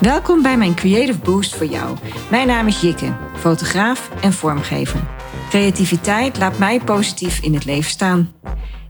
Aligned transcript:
Welkom 0.00 0.42
bij 0.42 0.56
mijn 0.56 0.74
Creative 0.74 1.18
Boost 1.18 1.54
voor 1.54 1.66
jou. 1.66 1.96
Mijn 2.30 2.46
naam 2.46 2.66
is 2.66 2.80
Jikke, 2.80 3.16
fotograaf 3.36 4.10
en 4.22 4.32
vormgever. 4.32 5.00
Creativiteit 5.48 6.38
laat 6.38 6.58
mij 6.58 6.80
positief 6.80 7.42
in 7.42 7.54
het 7.54 7.64
leven 7.64 7.90
staan. 7.90 8.32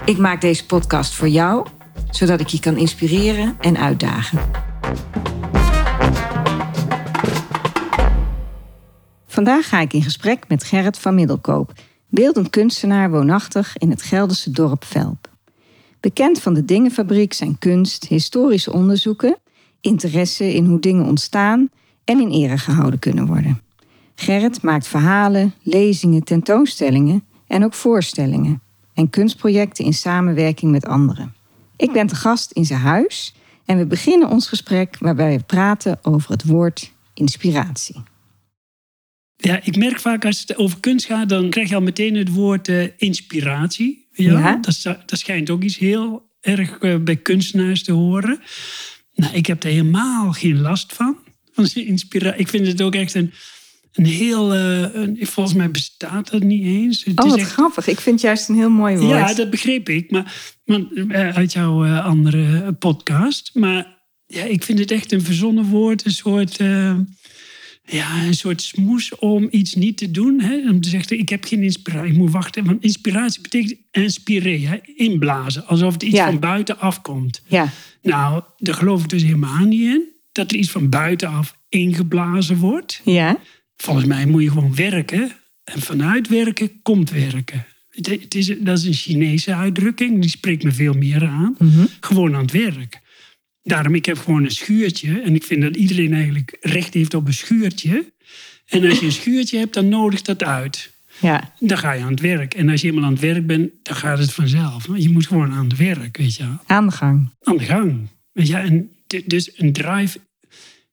Ik 0.05 0.19
maak 0.19 0.41
deze 0.41 0.67
podcast 0.67 1.15
voor 1.15 1.29
jou, 1.29 1.67
zodat 2.11 2.41
ik 2.41 2.47
je 2.47 2.61
kan 2.61 2.77
inspireren 2.77 3.57
en 3.61 3.77
uitdagen. 3.77 4.39
Vandaag 9.27 9.69
ga 9.69 9.81
ik 9.81 9.93
in 9.93 10.03
gesprek 10.03 10.49
met 10.49 10.65
Gerrit 10.65 10.99
van 10.99 11.15
Middelkoop, 11.15 11.73
beeldend 12.09 12.51
kunstenaar 12.51 13.11
woonachtig 13.11 13.77
in 13.77 13.91
het 13.91 14.03
Gelderse 14.03 14.51
dorp 14.51 14.85
Velp. 14.85 15.29
Bekend 16.01 16.41
van 16.41 16.55
de 16.55 16.65
Dingenfabriek 16.65 17.33
zijn 17.33 17.59
kunst, 17.59 18.05
historische 18.05 18.73
onderzoeken, 18.73 19.37
interesse 19.81 20.55
in 20.55 20.65
hoe 20.65 20.81
dingen 20.81 21.05
ontstaan 21.05 21.71
en 22.05 22.21
in 22.21 22.31
ere 22.31 22.59
gehouden 22.59 22.99
kunnen 22.99 23.27
worden. 23.27 23.61
Gerrit 24.15 24.63
maakt 24.63 24.89
verhalen, 24.89 25.55
lezingen, 25.63 26.25
tentoonstellingen 26.25 27.25
en 27.47 27.65
ook 27.65 27.75
voorstellingen 27.75 28.63
en 28.95 29.11
kunstprojecten 29.11 29.85
in 29.85 29.93
samenwerking 29.93 30.71
met 30.71 30.87
anderen. 30.87 31.35
Ik 31.77 31.93
ben 31.93 32.07
te 32.07 32.15
gast 32.15 32.51
in 32.53 32.65
zijn 32.65 32.81
huis 32.81 33.35
en 33.65 33.79
we 33.79 33.87
beginnen 33.87 34.29
ons 34.29 34.49
gesprek 34.49 34.97
waarbij 34.99 35.37
we 35.37 35.45
praten 35.45 35.99
over 36.03 36.31
het 36.31 36.45
woord 36.45 36.93
inspiratie. 37.15 38.03
Ja, 39.37 39.61
ik 39.65 39.77
merk 39.77 40.01
vaak 40.01 40.25
als 40.25 40.41
het 40.41 40.57
over 40.57 40.81
kunst 40.81 41.07
gaat, 41.07 41.29
dan 41.29 41.51
krijg 41.51 41.69
je 41.69 41.75
al 41.75 41.81
meteen 41.81 42.15
het 42.15 42.33
woord 42.33 42.69
uh, 42.69 42.87
inspiratie. 42.97 44.09
Ja, 44.13 44.39
Ja. 44.39 44.57
Dat, 44.57 44.83
dat 44.83 45.19
schijnt 45.19 45.51
ook 45.51 45.63
iets 45.63 45.79
heel 45.79 46.29
erg 46.41 46.81
uh, 46.81 46.97
bij 46.97 47.17
kunstenaars 47.17 47.83
te 47.83 47.93
horen. 47.93 48.41
Nou, 49.21 49.35
ik 49.35 49.47
heb 49.47 49.63
er 49.63 49.71
helemaal 49.71 50.33
geen 50.33 50.61
last 50.61 50.93
van. 50.93 51.17
van 51.53 51.69
ik 52.37 52.49
vind 52.49 52.67
het 52.67 52.83
ook 52.83 52.95
echt 52.95 53.15
een, 53.15 53.33
een 53.93 54.07
heel. 54.07 54.55
Uh, 54.55 54.95
een, 54.95 55.19
volgens 55.21 55.57
mij 55.57 55.71
bestaat 55.71 56.31
dat 56.31 56.43
niet 56.43 56.65
eens. 56.65 57.05
Het 57.05 57.21
oh, 57.21 57.27
is 57.27 57.31
wat 57.31 57.41
echt, 57.41 57.53
grappig. 57.53 57.87
Ik 57.87 58.01
vind 58.01 58.15
het 58.15 58.25
juist 58.25 58.49
een 58.49 58.55
heel 58.55 58.71
mooi 58.71 58.97
woord. 58.97 59.11
Ja, 59.11 59.35
dat 59.35 59.51
begreep 59.51 59.89
ik. 59.89 60.11
Maar, 60.11 60.35
maar 60.65 61.33
uit 61.33 61.53
jouw 61.53 61.85
uh, 61.85 62.05
andere 62.05 62.73
podcast. 62.73 63.51
Maar 63.55 63.99
ja, 64.27 64.43
ik 64.43 64.63
vind 64.63 64.79
het 64.79 64.91
echt 64.91 65.13
een 65.13 65.23
verzonnen 65.23 65.65
woord. 65.65 66.05
Een 66.05 66.13
soort. 66.13 66.61
Uh, 66.61 66.99
ja, 67.85 68.25
een 68.25 68.35
soort 68.35 68.63
smoes 68.63 69.15
om 69.19 69.49
iets 69.51 69.75
niet 69.75 69.97
te 69.97 70.11
doen. 70.11 70.41
Hè? 70.41 70.71
Om 70.71 70.81
te 70.81 70.89
zeggen, 70.89 71.19
ik 71.19 71.29
heb 71.29 71.45
geen 71.45 71.63
inspiratie. 71.63 72.11
Ik 72.11 72.19
moet 72.19 72.31
wachten. 72.31 72.65
Want 72.65 72.83
inspiratie 72.83 73.41
betekent 73.41 73.75
inspireren. 73.91 74.69
Hè? 74.69 74.79
Inblazen. 74.95 75.67
Alsof 75.67 75.93
het 75.93 76.03
iets 76.03 76.17
Ja. 76.17 76.27
van 76.27 76.39
buiten 76.39 76.79
afkomt. 76.79 77.43
Ja, 77.47 77.73
Nou, 78.03 78.43
daar 78.57 78.75
geloof 78.75 79.03
ik 79.03 79.09
dus 79.09 79.23
helemaal 79.23 79.65
niet 79.65 79.81
in. 79.81 80.03
Dat 80.33 80.51
er 80.51 80.57
iets 80.57 80.71
van 80.71 80.89
buitenaf 80.89 81.59
ingeblazen 81.69 82.57
wordt. 82.57 83.01
ja, 83.05 83.39
Volgens 83.77 84.07
mij 84.07 84.27
moet 84.27 84.43
je 84.43 84.51
gewoon 84.51 84.75
werken. 84.75 85.33
En 85.65 85.81
vanuit 85.81 86.29
werken 86.29 86.83
komt 86.83 87.11
werken. 87.11 87.67
Het, 87.91 88.07
het 88.07 88.35
is, 88.35 88.47
dat 88.59 88.79
is 88.79 88.85
een 88.85 88.93
Chinese 88.93 89.55
uitdrukking. 89.55 90.21
Die 90.21 90.31
spreekt 90.31 90.63
me 90.63 90.73
veel 90.73 90.93
meer 90.93 91.27
aan. 91.27 91.55
Mhm. 91.59 91.85
Gewoon 92.01 92.35
aan 92.35 92.43
het 92.43 92.53
werk. 92.53 93.01
Daarom, 93.63 93.95
ik 93.95 94.05
heb 94.07 94.19
gewoon 94.19 94.45
een 94.45 94.51
schuurtje. 94.51 95.21
En 95.21 95.35
ik 95.35 95.45
vind 95.45 95.63
dat 95.63 95.77
iedereen 95.77 96.13
eigenlijk 96.13 96.57
recht 96.61 96.95
heeft 96.95 97.15
op 97.15 97.27
een 97.27 97.33
schuurtje. 97.35 98.13
En 98.67 98.89
als 98.89 98.99
je 98.99 99.07
een 99.07 99.13
schuurtje 99.13 99.59
hebt, 99.59 99.75
dan 99.75 99.89
nodigt 99.89 100.27
dat 100.27 100.43
uit. 100.43 100.90
Ja. 101.21 101.53
Dan 101.59 101.79
ga 101.79 101.93
je 101.93 102.03
aan 102.05 102.11
het 102.11 102.21
werk. 102.21 102.55
En 102.55 102.69
als 102.69 102.81
je 102.81 102.89
eenmaal 102.89 103.05
aan 103.05 103.13
het 103.13 103.21
werk 103.21 103.47
bent, 103.47 103.71
dan 103.83 103.97
gaat 103.97 104.19
het 104.19 104.33
vanzelf. 104.33 104.87
Je 104.97 105.09
moet 105.09 105.27
gewoon 105.27 105.53
aan 105.53 105.65
het 105.69 105.77
werk, 105.77 106.17
weet 106.17 106.35
je 106.37 106.45
Aan 106.67 106.87
de 106.87 106.93
gang. 106.93 107.31
aan 107.43 107.57
de 107.57 107.65
gang. 107.65 108.09
Weet 108.33 108.47
je, 108.49 108.57
en 108.57 108.91
dus 109.27 109.51
een 109.59 109.73
drive, 109.73 110.19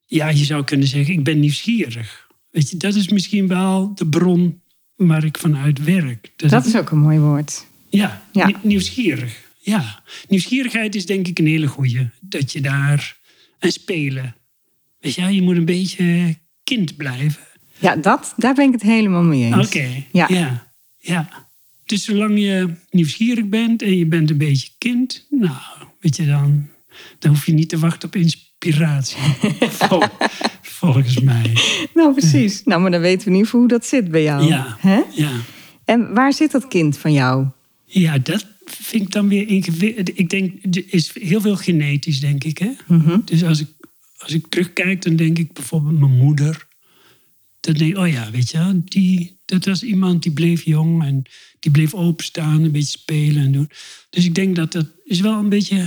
ja, 0.05 0.29
je 0.29 0.43
zou 0.45 0.63
kunnen 0.63 0.87
zeggen, 0.87 1.13
ik 1.13 1.23
ben 1.23 1.39
nieuwsgierig. 1.39 2.27
Weet 2.51 2.69
je, 2.69 2.77
dat 2.77 2.95
is 2.95 3.07
misschien 3.09 3.47
wel 3.47 3.95
de 3.95 4.07
bron 4.07 4.61
waar 4.95 5.23
ik 5.23 5.37
vanuit 5.37 5.83
werk. 5.83 6.31
Dat 6.35 6.65
is 6.65 6.75
ook 6.75 6.89
een 6.89 6.99
mooi 6.99 7.19
woord. 7.19 7.65
ja, 7.89 8.23
Ja. 8.31 8.45
nie- 8.45 8.55
nieuwsgierig. 8.61 9.45
Ja, 9.59 10.03
nieuwsgierigheid 10.27 10.95
is 10.95 11.05
denk 11.05 11.27
ik 11.27 11.39
een 11.39 11.47
hele 11.47 11.67
goeie. 11.67 12.09
Dat 12.21 12.51
je 12.51 12.61
daar 12.61 13.17
en 13.59 13.71
spelen. 13.71 14.35
Weet 14.99 15.13
je, 15.15 15.21
je 15.21 15.41
moet 15.41 15.57
een 15.57 15.65
beetje 15.65 16.35
kind 16.63 16.95
blijven. 16.97 17.41
Ja, 17.79 17.95
dat, 17.95 18.33
daar 18.37 18.53
ben 18.53 18.65
ik 18.65 18.71
het 18.71 18.81
helemaal 18.81 19.23
mee 19.23 19.43
eens. 19.53 19.67
Oké, 19.67 20.03
Ja. 20.11 20.25
ja. 20.29 20.67
ja, 20.97 21.29
Dus 21.85 22.03
zolang 22.03 22.39
je 22.39 22.69
nieuwsgierig 22.89 23.45
bent 23.45 23.81
en 23.81 23.97
je 23.97 24.05
bent 24.05 24.29
een 24.29 24.37
beetje 24.37 24.69
kind, 24.77 25.25
nou, 25.29 25.55
weet 25.99 26.15
je 26.15 26.25
dan, 26.25 26.67
dan 27.19 27.31
hoef 27.31 27.45
je 27.45 27.53
niet 27.53 27.69
te 27.69 27.77
wachten 27.79 28.07
op 28.07 28.15
inspiratie. 28.15 29.17
Vol- 29.87 30.03
volgens 30.61 31.19
mij. 31.19 31.53
Nou, 31.93 32.13
precies. 32.13 32.63
Nou, 32.63 32.81
maar 32.81 32.91
dan 32.91 33.01
weten 33.01 33.19
we 33.19 33.25
in 33.25 33.31
ieder 33.31 33.45
geval 33.45 33.59
hoe 33.59 33.69
dat 33.69 33.85
zit 33.85 34.11
bij 34.11 34.23
jou. 34.23 34.45
Ja. 34.47 34.75
Hè? 34.79 35.01
Ja. 35.11 35.31
En 35.85 36.13
waar 36.13 36.33
zit 36.33 36.51
dat 36.51 36.67
kind 36.67 36.97
van 36.97 37.11
jou? 37.13 37.45
ja, 37.85 38.17
dat 38.17 38.45
vind 38.65 39.03
ik 39.03 39.11
dan 39.11 39.27
weer 39.27 39.47
ingewikkeld. 39.47 40.19
Ik 40.19 40.29
denk, 40.29 40.75
er 40.75 40.83
is 40.87 41.11
heel 41.21 41.41
veel 41.41 41.55
genetisch, 41.55 42.19
denk 42.19 42.43
ik. 42.43 42.57
Hè? 42.57 42.69
Mhm. 42.87 43.19
Dus 43.25 43.43
als 43.43 43.59
ik, 43.59 43.67
als 44.17 44.31
ik 44.33 44.45
terugkijk, 44.49 45.01
dan 45.01 45.15
denk 45.15 45.37
ik 45.37 45.53
bijvoorbeeld 45.53 45.99
mijn 45.99 46.17
moeder. 46.17 46.67
Dan 47.67 47.75
denk 47.75 47.97
oh 47.97 48.07
ja, 48.07 48.31
weet 48.31 48.49
je, 48.51 48.57
wel, 48.57 48.81
die, 48.85 49.39
dat 49.45 49.65
was 49.65 49.83
iemand 49.83 50.23
die 50.23 50.31
bleef 50.31 50.63
jong 50.65 51.03
en 51.03 51.23
die 51.59 51.71
bleef 51.71 51.93
openstaan, 51.93 52.63
een 52.63 52.71
beetje 52.71 52.99
spelen 52.99 53.43
en 53.43 53.51
doen. 53.51 53.69
Dus 54.09 54.25
ik 54.25 54.35
denk 54.35 54.55
dat 54.55 54.71
dat 54.71 54.85
is 55.05 55.19
wel 55.19 55.39
een 55.39 55.49
beetje, 55.49 55.77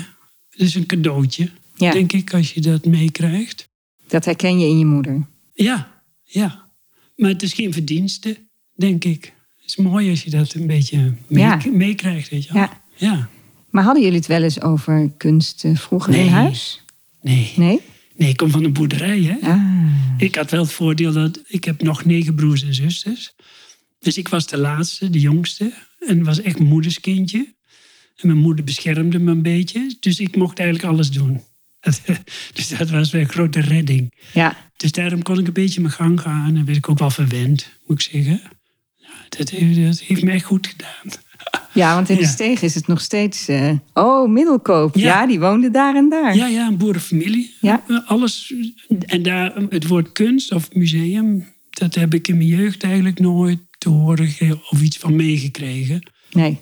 dat 0.51 0.67
is 0.67 0.75
een 0.75 0.87
cadeautje, 0.87 1.51
Ja. 1.77 1.93
denk 1.93 2.13
ik, 2.13 2.35
als 2.35 2.53
je 2.53 2.61
dat 2.61 2.85
meekrijgt. 2.85 3.69
Dat 4.09 4.25
herken 4.25 4.59
je 4.59 4.67
in 4.67 4.79
je 4.79 4.85
moeder. 4.85 5.27
Ja, 5.55 6.03
ja. 6.25 6.69
Maar 7.17 7.31
het 7.31 7.43
is 7.43 7.53
geen 7.53 7.73
verdienste, 7.73 8.37
denk 8.75 9.05
ik. 9.05 9.25
Het 9.57 9.65
is 9.67 9.77
mooi 9.77 10.11
als 10.11 10.23
je 10.23 10.31
dat 10.31 10.55
een 10.55 10.67
beetje 10.67 11.13
mee- 11.29 11.71
meekrijgt, 11.73 12.29
weet 12.29 12.45
je 12.45 12.53
wel. 12.53 12.63
Ja. 12.63 12.83
ja. 12.97 13.29
Maar 13.71 13.85
hadden 13.85 14.03
jullie 14.03 14.19
het 14.19 14.27
wel 14.27 14.43
eens 14.43 14.61
over 14.61 15.11
kunst 15.17 15.65
eh, 15.65 15.77
vroeger 15.77 16.15
in 16.15 16.29
huis? 16.29 16.81
Nee. 17.23 17.53
Nee? 17.57 17.81
nee, 18.17 18.29
ik 18.29 18.37
kom 18.37 18.51
van 18.51 18.65
een 18.65 18.73
boerderij, 18.73 19.21
hè. 19.23 19.49
Ah, 19.51 19.70
Ik 20.21 20.35
had 20.35 20.51
wel 20.51 20.63
het 20.63 20.73
voordeel 20.73 21.13
dat 21.13 21.41
ik 21.47 21.65
heb 21.65 21.83
nog 21.83 22.05
negen 22.05 22.35
broers 22.35 22.63
en 22.63 22.75
zusters. 22.75 23.33
Dus 23.99 24.17
ik 24.19 24.29
was 24.29 24.47
de 24.47 24.59
laatste, 24.59 25.11
de 25.11 25.21
jongste. 25.21 25.73
En 25.99 26.25
was 26.25 26.41
echt 26.41 26.59
moederskindje. 26.59 27.55
En 28.17 28.27
mijn 28.27 28.39
moeder 28.39 28.65
beschermde 28.65 29.19
me 29.19 29.31
een 29.31 29.43
beetje. 29.43 29.97
Dus 30.01 30.21
ik 30.21 30.37
mocht 30.37 30.59
eigenlijk 30.59 30.89
alles 30.89 31.11
doen. 31.11 31.41
Dus 32.53 32.69
dat 32.69 32.91
was 32.91 33.11
weer 33.11 33.21
een 33.21 33.29
grote 33.29 33.61
redding. 33.61 34.15
ja. 34.33 34.69
Dus 34.77 34.93
daarom 34.93 35.23
kon 35.23 35.39
ik 35.39 35.47
een 35.47 35.53
beetje 35.53 35.81
mijn 35.81 35.93
gang 35.93 36.21
gaan. 36.21 36.57
En 36.57 36.65
werd 36.65 36.77
ik 36.77 36.89
ook 36.89 36.99
wel 36.99 37.11
verwend, 37.11 37.71
moet 37.87 38.01
ik 38.01 38.11
zeggen. 38.13 38.41
Ja, 38.97 39.09
dat, 39.29 39.51
heeft, 39.51 39.83
dat 39.83 40.01
heeft 40.01 40.23
me 40.23 40.31
echt 40.31 40.45
goed 40.45 40.67
gedaan. 40.67 41.21
Ja, 41.73 41.95
want 41.95 42.09
in 42.09 42.17
de 42.17 42.23
Ja. 42.23 42.29
steeg 42.29 42.63
is 42.63 42.75
het 42.75 42.87
nog 42.87 43.01
steeds... 43.01 43.49
eh, 43.49 43.71
oh, 43.95 44.29
Middelkoop. 44.29 44.97
Ja. 44.97 45.21
Ja. 45.21 45.27
die 45.27 45.41
woonde 45.41 45.71
daar 45.71 45.95
en 45.97 46.09
daar. 46.09 46.37
Ja, 46.37 46.47
ja, 46.47 46.67
een 46.67 46.77
boerenfamilie. 46.77 47.55
Ja. 47.61 47.83
Alles. 48.07 48.55
En 49.07 49.23
daar 49.23 49.55
het 49.69 49.87
woord 49.87 50.13
kunst 50.13 50.53
of 50.53 50.75
museum, 50.75 51.45
dat 51.71 51.95
heb 51.95 52.15
ik 52.15 52.29
in 52.29 52.37
mijn 52.37 52.49
jeugd 52.49 52.83
eigenlijk 52.83 53.19
nooit 53.21 53.59
te 53.79 53.89
horen 53.89 54.29
of 54.71 54.83
iets 54.83 54.97
van 54.97 55.17
meegekregen. 55.17 56.11
Nee. 56.33 56.59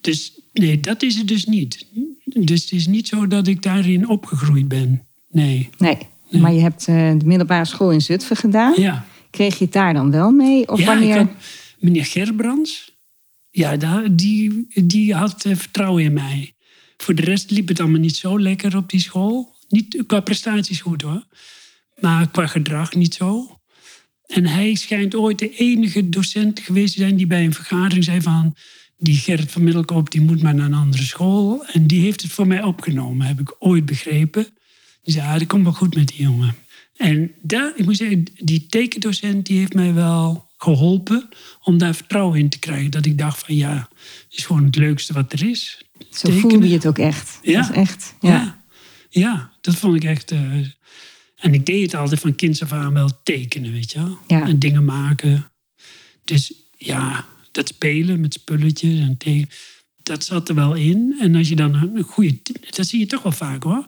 Dus 0.00 0.40
nee, 0.52 0.80
dat 0.80 1.02
is 1.02 1.14
het 1.16 1.28
dus 1.28 1.44
niet. 1.44 1.86
Dus 2.24 2.62
het 2.62 2.72
is 2.72 2.86
niet 2.86 3.08
zo 3.08 3.26
dat 3.26 3.46
ik 3.46 3.62
daarin 3.62 4.08
opgegroeid 4.08 4.68
ben. 4.68 5.06
Nee. 5.30 5.68
nee. 5.78 5.98
Maar 6.30 6.52
je 6.52 6.60
hebt 6.60 6.88
eh, 6.88 6.94
de 7.18 7.26
middelbare 7.26 7.64
school 7.64 7.90
in 7.90 8.00
Zutphen 8.00 8.36
gedaan. 8.36 8.74
Ja. 8.76 9.04
Kreeg 9.30 9.58
je 9.58 9.64
het 9.64 9.72
daar 9.72 9.94
dan 9.94 10.10
wel 10.10 10.30
mee? 10.30 10.68
Of 10.68 10.78
ja, 10.78 10.84
wanneer? 10.86 11.16
had 11.16 11.28
meneer 11.78 12.04
Gerbrands. 12.04 12.91
Ja, 13.54 13.76
die, 14.10 14.66
die 14.84 15.14
had 15.14 15.44
eh, 15.44 15.56
vertrouwen 15.56 16.02
in 16.02 16.12
mij. 16.12 16.54
Voor 16.96 17.14
de 17.14 17.22
rest 17.22 17.50
liep 17.50 17.68
het 17.68 17.80
allemaal 17.80 18.00
niet 18.00 18.16
zo 18.16 18.40
lekker 18.40 18.76
op 18.76 18.90
die 18.90 19.00
school. 19.00 19.56
Niet 19.68 20.02
qua 20.06 20.20
prestaties 20.20 20.80
goed 20.80 21.02
hoor. 21.02 21.26
Maar 22.00 22.30
qua 22.30 22.46
gedrag 22.46 22.94
niet 22.94 23.14
zo. 23.14 23.60
En 24.26 24.46
hij 24.46 24.74
schijnt 24.74 25.14
ooit 25.14 25.38
de 25.38 25.56
enige 25.56 26.08
docent 26.08 26.60
geweest 26.60 26.94
te 26.94 27.00
zijn 27.00 27.16
die 27.16 27.26
bij 27.26 27.44
een 27.44 27.54
vergadering 27.54 28.04
zei 28.04 28.20
van... 28.20 28.54
Die 28.98 29.16
Gerrit 29.16 29.50
van 29.50 29.64
Middelkoop 29.64 30.10
die 30.10 30.20
moet 30.20 30.42
maar 30.42 30.54
naar 30.54 30.66
een 30.66 30.74
andere 30.74 31.02
school. 31.02 31.66
En 31.66 31.86
die 31.86 32.00
heeft 32.00 32.22
het 32.22 32.32
voor 32.32 32.46
mij 32.46 32.62
opgenomen, 32.62 33.26
heb 33.26 33.40
ik 33.40 33.54
ooit 33.58 33.86
begrepen. 33.86 34.46
Die 35.02 35.14
zei, 35.14 35.26
ah, 35.26 35.38
dat 35.38 35.46
komt 35.46 35.62
wel 35.62 35.72
goed 35.72 35.94
met 35.94 36.08
die 36.08 36.22
jongen. 36.22 36.54
En 36.96 37.32
daar, 37.40 37.72
ik 37.76 37.84
moet 37.84 37.96
zeggen, 37.96 38.24
die 38.34 38.66
tekendocent 38.66 39.46
die 39.46 39.58
heeft 39.58 39.74
mij 39.74 39.94
wel 39.94 40.50
geholpen 40.62 41.28
om 41.62 41.78
daar 41.78 41.94
vertrouwen 41.94 42.38
in 42.38 42.48
te 42.48 42.58
krijgen. 42.58 42.90
Dat 42.90 43.06
ik 43.06 43.18
dacht 43.18 43.44
van 43.44 43.54
ja, 43.54 43.88
het 44.28 44.38
is 44.38 44.46
gewoon 44.46 44.64
het 44.64 44.76
leukste 44.76 45.12
wat 45.12 45.32
er 45.32 45.48
is. 45.48 45.82
Zo 46.10 46.30
voelde 46.30 46.68
je 46.68 46.74
het 46.74 46.86
ook 46.86 46.98
echt. 46.98 47.38
Ja. 47.42 47.60
Dat 47.60 47.70
is 47.70 47.76
echt. 47.76 48.14
Ja. 48.20 48.30
Ja. 48.30 48.64
ja, 49.08 49.52
dat 49.60 49.74
vond 49.74 49.96
ik 49.96 50.04
echt. 50.04 50.30
eh, 50.30 50.40
en 51.36 51.54
ik 51.54 51.66
deed 51.66 51.82
het 51.82 51.94
altijd 51.94 52.20
van 52.20 52.34
kinds 52.34 52.62
af 52.62 52.72
aan 52.72 52.92
wel 52.92 53.22
tekenen, 53.22 53.72
weet 53.72 53.92
je 53.92 53.98
wel. 53.98 54.18
Ja. 54.26 54.46
En 54.46 54.58
dingen 54.58 54.84
maken. 54.84 55.50
Dus 56.24 56.52
ja, 56.76 57.24
dat 57.52 57.68
spelen 57.68 58.20
met 58.20 58.32
spulletjes 58.32 58.98
en 59.00 59.16
tekenen, 59.16 59.48
dat 60.02 60.24
zat 60.24 60.48
er 60.48 60.54
wel 60.54 60.74
in. 60.74 61.16
En 61.20 61.34
als 61.34 61.48
je 61.48 61.56
dan 61.56 61.74
een 61.74 62.02
goede, 62.02 62.38
dat 62.70 62.86
zie 62.86 62.98
je 62.98 63.06
toch 63.06 63.22
wel 63.22 63.32
vaak 63.32 63.62
hoor. 63.62 63.86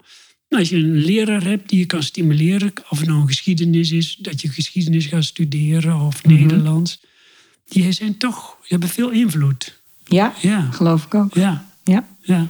Nou, 0.49 0.63
als 0.63 0.69
je 0.69 0.77
een 0.77 0.97
leraar 1.05 1.43
hebt 1.45 1.69
die 1.69 1.79
je 1.79 1.87
kan 1.87 2.03
stimuleren, 2.03 2.73
of 2.89 2.99
het 2.99 3.09
nou 3.09 3.21
een 3.21 3.27
geschiedenis 3.27 3.91
is, 3.91 4.17
dat 4.17 4.41
je 4.41 4.49
geschiedenis 4.49 5.07
gaat 5.07 5.25
studeren 5.25 6.01
of 6.01 6.25
Nederlands, 6.25 7.01
die 7.69 7.93
zijn 7.93 8.17
toch, 8.17 8.57
die 8.61 8.69
hebben 8.69 8.89
veel 8.89 9.11
invloed. 9.11 9.83
Ja, 10.05 10.35
Ja, 10.41 10.71
geloof 10.71 11.05
ik 11.05 11.15
ook. 11.15 11.35
ja, 11.35 11.71
Ja. 11.85 12.09
ja. 12.21 12.47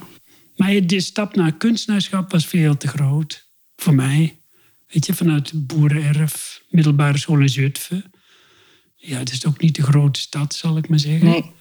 Maar 0.55 0.87
de 0.87 0.99
stap 0.99 1.35
naar 1.35 1.51
kunstenaarschap 1.53 2.31
was 2.31 2.45
veel 2.45 2.77
te 2.77 2.87
groot 2.87 3.45
voor 3.75 3.93
mij. 3.95 4.37
Weet 4.87 5.05
je, 5.05 5.13
vanuit 5.13 5.67
boerenerf, 5.67 6.61
middelbare 6.69 7.17
school 7.17 7.39
in 7.39 7.49
Zutphen. 7.49 8.03
Ja, 8.95 9.17
het 9.17 9.31
is 9.31 9.45
ook 9.45 9.61
niet 9.61 9.75
de 9.75 9.83
grote 9.83 10.19
stad, 10.19 10.53
zal 10.53 10.77
ik 10.77 10.87
maar 10.89 10.99
zeggen. 10.99 11.27
Nee. 11.29 11.51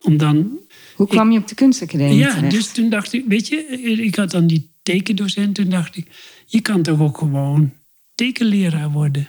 Om 0.00 0.16
dan 0.16 0.58
Hoe 0.94 1.06
kwam 1.06 1.32
je 1.32 1.38
op 1.38 1.48
de 1.48 1.54
kunstacademie 1.54 2.16
ja, 2.16 2.34
terecht? 2.34 2.54
dus 2.54 2.72
toen 2.72 2.90
dacht 2.90 3.12
ik, 3.12 3.24
weet 3.28 3.48
je, 3.48 3.56
ik 4.02 4.14
had 4.14 4.30
dan 4.30 4.46
die 4.46 4.69
tekendocent. 4.92 5.54
Toen 5.54 5.68
dacht 5.68 5.96
ik, 5.96 6.06
je 6.46 6.60
kan 6.60 6.82
toch 6.82 7.00
ook 7.00 7.18
gewoon 7.18 7.72
tekenleraar 8.14 8.90
worden. 8.90 9.28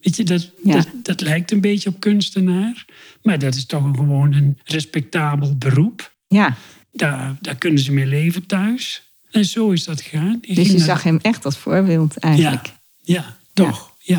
Weet 0.00 0.16
je, 0.16 0.24
dat, 0.24 0.50
Ja. 0.64 0.72
dat, 0.74 0.88
dat 1.02 1.20
lijkt 1.20 1.50
een 1.50 1.60
beetje 1.60 1.88
op 1.88 2.00
kunstenaar. 2.00 2.84
Maar 3.22 3.38
dat 3.38 3.54
is 3.54 3.66
toch 3.66 3.84
een, 3.84 3.94
gewoon 3.96 4.32
een 4.32 4.58
respectabel 4.64 5.56
beroep. 5.56 6.14
Ja, 6.28 6.56
Daar, 6.92 7.36
daar 7.40 7.56
kunnen 7.56 7.82
ze 7.82 7.92
mee 7.92 8.06
leven 8.06 8.46
thuis. 8.46 9.02
En 9.30 9.44
zo 9.44 9.70
is 9.70 9.84
dat 9.84 10.00
gegaan. 10.00 10.38
Ik 10.40 10.54
dus 10.54 10.66
je 10.66 10.72
naar- 10.76 10.86
zag 10.86 11.02
hem 11.02 11.18
echt 11.22 11.44
als 11.44 11.56
voorbeeld 11.56 12.16
eigenlijk. 12.18 12.66
Ja, 13.02 13.14
ja 13.14 13.36
toch. 13.52 13.94
Ja. 13.98 14.18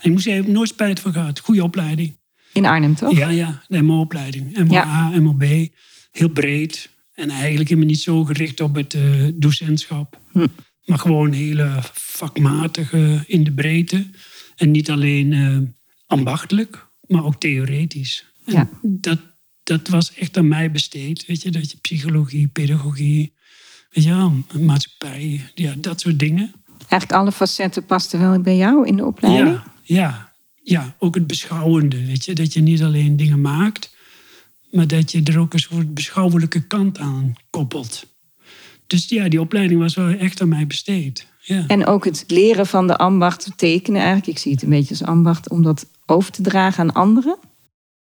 En 0.00 0.08
ik 0.08 0.10
moest 0.10 0.26
er 0.26 0.50
nooit 0.50 0.68
spijt 0.68 1.00
van 1.00 1.12
gehad. 1.12 1.38
Goede 1.40 1.62
opleiding. 1.62 2.16
In 2.52 2.66
Arnhem, 2.66 2.94
toch? 2.94 3.16
Ja, 3.16 3.28
ja, 3.28 3.62
de 3.68 3.82
MO-opleiding. 3.82 4.64
MOA, 4.68 5.08
MOB, 5.20 5.44
heel 6.12 6.28
breed. 6.28 6.88
En 7.16 7.30
eigenlijk 7.30 7.68
helemaal 7.68 7.88
niet 7.90 8.00
zo 8.00 8.24
gericht 8.24 8.60
op 8.60 8.74
het 8.74 8.94
eh, 8.94 9.02
docentschap. 9.34 10.20
Hm. 10.32 10.46
Maar 10.84 10.98
gewoon 10.98 11.32
hele 11.32 11.78
vakmatige 11.92 13.24
in 13.26 13.44
de 13.44 13.52
breedte. 13.52 14.06
En 14.56 14.70
niet 14.70 14.90
alleen 14.90 15.32
eh, 15.32 15.58
ambachtelijk, 16.06 16.86
maar 17.06 17.24
ook 17.24 17.40
theoretisch. 17.40 18.24
En 18.44 18.52
Ja. 18.52 18.68
dat, 18.82 19.18
dat 19.62 19.88
was 19.88 20.14
echt 20.14 20.36
aan 20.36 20.48
mij 20.48 20.70
besteed. 20.70 21.26
Weet 21.26 21.42
je, 21.42 21.50
dat 21.50 21.70
je 21.70 21.76
psychologie, 21.76 22.46
pedagogie, 22.46 23.32
wel, 23.90 24.32
maatschappij, 24.60 25.50
ja, 25.54 25.74
dat 25.78 26.00
soort 26.00 26.18
dingen. 26.18 26.52
Eigenlijk 26.78 27.12
alle 27.12 27.32
facetten 27.32 27.84
pasten 27.86 28.20
wel 28.20 28.40
bij 28.40 28.56
jou 28.56 28.86
in 28.86 28.96
de 28.96 29.04
opleiding? 29.04 29.48
Ja, 29.48 29.64
ja, 29.82 30.32
ja, 30.62 30.96
ook 30.98 31.14
het 31.14 31.26
beschouwende. 31.26 32.06
Weet 32.06 32.24
je? 32.24 32.34
Dat 32.34 32.52
je 32.52 32.60
niet 32.60 32.82
alleen 32.82 33.16
dingen 33.16 33.40
maakt, 33.40 33.95
maar 34.76 34.86
dat 34.86 35.12
je 35.12 35.22
er 35.22 35.38
ook 35.38 35.52
een 35.52 35.58
soort 35.58 35.94
beschouwelijke 35.94 36.66
kant 36.66 36.98
aan 36.98 37.34
koppelt. 37.50 38.14
Dus 38.86 39.08
ja, 39.08 39.28
die 39.28 39.40
opleiding 39.40 39.80
was 39.80 39.94
wel 39.94 40.08
echt 40.08 40.40
aan 40.40 40.48
mij 40.48 40.66
besteed. 40.66 41.26
Ja, 41.40 41.64
En 41.66 41.86
ook 41.86 42.04
het 42.04 42.24
leren 42.26 42.66
van 42.66 42.86
de 42.86 42.96
ambacht 42.96 43.52
tekenen 43.56 44.00
eigenlijk. 44.00 44.26
Ik 44.28 44.38
zie 44.38 44.52
het 44.52 44.62
een 44.62 44.68
beetje 44.68 44.90
als 44.98 45.02
ambacht 45.02 45.48
om 45.50 45.62
dat 45.62 45.86
over 46.06 46.32
te 46.32 46.42
dragen 46.42 46.82
aan 46.82 46.92
anderen. 46.92 47.38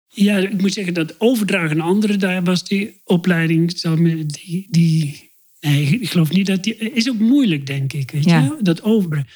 ja 0.10 0.38
ik 0.38 0.62
moet 0.62 0.74
zeggen 0.74 0.94
dat 0.94 1.16
overdragen 1.20 1.82
aan 1.82 1.88
anderen, 1.88 2.20
daar 2.20 2.44
was 2.44 2.64
die 2.64 3.02
opleiding, 3.04 3.82
die, 4.28 4.68
die 4.70 5.32
nee, 5.62 5.86
ik 6.00 6.10
geloof 6.10 6.32
niet 6.32 6.46
dat 6.48 6.64
die, 6.64 6.76
is 6.76 7.10
ook 7.10 7.20
moeilijk, 7.20 7.68
denk 7.68 7.94
ik. 7.94 8.12
Weet 8.12 8.24
Ja. 8.26 8.42
je? 8.42 8.58
Dat 8.62 8.82
overbrengen. 8.84 9.28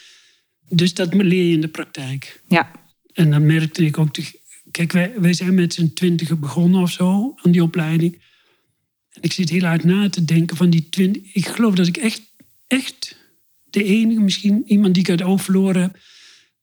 Dus 0.70 0.94
dat 0.94 1.14
leer 1.14 1.46
je 1.46 1.54
in 1.54 1.62
de 1.62 1.68
praktijk. 1.68 2.42
Ja, 2.48 2.72
En 3.14 3.32
dan 3.32 3.46
merkte 3.46 3.86
ik 3.86 3.98
ook... 3.98 4.14
De, 4.14 4.39
kijk, 4.72 4.92
wij, 4.92 5.14
wij 5.18 5.34
zijn 5.34 5.54
met 5.54 5.74
z'n 5.74 5.94
twintigen 5.94 6.40
begonnen 6.40 6.82
of 6.82 6.92
zo 6.92 7.34
aan 7.36 7.52
die 7.52 7.64
opleiding. 7.64 8.22
En 9.10 9.22
ik 9.22 9.34
zit 9.34 9.50
heel 9.50 9.64
hard 9.64 9.84
na 9.84 10.10
te 10.10 10.26
denken 10.26 10.58
van 10.58 10.70
die 10.70 10.90
twintig... 10.90 11.34
Ik 11.34 11.48
geloof 11.48 11.76
dat 11.76 11.88
ik 11.88 11.98
echt, 11.98 12.22
echt 12.68 13.18
de 13.64 13.84
enige, 13.84 14.20
misschien 14.20 14.64
iemand 14.66 14.94
die 14.94 15.04
ik 15.04 15.10
uit 15.10 15.20
het 15.20 15.28
oog 15.28 15.44
verloren 15.44 15.82
heb... 15.82 16.00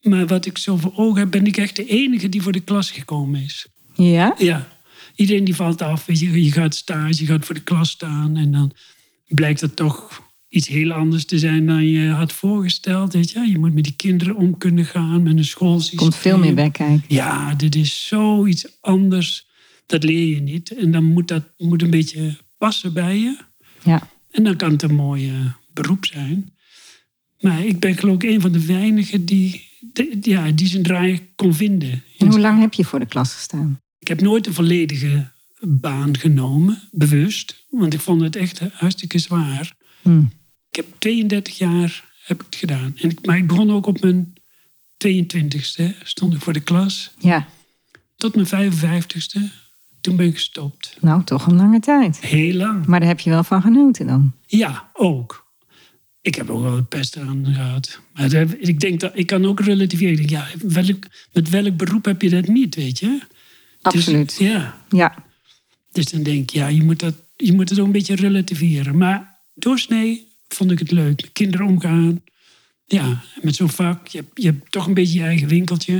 maar 0.01 0.27
wat 0.27 0.47
ik 0.47 0.59
zo 0.59 0.77
voor 0.77 0.97
ogen 0.97 1.21
heb, 1.21 1.31
ben 1.31 1.47
ik 1.47 1.57
echt 1.57 1.77
de 1.77 1.87
enige 1.87 2.29
die 2.29 2.43
voor 2.43 2.53
de 2.53 2.61
klas 2.61 2.91
gekomen 2.91 3.43
is. 3.43 3.67
ja. 3.95 4.35
Ja, 4.39 4.69
iedereen 5.15 5.45
die 5.45 5.55
valt 5.55 5.83
af. 5.83 6.07
Je, 6.07 6.45
je 6.45 6.53
gaat 6.53 6.75
stage, 6.75 7.21
je 7.21 7.27
gaat 7.27 7.45
voor 7.45 7.55
de 7.55 7.63
klas 7.63 7.91
staan... 7.91 8.37
en 8.37 8.53
dan 8.53 8.73
blijkt 9.27 9.61
dat 9.61 9.77
toch 9.77 10.26
iets 10.49 10.69
heel 10.69 10.93
anders 10.93 11.25
te 11.25 11.39
zijn 11.39 11.67
dan 11.67 11.87
je 11.87 12.09
had 12.09 12.33
voorgesteld. 12.33 13.13
Weet 13.13 13.31
je? 13.31 13.41
je 13.41 13.59
moet 13.59 13.75
met 13.75 13.85
die 13.85 13.97
kinderen 13.97 14.37
om 14.37 14.59
kunnen 14.59 14.85
gaan, 14.85 15.23
met 15.23 15.37
een 15.37 15.45
schoolsysteem. 15.45 15.99
komt 15.99 16.17
veel 16.17 16.39
meer 16.39 16.55
bij 16.55 16.71
kijken. 16.71 17.03
Ja, 17.09 17.55
dit 17.55 17.75
is 17.75 18.07
zoiets 18.07 18.67
anders. 18.81 19.47
Dat 19.87 20.05
leer 20.05 20.27
je 20.35 20.41
niet. 20.41 20.75
En 20.77 20.91
dan 20.91 21.05
moet 21.05 21.29
dat 21.29 21.43
moet 21.57 21.83
een 21.83 21.91
beetje 21.91 22.37
passen 22.59 22.93
bij 22.93 23.19
je. 23.19 23.37
Ja. 23.85 24.09
En 24.31 24.45
dan 24.45 24.57
kan 24.57 24.71
het 24.71 24.83
een 24.83 24.95
mooi 24.95 25.33
beroep 25.75 26.05
zijn. 26.05 26.51
Maar 27.41 27.65
ik 27.65 27.81
ben 27.81 27.97
geloof 27.97 28.15
ik 28.15 28.23
een 28.23 28.41
van 28.41 28.53
de 28.53 28.67
weinigen 28.67 29.25
die, 29.25 29.69
de- 29.93 30.19
ja, 30.21 30.51
die 30.51 30.67
zijn 30.67 30.83
draai 30.83 31.21
kon 31.37 31.55
vinden. 31.55 32.03
En 32.19 32.27
hoe 32.27 32.41
lang 32.41 32.61
heb 32.61 32.75
je 32.75 32.85
voor 32.85 32.99
de 32.99 33.07
klas 33.07 33.33
gestaan? 33.35 33.81
Ik 33.99 34.09
heb 34.09 34.21
nooit 34.21 34.47
een 34.47 34.55
volledige 34.55 35.31
baan 35.61 36.17
genomen, 36.19 36.83
bewust. 36.91 37.65
Want 37.71 37.95
ik 37.95 38.01
vond 38.01 38.21
het 38.21 38.37
echt 38.37 38.61
hartstikke 38.73 39.19
zwaar. 39.19 39.75
Hm. 40.07 40.25
Ik 40.71 40.77
heb 40.77 40.87
32 40.99 41.59
jaar 41.59 42.05
heb 42.25 42.39
ik 42.41 42.47
het 42.47 42.57
gedaan. 42.57 42.95
En 43.01 43.11
ik, 43.11 43.27
maar 43.27 43.37
ik 43.37 43.47
begon 43.47 43.71
ook 43.71 43.87
op 43.87 44.01
mijn 44.01 44.35
22e. 45.07 45.85
Stond 46.03 46.35
ik 46.35 46.41
voor 46.41 46.53
de 46.53 46.61
klas. 46.61 47.11
Ja, 47.19 47.49
Tot 48.17 48.35
mijn 48.35 48.73
55ste. 48.73 49.41
Toen 50.01 50.17
ben 50.17 50.27
ik 50.27 50.35
gestopt. 50.35 50.97
nou 51.01 51.25
toch 51.25 51.47
een 51.47 51.57
lange 51.57 51.81
tijd. 51.81 52.21
Heel 52.21 52.55
lang. 52.55 52.87
Maar 52.87 53.01
daar 53.01 53.09
heb 53.09 53.21
je 53.21 53.31
wel 53.31 53.45
van 53.45 53.63
genoten 53.63 54.07
dan. 54.07 54.33
Ja, 54.47 54.91
ook. 54.93 55.47
Ik 56.21 56.35
heb 56.35 56.51
ook 56.51 56.63
wel 56.63 56.83
pest 56.85 57.17
aan 57.19 57.47
gehad. 57.47 58.01
Maar 58.15 58.35
ik 58.59 58.81
denk 58.81 59.01
dat 59.01 59.11
ik 59.15 59.27
kan 59.27 59.47
ook 59.47 59.61
relativeren. 59.61 60.13
Ik 60.13 60.29
denk, 60.29 60.31
Ja, 60.31 60.69
welk, 60.69 61.07
met 61.33 61.49
welk 61.51 61.77
beroep 61.77 62.05
heb 62.05 62.23
je 62.23 62.31
dat 62.31 62.47
niet, 62.47 62.75
weet 62.75 62.99
je? 62.99 63.21
Absoluut. 63.83 64.39
Dus, 64.39 64.49
ja, 64.49 64.83
Ja, 64.89 65.15
dus 65.93 66.05
dan 66.05 66.23
denk 66.23 66.43
ik, 66.43 66.51
ja, 66.51 66.67
je 66.67 66.83
moet, 66.83 66.99
dat, 67.01 67.15
je 67.37 67.53
moet 67.53 67.69
het 67.71 67.79
ook 67.79 67.87
een 67.87 67.93
beetje 67.93 68.15
relativeren. 68.15 68.97
Maar 68.97 69.36
doorsnee 69.57 70.27
vond 70.49 70.71
ik 70.71 70.79
het 70.79 70.91
leuk. 70.91 71.21
Met 71.21 71.33
kinderen 71.33 71.67
omgaan. 71.67 72.23
Ja, 72.85 73.23
met 73.43 73.55
zo'n 73.55 73.69
vak. 73.69 74.07
Je 74.09 74.19
hebt, 74.19 74.31
je 74.35 74.47
hebt 74.47 74.73
toch 74.73 74.87
een 74.87 74.95
beetje 74.95 75.19
je 75.19 75.25
eigen 75.25 75.49
winkeltje. 75.49 75.95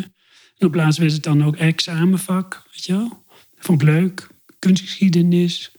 En 0.59 0.67
op 0.67 0.75
laatst 0.75 0.99
werd 0.99 1.13
het 1.13 1.23
dan 1.23 1.45
ook 1.45 1.57
examenvak, 1.57 2.63
weet 2.73 2.85
je 2.85 2.93
wel. 2.93 3.25
Vond 3.59 3.83
ik 3.83 3.89
leuk. 3.89 4.27
Kunstgeschiedenis. 4.59 5.71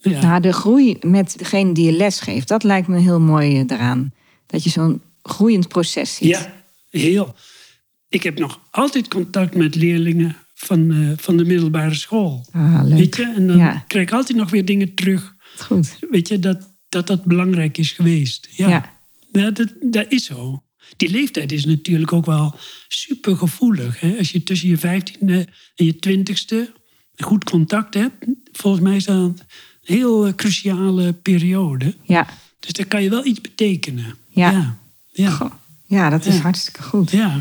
Ja. 0.00 0.20
nou, 0.22 0.40
de 0.40 0.52
groei 0.52 0.96
met 1.00 1.38
degene 1.38 1.72
die 1.74 1.84
je 1.86 1.92
les 1.92 2.20
geeft, 2.20 2.48
dat 2.48 2.62
lijkt 2.62 2.88
me 2.88 2.98
heel 2.98 3.20
mooi 3.20 3.58
eh, 3.60 3.66
daaraan. 3.66 4.12
Dat 4.46 4.64
je 4.64 4.70
zo'n 4.70 5.00
groeiend 5.22 5.68
proces 5.68 6.14
ziet. 6.14 6.28
Ja, 6.28 6.52
heel. 6.90 7.34
Ik 8.08 8.22
heb 8.22 8.38
nog 8.38 8.60
altijd 8.70 9.08
contact 9.08 9.54
met 9.54 9.74
leerlingen 9.74 10.36
van, 10.54 10.90
eh, 10.92 11.12
van 11.16 11.36
de 11.36 11.44
middelbare 11.44 11.94
school. 11.94 12.46
Ah, 12.52 12.80
leuk. 12.84 12.98
Weet 12.98 13.16
je? 13.16 13.32
En 13.36 13.46
dan 13.46 13.56
Ja. 13.56 13.84
krijg 13.86 14.06
ik 14.08 14.14
altijd 14.14 14.38
nog 14.38 14.50
weer 14.50 14.64
dingen 14.64 14.94
terug. 14.94 15.34
Goed. 15.58 15.98
Weet 16.10 16.28
je, 16.28 16.38
dat 16.38 16.75
dat, 16.88 17.06
dat 17.06 17.24
belangrijk 17.24 17.78
is 17.78 17.90
geweest. 17.92 18.48
Ja, 18.50 18.68
Ja. 18.68 18.90
ja. 19.32 19.50
dat, 19.50 19.72
dat 19.80 20.06
is 20.08 20.24
zo. 20.24 20.62
Die 20.96 21.10
leeftijd 21.10 21.52
is 21.52 21.64
natuurlijk 21.64 22.12
ook 22.12 22.26
wel 22.26 22.54
super 22.88 23.36
gevoelig. 23.36 24.00
Hè? 24.00 24.16
Als 24.18 24.30
je 24.30 24.42
tussen 24.42 24.68
je 24.68 24.78
vijftiende 24.78 25.46
en 25.76 25.84
je 25.84 25.98
twintigste 25.98 26.72
goed 27.16 27.44
contact 27.44 27.94
hebt. 27.94 28.24
Volgens 28.52 28.82
mij 28.82 28.96
is 28.96 29.04
dat 29.04 29.16
een 29.16 29.38
heel 29.82 30.26
eh, 30.26 30.34
cruciale 30.34 31.12
periode. 31.12 31.94
Ja. 32.02 32.26
Dus 32.60 32.72
daar 32.72 32.86
kan 32.86 33.02
je 33.02 33.10
wel 33.10 33.24
iets 33.26 33.40
betekenen. 33.40 34.16
Ja. 34.28 34.50
Ja, 34.50 34.78
ja. 35.12 35.30
Goh. 35.30 35.52
Ja, 35.86 36.10
dat 36.10 36.26
is 36.26 36.34
Ja. 36.34 36.40
hartstikke 36.40 36.82
goed. 36.82 37.10
Ja. 37.10 37.40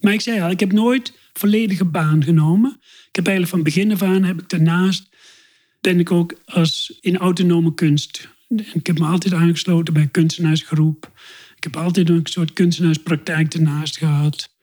Maar 0.00 0.12
ik 0.12 0.20
zei 0.20 0.40
al, 0.40 0.50
ik 0.50 0.60
heb 0.60 0.72
nooit 0.72 1.12
volledige 1.32 1.84
baan 1.84 2.24
genomen. 2.24 2.70
Ik 3.08 3.16
heb 3.16 3.26
eigenlijk 3.26 3.56
van 3.56 3.64
begin 3.64 3.92
af 3.92 4.02
aan, 4.02 4.22
heb 4.24 4.40
ik 4.40 4.48
daarnaast, 4.48 5.08
ben 5.80 5.98
ik 5.98 6.10
ook 6.10 6.34
als 6.44 6.98
in 7.00 7.16
autonome 7.16 7.74
kunst. 7.74 8.28
Ik 8.48 8.86
heb 8.86 8.98
me 8.98 9.06
altijd 9.06 9.34
aangesloten 9.34 9.94
bij 9.94 10.02
een 10.02 10.10
kunstenaarsgroep. 10.10 11.10
Ik 11.56 11.62
heb 11.64 11.76
altijd 11.76 12.08
een 12.08 12.20
soort 12.24 12.52
kunstenaarspraktijk 12.52 13.54
ernaast 13.54 13.98
gehad. 13.98 14.54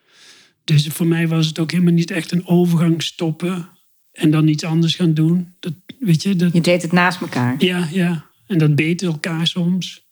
Dus 0.64 0.88
voor 0.88 1.08
mij 1.08 1.28
was 1.28 1.48
het 1.48 1.60
ook 1.60 1.72
helemaal 1.72 1.94
niet 1.94 2.12
echt 2.12 2.32
een 2.32 2.48
overgang 2.48 3.04
stoppen 3.04 3.70
en 4.12 4.32
dan 4.32 4.48
iets 4.48 4.64
anders 4.64 4.96
gaan 4.96 5.14
doen. 5.14 5.54
Dat, 5.60 5.74
weet 6.00 6.24
je, 6.24 6.36
dat, 6.36 6.54
Je 6.54 6.62
deed 6.62 6.82
het 6.82 6.92
naast 6.92 7.22
elkaar. 7.22 7.56
ja, 7.64 7.88
ja. 7.92 8.26
En 8.48 8.58
dat 8.58 8.76
beter 8.76 9.08
elkaar 9.08 9.48
soms. 9.48 10.06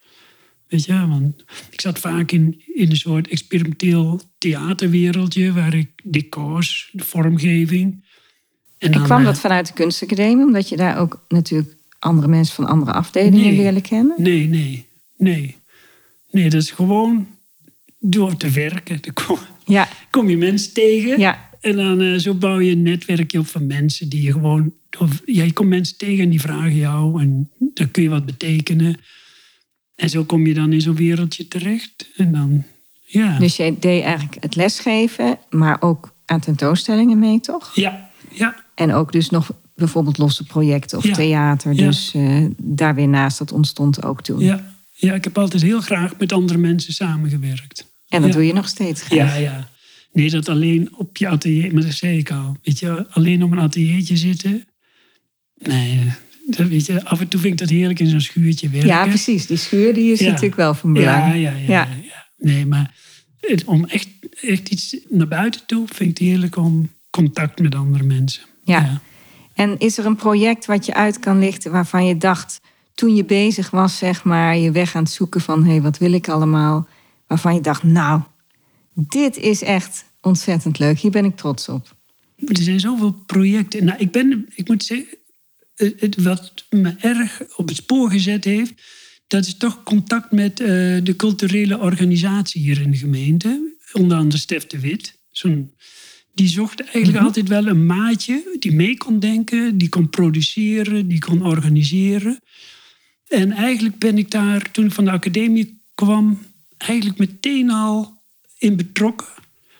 Weet 0.67 0.85
je, 0.85 1.07
want 1.07 1.43
ik 1.71 1.81
zat 1.81 1.99
vaak 1.99 2.31
in, 2.31 2.61
in 2.73 2.89
een 2.89 2.97
soort 2.97 3.27
experimenteel 3.27 4.21
theaterwereldje... 4.37 5.53
waar 5.53 5.73
ik 5.73 5.91
decors, 6.03 6.89
de 6.91 7.03
vormgeving... 7.03 8.04
En 8.77 9.03
kwam 9.03 9.19
eh, 9.19 9.25
dat 9.25 9.39
vanuit 9.39 9.67
de 9.67 9.73
kunstacademie, 9.73 10.45
omdat 10.45 10.69
je 10.69 10.77
daar 10.77 10.97
ook 10.97 11.25
natuurlijk 11.27 11.75
andere 11.99 12.27
mensen 12.27 12.55
van 12.55 12.65
andere 12.65 12.91
afdelingen 12.91 13.39
Nee. 13.39 13.55
leerde 13.55 13.81
kennen? 13.81 14.15
Nee, 14.17 14.47
nee, 14.47 14.87
nee. 15.17 15.55
Nee, 16.31 16.49
dat 16.49 16.61
is 16.61 16.71
gewoon 16.71 17.27
door 17.99 18.37
te 18.37 18.49
werken. 18.49 18.97
Dan 19.01 19.13
kom, 19.13 19.37
Ja, 19.65 19.87
kom 20.11 20.29
je 20.29 20.37
mensen 20.37 20.73
tegen. 20.73 21.19
ja, 21.19 21.49
En 21.61 21.75
dan 21.75 22.01
eh, 22.01 22.15
zo 22.15 22.33
bouw 22.33 22.59
je 22.59 22.71
een 22.71 22.81
netwerkje 22.81 23.39
op 23.39 23.47
van 23.47 23.67
mensen 23.67 24.09
die 24.09 24.21
je 24.21 24.31
gewoon... 24.31 24.73
Of, 24.99 25.21
ja, 25.25 25.43
je 25.43 25.53
komt 25.53 25.69
mensen 25.69 25.97
tegen 25.97 26.23
en 26.23 26.29
die 26.29 26.41
vragen 26.41 26.75
jou. 26.75 27.21
En 27.21 27.49
dan 27.59 27.91
kun 27.91 28.03
je 28.03 28.09
wat 28.09 28.25
betekenen. 28.25 28.95
En 29.95 30.09
zo 30.09 30.23
kom 30.23 30.47
je 30.47 30.53
dan 30.53 30.73
in 30.73 30.81
zo'n 30.81 30.95
wereldje 30.95 31.47
terecht. 31.47 32.09
En 32.15 32.31
dan, 32.31 32.63
ja. 33.03 33.39
Dus 33.39 33.55
jij 33.55 33.75
deed 33.79 34.03
eigenlijk 34.03 34.37
het 34.43 34.55
lesgeven, 34.55 35.37
maar 35.49 35.81
ook 35.81 36.13
aan 36.25 36.39
tentoonstellingen 36.39 37.19
mee, 37.19 37.39
toch? 37.39 37.75
Ja, 37.75 38.09
ja. 38.31 38.63
En 38.75 38.93
ook 38.93 39.11
dus 39.11 39.29
nog 39.29 39.51
bijvoorbeeld 39.75 40.17
losse 40.17 40.43
projecten 40.43 40.97
of 40.97 41.03
Ja. 41.07 41.13
theater. 41.13 41.73
Ja. 41.73 41.85
Dus 41.85 42.11
eh, 42.13 42.45
daar 42.57 42.95
weer 42.95 43.07
naast, 43.07 43.37
dat 43.37 43.51
ontstond 43.51 44.03
ook 44.03 44.21
toen. 44.23 44.39
Ja. 44.39 44.73
ja, 44.91 45.13
ik 45.13 45.23
heb 45.23 45.37
altijd 45.37 45.61
heel 45.61 45.81
graag 45.81 46.17
met 46.17 46.31
andere 46.33 46.59
mensen 46.59 46.93
samengewerkt. 46.93 47.85
En 48.07 48.21
dat 48.21 48.29
Ja. 48.29 48.35
doe 48.35 48.45
je 48.45 48.53
nog 48.53 48.67
steeds 48.67 49.01
graag. 49.01 49.33
Ja, 49.33 49.35
ja. 49.35 49.69
Nee, 50.13 50.29
dat 50.29 50.49
alleen 50.49 50.89
op 50.97 51.17
je 51.17 51.27
atelier, 51.27 51.73
maar 51.73 51.83
dat 51.83 51.93
zei 51.93 52.17
ik 52.17 52.31
al. 52.31 52.57
Weet 52.63 52.79
je, 52.79 53.05
alleen 53.09 53.43
op 53.43 53.51
een 53.51 53.59
ateliertje 53.59 54.17
zitten. 54.17 54.65
Nee, 55.55 56.11
dat, 56.45 56.67
weet 56.67 56.85
je, 56.85 57.05
af 57.05 57.19
en 57.19 57.27
toe 57.27 57.39
vind 57.39 57.53
ik 57.53 57.59
dat 57.59 57.69
heerlijk 57.69 57.99
in 57.99 58.07
zo'n 58.09 58.21
schuurtje 58.21 58.69
werken. 58.69 58.89
Ja, 58.89 59.05
precies. 59.07 59.45
Die 59.45 59.57
schuur 59.57 59.93
die 59.93 60.11
is 60.11 60.19
natuurlijk 60.19 60.55
wel 60.55 60.73
van 60.73 60.93
belang. 60.93 61.25
Ja, 61.27 61.33
ja, 61.33 61.51
ja. 61.51 61.57
ja. 61.67 61.87
ja. 62.03 62.25
Nee, 62.37 62.65
maar 62.65 62.93
het- 63.39 63.63
om 63.65 63.85
echt, 63.85 64.07
echt 64.41 64.69
iets 64.69 64.97
naar 65.09 65.27
buiten 65.27 65.61
toe 65.65 65.87
vind 65.87 65.99
ik 65.99 66.07
het 66.07 66.27
heerlijk 66.27 66.57
om 66.57 66.89
contact 67.09 67.59
met 67.59 67.75
andere 67.75 68.03
mensen. 68.03 68.41
Ja. 68.65 69.01
En 69.53 69.77
is 69.77 69.97
er 69.97 70.05
een 70.05 70.15
project 70.15 70.65
wat 70.65 70.85
je 70.85 70.93
uit 70.93 71.19
kan 71.19 71.39
lichten 71.39 71.71
waarvan 71.71 72.05
je 72.05 72.17
dacht, 72.17 72.61
toen 72.93 73.15
je 73.15 73.25
bezig 73.25 73.69
was, 73.69 73.97
zeg 73.97 74.23
maar, 74.23 74.57
je 74.57 74.71
weg 74.71 74.95
aan 74.95 75.03
het 75.03 75.11
zoeken 75.11 75.41
van 75.41 75.63
hé, 75.63 75.71
hey, 75.71 75.81
wat 75.81 75.97
wil 75.97 76.13
ik 76.13 76.29
allemaal? 76.29 76.87
Waarvan 77.27 77.53
je 77.53 77.61
dacht, 77.61 77.83
nou, 77.83 78.21
dit 78.93 79.37
is 79.37 79.61
echt 79.61 80.05
ontzettend 80.21 80.79
leuk. 80.79 80.99
Hier 80.99 81.11
ben 81.11 81.25
ik 81.25 81.35
trots 81.35 81.69
op. 81.69 81.95
Er 82.35 82.57
zijn 82.57 82.79
zoveel 82.79 83.11
projecten. 83.11 83.85
Nou, 83.85 83.99
ik 83.99 84.11
ben, 84.11 84.45
ik 84.55 84.67
moet 84.67 84.83
zeggen, 84.83 85.17
wat 86.23 86.65
me 86.69 86.95
erg 86.97 87.41
op 87.55 87.67
het 87.67 87.77
spoor 87.77 88.09
gezet 88.09 88.43
heeft, 88.43 88.73
dat 89.27 89.45
is 89.45 89.57
toch 89.57 89.83
contact 89.83 90.31
met 90.31 90.59
eh, 90.59 90.67
de 91.03 91.13
culturele 91.17 91.79
organisatie 91.79 92.61
hier 92.61 92.81
in 92.81 92.91
de 92.91 92.97
gemeente. 92.97 93.75
Onder 93.93 94.17
andere 94.17 94.41
Stef 94.41 94.67
de 94.67 94.79
Wit. 94.79 95.19
Zo'n, 95.29 95.73
die 96.35 96.47
zocht 96.47 96.83
eigenlijk 96.83 97.25
altijd 97.25 97.47
wel 97.47 97.67
een 97.67 97.85
maatje 97.85 98.57
die 98.59 98.73
mee 98.73 98.97
kon 98.97 99.19
denken, 99.19 99.77
die 99.77 99.89
kon 99.89 100.09
produceren, 100.09 101.07
die 101.07 101.19
kon 101.19 101.45
organiseren. 101.45 102.39
En 103.27 103.51
eigenlijk 103.51 103.99
ben 103.99 104.17
ik 104.17 104.31
daar, 104.31 104.71
toen 104.71 104.85
ik 104.85 104.91
van 104.91 105.05
de 105.05 105.11
academie 105.11 105.79
kwam, 105.93 106.39
eigenlijk 106.77 107.19
meteen 107.19 107.71
al 107.71 108.21
in 108.57 108.75
betrokken. 108.75 109.27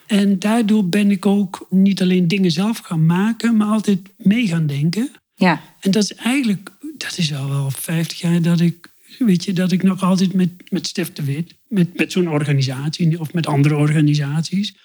En 0.06 0.40
daardoor 0.40 0.90
ben 0.90 1.12
ik 1.12 1.26
ook 1.26 1.68
niet 1.70 2.02
alleen 2.02 2.28
dingen 2.28 2.52
zelf 2.52 2.78
gaan 2.78 3.06
maken, 3.06 3.58
maar 3.58 3.68
altijd 3.68 4.00
mee 4.18 4.48
gaan 4.48 4.68
denken. 4.68 5.10
Ja, 5.36 5.62
En 5.80 5.92
dat 5.92 6.04
is 6.04 6.14
eigenlijk, 6.14 6.72
dat 6.98 7.18
is 7.18 7.34
al 7.34 7.50
wel 7.50 7.72
50 7.72 8.20
jaar 8.20 8.42
dat 8.42 8.60
ik, 8.60 8.90
weet 9.20 9.44
je, 9.44 9.54
dat 9.54 9.72
ik 9.72 9.84
nog 9.84 10.04
altijd 10.04 10.34
met, 10.34 10.50
met 10.70 10.88
Stef 10.88 11.14
de 11.14 11.24
Wit, 11.24 11.54
met, 11.68 11.98
met 11.98 12.12
zo'n 12.12 12.30
organisatie 12.30 13.20
of 13.20 13.34
met 13.34 13.48
andere 13.48 13.76
organisaties. 13.76 14.76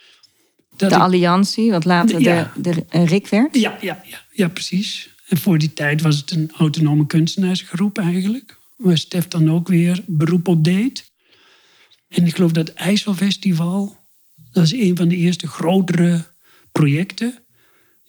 Dat 0.81 0.91
de 0.91 0.97
ik- 0.97 1.03
Alliantie, 1.03 1.71
wat 1.71 1.85
later 1.85 2.21
Ja. 2.21 2.53
de, 2.57 2.71
de 2.73 2.85
eh, 2.89 3.07
RIK 3.07 3.29
werd. 3.29 3.55
ja, 3.57 3.77
ja, 3.81 4.03
ja, 4.07 4.21
ja, 4.33 4.49
precies. 4.49 5.09
En 5.29 5.37
voor 5.39 5.59
die 5.59 5.73
tijd 5.73 6.03
was 6.03 6.17
het 6.17 6.31
een 6.31 6.51
autonome 6.57 7.07
kunstenaarsgroep 7.07 7.99
eigenlijk. 7.99 8.59
Waar 8.77 8.99
Stef 8.99 9.29
dan 9.29 9.51
ook 9.51 9.69
weer 9.69 10.03
beroep 10.07 10.49
op 10.49 10.65
deed. 10.65 11.11
En 12.09 12.27
ik 12.27 12.35
geloof 12.35 12.53
dat 12.53 12.73
IJsselfestival, 12.73 13.97
dat 14.53 14.65
is 14.65 14.73
een 14.73 14.97
van 14.97 15.09
de 15.09 15.17
eerste 15.17 15.47
grotere 15.47 16.25
projecten. 16.73 17.35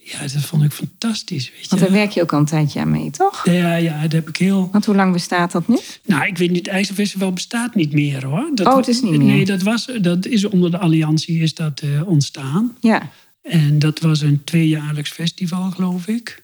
Ja, 0.04 0.20
dat 0.20 0.32
vond 0.32 0.64
ik 0.64 0.72
fantastisch, 0.72 1.50
weet 1.52 1.62
je. 1.62 1.68
Want 1.70 1.82
daar 1.82 1.92
werk 1.92 2.12
je 2.12 2.22
ook 2.22 2.34
al 2.34 2.40
een 2.40 2.46
tijdje 2.46 2.80
aan 2.80 2.92
mee, 2.92 3.10
toch? 3.10 3.46
Ja, 3.46 3.76
ja, 3.76 4.02
dat 4.02 4.12
heb 4.12 4.30
ik 4.30 4.38
heel... 4.38 4.70
Want 4.72 4.86
hoe 4.86 4.96
lang 4.96 5.14
bestaat 5.14 5.52
dat 5.52 5.68
nu? 5.68 5.78
Nou, 6.06 6.26
ik 6.28 6.38
weet 6.38 6.50
niet, 6.50 6.66
het 6.66 6.68
IJsselfestival 6.68 7.32
bestaat 7.34 7.76
niet 7.76 7.94
meer 7.94 8.26
hoor. 8.26 8.52
Dat, 8.56 8.68
Oh, 8.68 8.76
het 8.76 8.88
is 8.88 9.02
niet 9.02 9.12
meer. 9.12 9.20
Nee, 9.20 9.46
dat, 9.46 9.62
was, 9.62 9.88
dat 10.02 10.26
is 10.26 10.46
onder 10.46 10.72
de 10.72 10.78
Alliantie 10.78 11.40
is 11.40 11.54
dat 11.54 11.80
eh, 11.80 12.08
ontstaan. 12.08 12.76
Ja, 12.80 13.10
En 13.42 13.80
dat 13.80 14.00
was 14.00 14.22
een 14.22 14.44
tweejaarlijks 14.44 15.10
festival, 15.12 15.72
geloof 15.72 16.08
ik. 16.08 16.44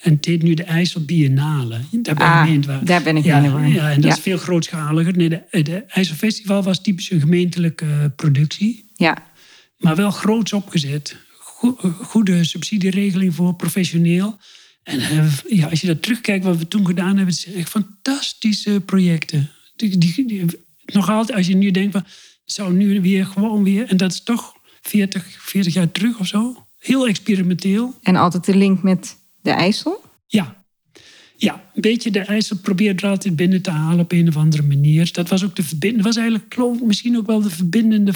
En 0.00 0.18
heet 0.20 0.42
nu 0.42 0.54
de 0.54 0.64
IJssel 0.64 1.04
Biennale. 1.04 1.80
Daar 1.90 2.14
ben, 2.14 2.26
Ah, 2.26 2.40
ik 2.40 2.44
mee 2.46 2.54
in 2.54 2.64
waar. 2.66 2.84
daar 2.84 3.02
ben 3.02 3.16
ik 3.16 3.24
ja, 3.24 3.40
mee 3.40 3.50
in 3.50 3.72
de. 3.72 3.78
Ja, 3.78 3.90
en 3.90 4.00
dat 4.00 4.10
Ja. 4.10 4.16
is 4.16 4.22
veel 4.22 4.38
grootschaliger. 4.38 5.16
Nee, 5.16 5.28
de, 5.28 5.62
de 5.62 5.84
IJsselfestival 5.88 6.62
was 6.62 6.80
typisch 6.82 7.10
een 7.10 7.20
gemeentelijke 7.20 7.84
eh, 7.84 8.04
productie. 8.16 8.90
ja. 8.96 9.32
Maar 9.78 9.96
wel 9.96 10.10
groots 10.10 10.52
opgezet. 10.52 11.16
Go- 11.64 11.90
goede 12.02 12.44
subsidieregeling 12.44 13.34
voor 13.34 13.54
professioneel. 13.54 14.36
En 14.82 15.00
eh, 15.00 15.32
ja, 15.48 15.68
als 15.68 15.80
je 15.80 15.86
dat 15.86 16.02
terugkijkt 16.02 16.44
wat 16.44 16.58
we 16.58 16.68
toen 16.68 16.86
gedaan 16.86 17.06
hebben... 17.16 17.26
het 17.26 17.36
zijn 17.36 17.54
echt 17.54 17.68
fantastische 17.68 18.82
projecten. 18.86 19.50
Die, 19.76 19.98
die, 19.98 20.26
die- 20.26 20.44
nog 20.86 21.08
altijd, 21.10 21.38
als 21.38 21.46
je 21.46 21.56
nu 21.56 21.70
denkt 21.70 21.92
van... 21.92 22.04
zou 22.44 22.72
nu 22.72 23.00
weer 23.00 23.26
gewoon 23.26 23.64
weer... 23.64 23.88
en 23.88 23.96
dat 23.96 24.12
is 24.12 24.20
toch 24.22 24.54
40, 24.82 25.26
40 25.38 25.74
jaar 25.74 25.92
terug 25.92 26.18
of 26.18 26.26
zo. 26.26 26.66
Heel 26.78 27.06
experimenteel. 27.08 27.94
En 28.02 28.16
altijd 28.16 28.44
de 28.44 28.56
link 28.56 28.82
met 28.82 29.16
de 29.42 29.50
IJssel? 29.50 30.04
Ja. 30.28 30.62
Ja, 31.36 31.54
een 31.74 31.80
beetje 31.80 32.10
de 32.10 32.20
IJssel 32.20 32.56
probeert 32.56 33.02
er 33.02 33.08
altijd 33.08 33.36
binnen 33.36 33.62
te 33.62 33.70
halen 33.70 34.00
op 34.00 34.12
een 34.12 34.28
of 34.28 34.36
andere 34.36 34.62
manier. 34.62 35.12
Dat 35.12 35.28
was 35.28 35.44
ook 35.44 35.56
de 35.56 35.62
verbind- 35.62 35.96
dat 35.96 36.04
was 36.04 36.16
eigenlijk 36.16 36.54
geloof 36.54 36.76
ik, 36.76 36.84
misschien 36.84 37.16
ook 37.16 37.26
wel 37.26 37.40
de 37.42 37.50
verbindende 37.50 38.12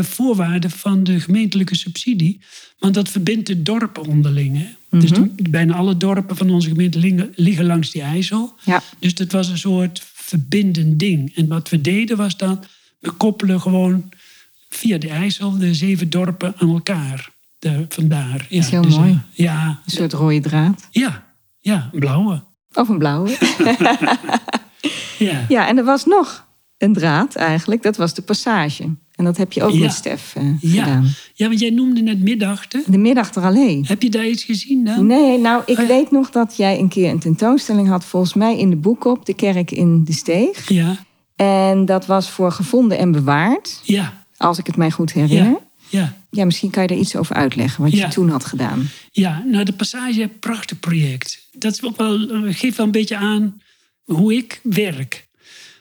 voorwaarde 0.00 0.70
van 0.70 1.04
de 1.04 1.20
gemeentelijke 1.20 1.74
subsidie. 1.76 2.40
Want 2.78 2.94
dat 2.94 3.08
verbindt 3.08 3.46
de 3.46 3.62
dorpen 3.62 4.06
onderling. 4.06 4.56
Hè? 4.58 4.98
Dus 4.98 5.10
de- 5.10 5.32
bijna 5.50 5.74
alle 5.74 5.96
dorpen 5.96 6.36
van 6.36 6.50
onze 6.50 6.68
gemeente 6.68 6.98
liggen, 6.98 7.32
liggen 7.34 7.64
langs 7.64 7.90
die 7.90 8.02
IJssel. 8.02 8.54
Ja. 8.64 8.82
Dus 8.98 9.14
dat 9.14 9.32
was 9.32 9.48
een 9.48 9.58
soort 9.58 10.02
verbindend 10.14 10.98
ding. 10.98 11.34
En 11.36 11.48
wat 11.48 11.68
we 11.68 11.80
deden 11.80 12.16
was 12.16 12.36
dan, 12.36 12.64
we 12.98 13.10
koppelen 13.10 13.60
gewoon 13.60 14.08
via 14.68 14.98
de 14.98 15.08
IJssel 15.08 15.58
de 15.58 15.74
zeven 15.74 16.10
dorpen 16.10 16.54
aan 16.56 16.68
elkaar. 16.68 17.30
De, 17.58 17.84
vandaar. 17.88 18.46
Ja, 18.48 18.58
is 18.58 18.70
heel 18.70 18.82
dus, 18.82 18.92
eh, 18.94 18.98
mooi. 19.00 19.20
ja, 19.32 19.68
Een 19.84 19.92
soort 19.92 20.12
rode 20.12 20.40
draad. 20.40 20.88
ja, 20.90 21.26
ja, 21.60 21.90
een 21.92 22.00
blauwe. 22.00 22.42
Of 22.72 22.88
een 22.88 22.98
blauwe. 22.98 23.36
Ja. 25.18 25.44
Ja, 25.48 25.68
en 25.68 25.76
er 25.78 25.84
was 25.84 26.04
nog 26.04 26.46
een 26.78 26.92
draad 26.92 27.34
eigenlijk. 27.36 27.82
Dat 27.82 27.96
was 27.96 28.14
de 28.14 28.22
passage. 28.22 28.94
En 29.20 29.26
dat 29.26 29.36
heb 29.36 29.52
je 29.52 29.62
ook 29.62 29.72
Ja. 29.72 29.78
met 29.78 29.92
Stef 29.92 30.32
eh, 30.36 30.42
Ja. 30.60 30.84
gedaan. 30.84 31.08
ja, 31.34 31.46
want 31.48 31.60
jij 31.60 31.70
noemde 31.70 32.00
net 32.02 32.22
middachten. 32.22 32.82
De 32.86 32.98
middag 32.98 33.34
er 33.34 33.42
alleen. 33.42 33.84
Heb 33.88 34.02
je 34.02 34.10
daar 34.10 34.26
iets 34.28 34.44
gezien 34.44 34.84
dan? 34.84 35.06
Nee, 35.06 35.38
nou, 35.38 35.62
ik 35.66 35.78
Oh 35.78 35.82
ja. 35.82 35.88
weet 35.88 36.10
nog 36.10 36.30
dat 36.30 36.56
jij 36.56 36.78
een 36.78 36.88
keer 36.88 37.10
een 37.10 37.18
tentoonstelling 37.18 37.88
had, 37.88 38.04
volgens 38.04 38.34
mij 38.34 38.58
in 38.58 38.70
de 38.70 38.76
Boekop, 38.76 39.26
de 39.26 39.34
kerk 39.34 39.70
in 39.70 40.04
de 40.04 40.12
Steeg. 40.12 40.68
Ja, 40.68 40.96
En 41.36 41.84
dat 41.84 42.06
was 42.06 42.30
voor 42.30 42.52
gevonden 42.52 42.98
en 42.98 43.12
bewaard, 43.12 43.80
ja, 43.84 44.24
als 44.36 44.58
ik 44.58 44.66
het 44.66 44.76
mij 44.76 44.90
goed 44.90 45.12
herinner. 45.12 45.58
ja, 45.88 46.16
ja. 46.30 46.44
Misschien 46.44 46.70
kan 46.70 46.82
je 46.82 46.88
er 46.88 46.96
iets 46.96 47.16
over 47.16 47.34
uitleggen, 47.36 47.82
wat 47.82 47.92
je 47.92 48.08
toen 48.08 48.28
had 48.28 48.44
gedaan. 48.44 48.88
Ja, 49.12 49.42
nou 49.46 49.64
de 49.64 49.72
Passage, 49.72 50.30
prachtig 50.40 50.78
project. 50.80 51.48
Dat 51.52 51.72
is 51.72 51.82
ook 51.82 51.96
wel, 51.96 52.28
eh, 52.30 52.40
geeft 52.54 52.76
wel 52.76 52.86
een 52.86 52.92
beetje 52.92 53.16
aan 53.16 53.60
hoe 54.04 54.34
ik 54.34 54.60
werk. 54.62 55.28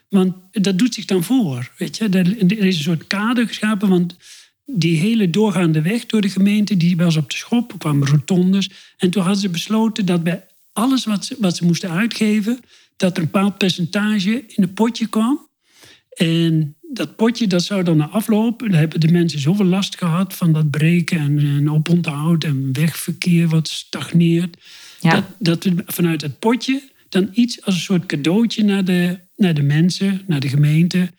Want 0.09 0.35
dat 0.51 0.77
doet 0.77 0.93
zich 0.93 1.05
dan 1.05 1.23
voor, 1.23 1.71
weet 1.77 1.97
je. 1.97 2.09
Er, 2.09 2.51
is 2.51 2.75
een 2.75 2.83
soort 2.83 3.07
kader 3.07 3.47
geschapen, 3.47 3.89
want 3.89 4.15
die 4.65 4.97
hele 4.97 5.29
doorgaande 5.29 5.81
weg 5.81 6.05
door 6.05 6.21
de 6.21 6.29
gemeente, 6.29 6.77
die 6.77 6.97
was 6.97 7.15
op 7.15 7.29
de 7.29 7.35
schop, 7.35 7.71
er 7.71 7.77
kwamen 7.77 8.07
rotondes. 8.07 8.69
En 8.97 9.09
toen 9.09 9.21
hadden 9.21 9.41
ze 9.41 9.49
besloten 9.49 10.05
dat 10.05 10.23
bij 10.23 10.45
alles 10.73 11.05
wat 11.05 11.25
ze, 11.25 11.35
wat 11.39 11.57
ze 11.57 11.65
moesten 11.65 11.89
uitgeven, 11.89 12.59
dat 12.97 13.17
er 13.17 13.23
een 13.23 13.29
bepaald 13.31 13.57
percentage 13.57 14.43
in 14.47 14.63
een 14.63 14.73
potje 14.73 15.07
kwam. 15.07 15.47
En 16.09 16.75
dat 16.91 17.15
potje, 17.15 17.47
dat 17.47 17.63
zou 17.63 17.83
dan 17.83 17.97
na 17.97 18.07
afloop, 18.07 18.59
dan 18.59 18.71
hebben 18.71 18.99
de 18.99 19.11
mensen 19.11 19.39
zoveel 19.39 19.65
last 19.65 19.97
gehad 19.97 20.35
van 20.35 20.53
dat 20.53 20.69
breken 20.69 21.19
en, 21.19 21.37
en 21.39 21.71
oponthoud 21.71 22.43
en 22.43 22.69
wegverkeer 22.73 23.47
wat 23.47 23.67
stagneert. 23.67 24.57
Ja. 24.99 25.11
Dat, 25.11 25.23
dat 25.39 25.63
we 25.63 25.83
vanuit 25.85 26.21
het 26.21 26.39
potje 26.39 26.81
dan 27.09 27.29
iets 27.33 27.65
als 27.65 27.75
een 27.75 27.81
soort 27.81 28.05
cadeautje 28.05 28.63
naar 28.63 28.85
de, 28.85 29.19
naar 29.35 29.53
de 29.53 29.61
mensen, 29.61 30.21
naar 30.27 30.39
de 30.39 30.49
gemeente. 30.49 31.11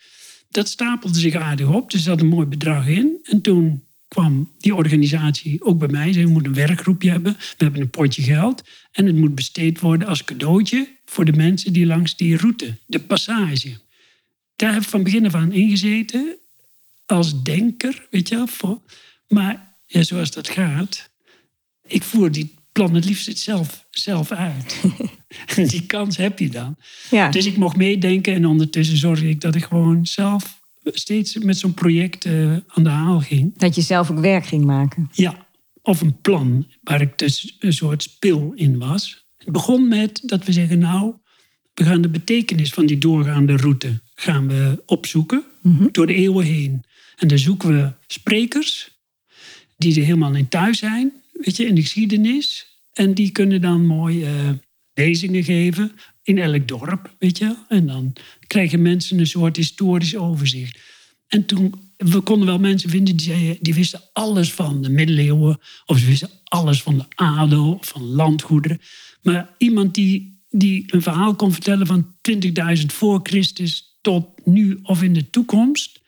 Dat 0.51 0.69
stapelde 0.69 1.19
zich 1.19 1.35
aardig 1.35 1.69
op, 1.69 1.91
dus 1.91 2.01
er 2.01 2.07
zat 2.07 2.21
een 2.21 2.27
mooi 2.27 2.47
bedrag 2.47 2.87
in. 2.87 3.19
En 3.23 3.41
toen 3.41 3.85
kwam 4.09 4.51
die 4.59 4.75
organisatie 4.75 5.65
ook 5.65 5.79
bij 5.79 5.89
mij. 5.89 6.13
Ze 6.13 6.27
moeten 6.27 6.53
een 6.53 6.67
werkgroepje 6.67 7.11
hebben. 7.11 7.33
We 7.33 7.65
hebben 7.65 7.81
een 7.81 7.91
potje 7.91 8.23
geld. 8.23 8.63
En 8.93 9.07
het 9.07 9.17
moet 9.17 9.35
besteed 9.35 9.81
worden 9.81 10.09
als 10.09 10.25
cadeautje 10.25 10.89
voor 11.05 11.25
de 11.25 11.33
mensen 11.33 11.73
die 11.73 11.87
langs 11.87 12.17
die 12.17 12.37
route, 12.37 12.79
de 12.87 13.01
passage. 13.01 13.73
Daar 14.57 14.73
heb 14.73 14.83
ik 14.83 14.89
van 14.89 15.03
begin 15.03 15.27
af 15.27 15.35
aan 15.35 15.53
ingezeten. 15.53 16.37
Als 17.07 17.43
denker, 17.43 18.07
weet 18.11 18.29
je 18.29 18.45
wel. 18.61 18.83
Maar 19.29 19.75
ja, 19.87 20.03
zoals 20.03 20.31
dat 20.31 20.49
gaat. 20.49 21.11
Ik 21.87 22.03
voer 22.03 22.33
die 22.33 22.55
plan 22.73 22.95
het 22.95 23.05
liefst 23.05 23.39
zelf, 23.39 23.87
zelf 23.91 24.31
uit. 24.31 24.81
Die 25.71 25.87
kans 25.87 26.17
heb 26.17 26.39
je 26.39 26.49
dan. 26.49 26.77
Ja, 27.11 27.29
Dus 27.31 27.47
ik 27.47 27.57
mocht 27.57 27.77
meedenken 27.77 28.35
en 28.35 28.47
ondertussen 28.47 28.97
zorg 28.97 29.23
ik 29.23 29.41
dat 29.41 29.55
ik 29.55 29.65
gewoon 29.65 30.07
zelf 30.07 30.61
steeds 30.85 31.39
met 31.39 31.59
zo'n 31.59 31.75
project 31.75 32.25
eh, 32.25 32.53
aan 32.53 32.83
de 32.83 32.89
haal 32.89 33.21
ging. 33.21 33.59
dat 33.59 33.75
je 33.75 33.81
zelf 33.81 34.11
ook 34.11 34.19
werk 34.19 34.47
ging 34.47 34.65
maken. 34.65 35.09
Ja, 35.13 35.47
of 35.83 36.01
een 36.01 36.21
plan 36.21 36.67
waar 36.83 37.01
ik 37.01 37.19
dus 37.19 37.57
een 37.59 37.73
soort 37.73 38.03
spil 38.03 38.53
in 38.55 38.79
was. 38.79 39.25
Het 39.39 39.53
begon 39.53 39.89
met 39.89 40.21
dat 40.25 40.45
we 40.45 40.53
zeggen, 40.53 40.79
nou, 40.79 41.15
we 41.75 41.85
gaan 41.85 42.01
de 42.01 42.09
betekenis 42.09 42.71
van 42.71 42.87
die 42.87 42.99
doorgaande 42.99 43.57
route 43.57 44.01
gaan 44.15 44.49
we 44.49 44.83
opzoeken 44.87 45.45
door 45.93 46.07
de 46.07 46.15
eeuwen 46.15 46.45
heen. 46.45 46.85
En 47.17 47.29
dan 47.29 47.39
zoeken 47.39 47.69
we 47.69 47.93
sprekers 48.07 48.99
die 49.77 49.97
er 49.97 50.05
helemaal 50.05 50.35
in 50.35 50.49
thuis 50.49 50.79
zijn, 50.79 51.13
weet 51.41 51.57
je, 51.57 51.67
in 51.67 51.75
de 51.75 51.83
geschiedenis. 51.83 52.67
En 52.93 53.15
die 53.15 53.31
kunnen 53.31 53.61
dan 53.61 53.87
mooi 53.87 54.25
eh, 54.25 54.51
lezingen 54.95 55.45
geven 55.45 55.93
in 56.23 56.39
elk 56.39 56.69
dorp, 56.69 57.15
weet 57.19 57.39
je. 57.39 57.57
En 57.69 57.87
dan 57.87 58.13
krijgen 58.47 58.83
mensen 58.83 59.19
een 59.19 59.27
soort 59.27 59.57
historisch 59.57 60.17
overzicht. 60.17 60.79
En 61.27 61.47
toen, 61.47 61.75
we 61.97 62.21
konden 62.21 62.47
wel 62.47 62.59
mensen 62.59 62.91
vinden 62.91 63.17
die 63.17 63.59
die 63.61 63.75
wisten 63.75 64.03
alles 64.13 64.53
van 64.53 64.83
de 64.83 64.91
middeleeuwen. 64.91 65.59
Of 65.87 65.99
ze 65.99 66.07
wisten 66.07 66.31
alles 66.45 66.83
van 66.83 66.99
de 66.99 67.05
adel, 67.09 67.79
van 67.81 68.03
landgoederen. 68.03 68.81
Maar 69.23 69.55
iemand 69.59 69.95
die, 69.95 70.43
die 70.49 70.85
een 70.87 71.03
verhaal 71.03 71.35
kon 71.35 71.53
vertellen 71.53 71.87
van 71.87 72.15
20.000 72.79 72.87
voor 72.87 73.21
Christus 73.23 73.99
tot 74.01 74.47
nu 74.47 74.79
of 74.83 75.03
in 75.03 75.13
de 75.13 75.31
toekomst, 75.31 76.01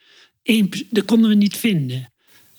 dat 0.90 1.04
konden 1.04 1.30
we 1.30 1.36
niet 1.36 1.56
vinden. 1.56 2.11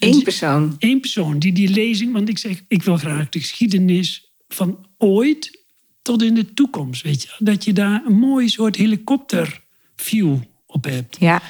Eén 0.04 0.24
persoon. 0.24 0.76
Eén 0.80 1.00
persoon 1.00 1.40
die 1.40 1.54
die 1.54 1.70
lezing, 1.70 2.14
want 2.14 2.30
ik 2.30 2.38
zeg, 2.38 2.64
ik 2.68 2.84
wil 2.84 2.98
graag 2.98 3.30
de 3.30 3.40
geschiedenis 3.40 4.32
van 4.48 4.86
ooit 4.98 5.62
tot 6.02 6.24
in 6.24 6.34
de 6.34 6.54
toekomst, 6.54 7.02
weet 7.02 7.22
je. 7.22 7.30
Dat 7.40 7.64
je 7.64 7.74
daar 7.74 8.06
een 8.06 8.18
mooi 8.18 8.50
soort 8.50 8.76
helikopterview 8.76 10.38
op 10.66 10.84
hebt. 10.84 11.18
Ja. 11.20 11.42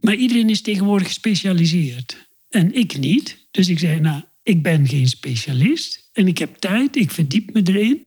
Maar 0.00 0.14
iedereen 0.14 0.50
is 0.50 0.62
tegenwoordig 0.62 1.06
gespecialiseerd. 1.06 2.26
En 2.48 2.74
ik 2.74 2.98
niet. 2.98 3.46
Dus 3.50 3.68
ik 3.68 3.78
zei, 3.78 4.00
nou, 4.00 4.22
ik 4.42 4.62
ben 4.62 4.88
geen 4.88 5.08
specialist. 5.08 6.08
En 6.12 6.26
ik 6.26 6.38
heb 6.38 6.56
tijd, 6.56 6.96
ik 6.96 7.10
verdiep 7.10 7.52
me 7.52 7.62
erin. 7.64 8.06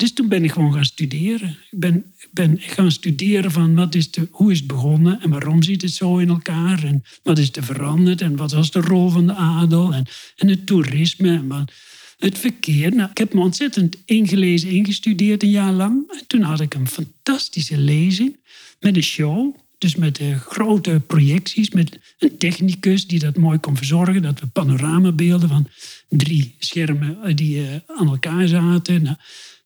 Dus 0.00 0.12
toen 0.12 0.28
ben 0.28 0.44
ik 0.44 0.52
gewoon 0.52 0.72
gaan 0.72 0.84
studeren. 0.84 1.48
Ik 1.70 1.78
ben, 1.78 2.04
ben 2.30 2.56
gaan 2.58 2.92
studeren 2.92 3.50
van 3.50 3.74
wat 3.74 3.94
is 3.94 4.10
de, 4.10 4.28
hoe 4.30 4.50
is 4.50 4.58
het 4.58 4.66
begonnen 4.66 5.20
en 5.20 5.30
waarom 5.30 5.62
zit 5.62 5.82
het 5.82 5.92
zo 5.92 6.16
in 6.16 6.28
elkaar 6.28 6.84
en 6.84 7.02
wat 7.22 7.38
is 7.38 7.56
er 7.56 7.64
veranderd 7.64 8.20
en 8.20 8.36
wat 8.36 8.52
was 8.52 8.70
de 8.70 8.80
rol 8.80 9.10
van 9.10 9.26
de 9.26 9.34
adel 9.34 9.94
en, 9.94 10.06
en 10.36 10.48
het 10.48 10.66
toerisme 10.66 11.28
en 11.28 11.46
wat, 11.46 11.72
het 12.18 12.38
verkeer. 12.38 12.94
Nou, 12.94 13.10
ik 13.10 13.18
heb 13.18 13.34
me 13.34 13.40
ontzettend 13.40 13.96
ingelezen, 14.04 14.70
ingestudeerd 14.70 15.42
een 15.42 15.50
jaar 15.50 15.72
lang. 15.72 16.10
En 16.10 16.26
toen 16.26 16.42
had 16.42 16.60
ik 16.60 16.74
een 16.74 16.88
fantastische 16.88 17.78
lezing 17.78 18.36
met 18.80 18.96
een 18.96 19.02
show. 19.02 19.56
Dus 19.78 19.94
met 19.96 20.20
uh, 20.20 20.40
grote 20.40 21.02
projecties, 21.06 21.70
met 21.70 21.98
een 22.18 22.38
technicus 22.38 23.06
die 23.06 23.18
dat 23.18 23.36
mooi 23.36 23.58
kon 23.58 23.76
verzorgen. 23.76 24.22
Dat 24.22 24.40
we 24.40 24.46
panoramabeelden 24.46 25.48
van 25.48 25.68
drie 26.08 26.54
schermen 26.58 27.18
uh, 27.24 27.36
die 27.36 27.56
uh, 27.56 27.66
aan 27.86 28.08
elkaar 28.08 28.48
zaten. 28.48 29.02
Nou, 29.02 29.16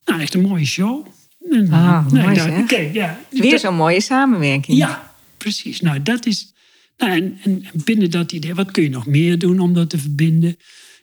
nou, 0.05 0.21
echt 0.21 0.35
een 0.35 0.41
mooie 0.41 0.65
show. 0.67 1.07
En, 1.51 1.73
ah, 1.73 2.07
nou, 2.13 2.23
mooi 2.23 2.35
dacht, 2.35 2.59
okay, 2.59 2.93
ja, 2.93 3.21
Weer 3.31 3.59
zo'n 3.59 3.75
mooie 3.75 4.01
samenwerking. 4.01 4.79
Ja, 4.79 5.15
precies. 5.37 5.81
Nou, 5.81 6.03
dat 6.03 6.27
is... 6.27 6.53
Nou, 6.97 7.13
en, 7.13 7.39
en 7.43 7.65
binnen 7.85 8.11
dat 8.11 8.33
idee, 8.33 8.55
wat 8.55 8.71
kun 8.71 8.83
je 8.83 8.89
nog 8.89 9.07
meer 9.07 9.39
doen 9.39 9.61
om 9.61 9.75
dat 9.75 9.91
te 9.91 9.99
verbinden? 9.99 10.57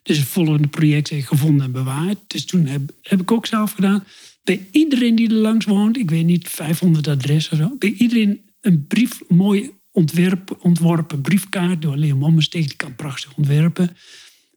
Dus 0.04 0.18
het 0.18 0.28
volgende 0.28 0.68
project 0.68 1.12
is 1.12 1.26
gevonden 1.26 1.66
en 1.66 1.72
bewaard. 1.72 2.18
Dus 2.28 2.46
toen 2.46 2.66
heb, 2.66 2.82
heb 3.02 3.22
ik 3.22 3.32
ook 3.32 3.46
zelf 3.46 3.72
gedaan. 3.72 4.04
Bij 4.44 4.68
iedereen 4.72 5.16
die 5.16 5.30
er 5.30 5.36
langs 5.36 5.66
woont, 5.66 5.98
ik 5.98 6.10
weet 6.10 6.26
niet, 6.26 6.50
500 6.50 7.08
adressen 7.08 7.54
of 7.54 7.58
zo. 7.60 7.76
Bij 7.78 7.94
iedereen 7.98 8.42
een 8.62 8.86
brief, 8.88 9.22
mooi 9.28 9.72
ontwerp, 9.92 10.58
ontworpen 10.62 11.22
briefkaart 11.22 11.82
door 11.82 11.96
Leon 11.98 12.18
Mommesteeg. 12.18 12.68
Die 12.68 12.76
kan 12.76 12.96
prachtig 12.96 13.34
ontwerpen. 13.36 13.98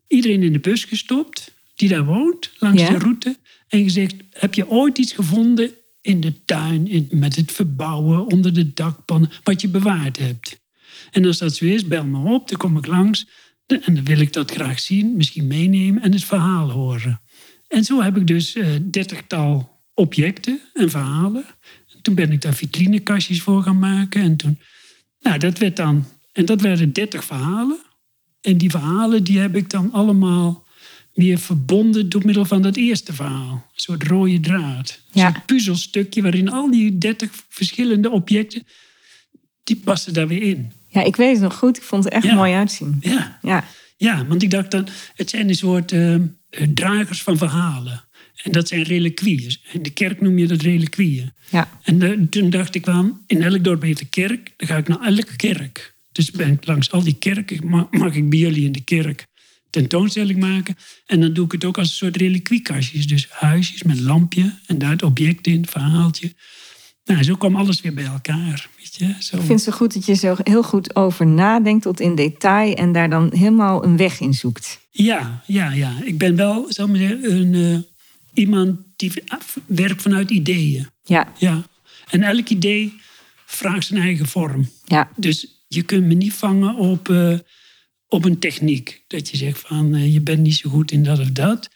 Iedereen 0.09 0.43
in 0.43 0.53
de 0.53 0.59
bus 0.59 0.85
gestopt 0.85 1.55
die 1.75 1.89
daar 1.89 2.05
woont, 2.05 2.51
langs 2.59 2.83
Ja. 2.83 2.89
de 2.89 2.99
route. 2.99 3.37
En 3.69 3.83
gezegd, 3.83 4.15
heb 4.31 4.55
je 4.55 4.69
ooit 4.69 4.99
iets 4.99 5.13
gevonden 5.13 5.71
in 6.01 6.21
de 6.21 6.45
tuin, 6.45 6.89
in, 6.89 7.09
met 7.11 7.37
het 7.37 7.53
verbouwen, 7.53 8.27
onder 8.27 8.55
de 8.55 8.73
dakpannen, 8.73 9.31
wat 9.43 9.61
je 9.61 9.69
bewaard 9.69 10.19
hebt? 10.19 10.63
En 11.11 11.27
als 11.27 11.39
dat 11.39 11.55
zo 11.55 11.65
is, 11.65 11.87
bel 11.87 12.05
me 12.05 12.33
op, 12.33 12.49
dan 12.49 12.59
kom 12.59 12.77
ik 12.77 12.87
langs. 12.87 13.27
En 13.67 13.95
dan 13.95 14.05
wil 14.05 14.21
ik 14.21 14.33
dat 14.33 14.51
graag 14.51 14.81
zien, 14.81 15.17
misschien 15.17 15.47
meenemen 15.47 16.03
en 16.03 16.13
het 16.13 16.25
verhaal 16.25 16.71
horen. 16.71 17.21
En 17.69 17.85
zo 17.85 18.03
heb 18.03 18.17
ik 18.17 18.27
dus 18.27 18.55
eh, 18.55 18.69
dertigtal 18.91 19.81
objecten 19.95 20.61
en 20.73 20.91
verhalen. 20.91 21.45
Toen 22.03 22.15
ben 22.15 22.33
ik 22.33 22.41
daar 22.41 22.55
vitrinekastjes 22.55 23.43
voor 23.43 23.63
gaan 23.63 23.79
maken. 23.79 24.23
En 24.23 24.37
toen, 24.37 24.59
nou, 25.21 25.39
dat 25.39 25.59
werd 25.59 25.77
dan, 25.77 26.05
en 26.33 26.45
dat 26.45 26.61
werden 26.61 26.93
dertig 26.93 27.25
verhalen. 27.25 27.79
En 28.41 28.59
die 28.59 28.71
verhalen 28.71 29.25
die 29.25 29.39
heb 29.39 29.57
ik 29.57 29.71
dan 29.71 29.93
allemaal 29.93 30.64
weer 31.15 31.39
verbonden 31.39 32.09
door 32.09 32.23
middel 32.25 32.45
van 32.45 32.63
dat 32.63 32.77
eerste 32.77 33.13
verhaal. 33.13 33.53
Een 33.75 33.81
soort 33.81 34.03
rode 34.03 34.41
draad. 34.41 35.01
Een 35.13 35.21
soort 35.21 35.47
puzzelstukje 35.47 36.23
waarin 36.23 36.49
al 36.51 36.71
die 36.71 36.99
dertig 36.99 37.31
verschillende 37.49 38.11
objecten, 38.11 38.63
die 39.65 39.77
passen 39.77 40.13
daar 40.13 40.29
weer 40.29 40.43
in. 40.43 40.73
Ja, 40.89 41.03
ik 41.03 41.17
weet 41.17 41.33
het 41.33 41.43
nog 41.43 41.55
goed. 41.59 41.77
Ik 41.77 41.83
vond 41.83 42.05
het 42.05 42.13
echt 42.13 42.25
Ja. 42.25 42.35
mooi 42.35 42.53
uitzien. 42.53 42.97
Ja, 43.01 43.39
Ja. 43.43 43.65
ja 43.97 44.27
want 44.27 44.43
ik 44.43 44.51
dacht 44.51 44.71
dat 44.71 44.91
het 45.15 45.31
zijn 45.31 45.49
een 45.49 45.55
soort 45.55 45.93
eh, 45.93 46.17
dragers 46.75 47.23
van 47.23 47.37
verhalen. 47.39 48.05
En 48.43 48.53
dat 48.53 48.69
zijn 48.69 48.83
reliquieën. 48.83 49.57
In 49.73 49.83
de 49.83 49.91
kerk 49.91 50.21
noem 50.21 50.39
je 50.39 50.47
dat 50.47 50.61
reliquieën. 50.61 51.33
Ja. 51.51 51.69
En 51.83 52.03
eh, 52.03 52.11
toen 52.31 52.51
dacht 52.51 52.75
ik 52.75 52.85
van, 52.85 53.23
in 53.27 53.43
elk 53.43 53.65
dorp 53.65 53.83
heeft 53.83 54.01
een 54.01 54.09
kerk. 54.09 54.53
Dan 54.57 54.69
ga 54.69 54.77
ik 54.77 54.89
naar 54.89 55.01
elke 55.01 55.37
kerk. 55.37 55.95
Dus 56.13 56.31
ben 56.31 56.53
ik 56.53 56.67
langs 56.67 56.91
al 56.91 57.03
die 57.03 57.19
kerken, 57.19 57.67
ma- 57.69 57.89
mag 57.91 58.15
ik 58.15 58.31
bij 58.31 58.39
jullie 58.39 58.65
in 58.65 58.73
de 58.73 58.81
kerk 58.85 59.27
tentoonstelling 59.75 60.41
maken. 60.41 60.77
En 61.07 61.21
dan 61.21 61.33
doe 61.33 61.45
ik 61.45 61.53
het 61.53 61.65
ook 61.65 61.79
als 61.79 61.89
een 61.89 61.95
soort 61.95 62.17
reliquiekastjes. 62.17 63.07
Dus 63.07 63.27
huisjes 63.31 63.83
met 63.83 64.01
lampje 64.01 64.59
en 64.67 64.79
daar 64.79 64.91
het 64.91 65.03
object 65.03 65.47
in, 65.47 65.61
het 65.61 65.71
verhaaltje. 65.71 66.33
Nou, 67.05 67.23
zo 67.23 67.35
kwam 67.35 67.57
alles 67.57 67.81
weer 67.81 67.95
bij 67.95 68.05
elkaar. 68.05 68.69
Weet 68.77 68.95
je? 68.97 69.05
Zo. 69.05 69.37
Ik 69.37 69.43
vind 69.43 69.49
het 69.49 69.63
zo 69.63 69.73
goed 69.73 69.95
dat 69.95 70.07
je 70.07 70.15
zo 70.15 70.37
heel 70.43 70.63
goed 70.63 70.97
over 70.97 71.27
nadenkt 71.27 71.83
tot 71.83 72.01
in 72.01 72.15
detail 72.15 72.75
en 72.75 72.93
daar 72.93 73.11
dan 73.11 73.31
helemaal 73.33 73.85
een 73.85 73.97
weg 73.97 74.21
in 74.21 74.35
zoekt. 74.35 74.81
Ja, 74.91 75.43
ja, 75.47 75.73
ja. 75.73 75.93
Ik 76.05 76.19
ben 76.19 76.37
wel, 76.37 76.67
zal 76.69 76.89
maar 76.89 76.99
zeggen, 76.99 77.33
een, 77.33 77.55
eh, 77.55 77.79
iemand 78.35 78.79
die 78.97 79.13
werkt 79.67 80.03
vanuit 80.03 80.31
ideeën. 80.31 80.87
Ja, 81.05 81.33
Ja. 81.39 81.67
En 82.11 82.23
elk 82.23 82.49
idee 82.49 82.93
vraagt 83.47 83.87
zijn 83.87 84.01
eigen 84.01 84.27
vorm. 84.27 84.69
ja, 84.85 85.11
Dus 85.17 85.47
je 85.69 85.83
kunt 85.83 86.05
me 86.07 86.15
niet 86.15 86.33
vangen 86.35 86.75
op, 86.75 87.09
eh, 87.09 87.39
op 88.15 88.25
een 88.25 88.39
techniek. 88.39 89.03
Dat 89.07 89.29
je 89.31 89.37
zegt 89.37 89.61
van 89.61 89.95
eh, 89.95 90.13
je 90.13 90.21
bent 90.21 90.39
niet 90.43 90.55
zo 90.57 90.71
goed 90.71 90.93
in 90.93 91.03
dat 91.05 91.19
of 91.19 91.31
dat. 91.31 91.71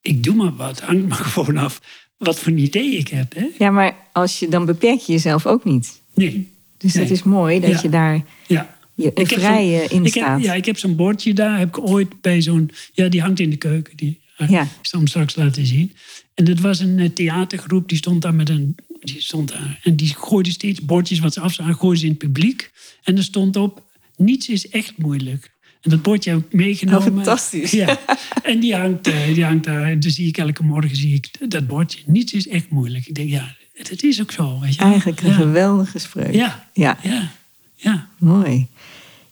Ik 0.00 0.22
doe 0.22 0.34
maar 0.34 0.56
wat. 0.56 0.80
Hangt 0.80 1.08
maar 1.08 1.18
gewoon 1.34 1.56
af 1.56 1.80
wat 2.18 2.38
voor 2.38 2.52
een 2.52 2.58
idee 2.58 2.90
ik 2.96 3.08
heb. 3.08 3.34
Hè? 3.34 3.46
ja, 3.58 3.70
maar 3.70 3.94
als 4.12 4.38
je, 4.38 4.48
dan 4.48 4.64
beperk 4.66 4.98
je 5.00 5.12
jezelf 5.12 5.46
ook 5.46 5.64
niet. 5.64 6.00
Nee. 6.14 6.48
Dus 6.78 6.92
dat 6.92 7.02
Nee. 7.02 7.12
is 7.12 7.22
mooi 7.22 7.60
dat 7.60 7.70
Ja. 7.70 7.78
je 7.82 7.88
daar 7.88 8.24
Ja. 8.46 8.76
je, 8.94 9.10
Ik 9.14 9.28
vrije 9.28 9.84
in 9.88 10.02
heb- 10.02 10.12
staat. 10.12 10.42
ja, 10.42 10.54
ik 10.54 10.64
heb 10.64 10.78
zo'n 10.78 10.96
bordje 10.96 11.34
daar. 11.34 11.58
Heb 11.58 11.68
ik 11.68 11.78
ooit 11.88 12.20
bij 12.20 12.42
zo'n... 12.42 12.70
Ja, 12.92 13.08
die 13.08 13.20
hangt 13.20 13.40
in 13.40 13.50
de 13.50 13.56
keuken. 13.56 13.96
Die, 13.96 14.20
Ja. 14.48 14.62
Ik 14.62 14.68
zal 14.82 14.98
hem 14.98 15.08
straks 15.08 15.36
laten 15.36 15.66
zien. 15.66 15.92
En 16.34 16.44
dat 16.44 16.60
was 16.60 16.80
een 16.80 16.98
eh, 16.98 17.08
theatergroep. 17.08 17.88
Die 17.88 17.98
stond 17.98 18.22
daar 18.22 18.34
met 18.34 18.48
een... 18.48 18.74
Die 19.00 19.20
stond 19.22 19.48
daar. 19.48 19.80
En 19.82 19.96
die 19.96 20.14
gooide 20.18 20.50
steeds 20.50 20.80
bordjes 20.84 21.18
wat 21.18 21.32
ze 21.32 21.40
afzagen. 21.40 21.74
Gooide 21.74 21.98
ze 21.98 22.04
in 22.04 22.10
het 22.10 22.18
publiek. 22.20 22.70
En 23.02 23.16
er 23.16 23.22
stond 23.22 23.56
op... 23.56 23.82
Niets 24.16 24.48
is 24.48 24.68
echt 24.68 24.98
moeilijk. 24.98 25.50
En 25.86 25.92
dat 25.92 26.02
bordje 26.02 26.30
heb 26.30 26.38
ik 26.38 26.52
meegenomen. 26.52 27.08
Oh, 27.08 27.14
fantastisch. 27.14 27.70
Ja. 27.70 27.98
En 28.42 28.60
die 28.60 28.76
hangt, 28.76 29.06
eh, 29.06 29.24
die 29.34 29.44
hangt 29.44 29.64
daar. 29.64 30.00
Dus 30.00 30.14
zie 30.14 30.26
ik 30.28 30.38
elke 30.38 30.62
morgen 30.62 30.96
zie 30.96 31.14
ik 31.14 31.50
dat 31.50 31.66
bordje. 31.66 32.02
Niets 32.06 32.32
is 32.32 32.48
echt 32.48 32.70
moeilijk. 32.70 33.06
Ik 33.06 33.14
denk, 33.14 33.28
ja, 33.28 33.54
het 33.72 34.02
is 34.02 34.20
ook 34.20 34.30
zo. 34.32 34.60
Weet 34.60 34.74
je. 34.74 34.80
Eigenlijk 34.80 35.20
een 35.20 35.28
ja. 35.28 35.34
geweldige 35.34 35.98
spreuk. 35.98 36.34
Ja, 36.34 36.68
ja, 36.72 36.98
ja, 37.02 37.30
ja. 37.74 38.08
mooi. 38.18 38.66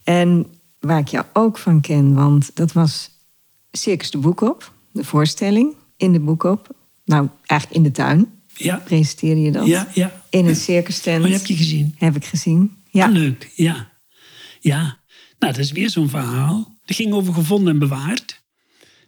En 0.05 0.47
waar 0.81 0.99
ik 0.99 1.09
jou 1.09 1.25
ook 1.33 1.59
van 1.59 1.81
ken, 1.81 2.15
want 2.15 2.51
dat 2.55 2.73
was 2.73 3.11
Circus 3.73 4.11
de 4.11 4.19
Boekop, 4.19 4.73
de 4.93 5.05
voorstelling 5.05 5.75
in 5.97 6.13
de 6.13 6.21
Boekop. 6.21 6.75
Nou, 7.05 7.29
eigenlijk 7.47 7.81
in 7.81 7.87
de 7.91 7.97
tuin 7.97 8.27
Ja, 8.55 8.77
presenteerde 8.77 9.41
je 9.41 9.51
dat. 9.51 9.67
ja, 9.67 9.89
ja. 9.95 10.23
In 10.31 10.47
een 10.47 10.57
circus 10.57 11.01
tent. 11.01 11.21
Maar 11.21 11.29
je 11.29 11.35
hebt 11.35 11.49
je 11.49 11.57
gezien. 11.57 11.95
Heb 11.99 12.17
ik 12.17 12.25
gezien. 12.25 12.77
Ja, 12.91 13.07
Ah, 13.07 13.13
leuk, 13.13 13.51
ja. 13.55 13.93
Ja, 14.61 14.99
nou, 15.39 15.53
dat 15.53 15.59
is 15.59 15.73
weer 15.73 15.91
zo'n 15.91 16.09
verhaal. 16.09 16.79
Dat 16.85 16.97
ging 16.97 17.13
over 17.13 17.35
gevonden 17.35 17.73
en 17.73 17.79
bewaard. 17.79 18.41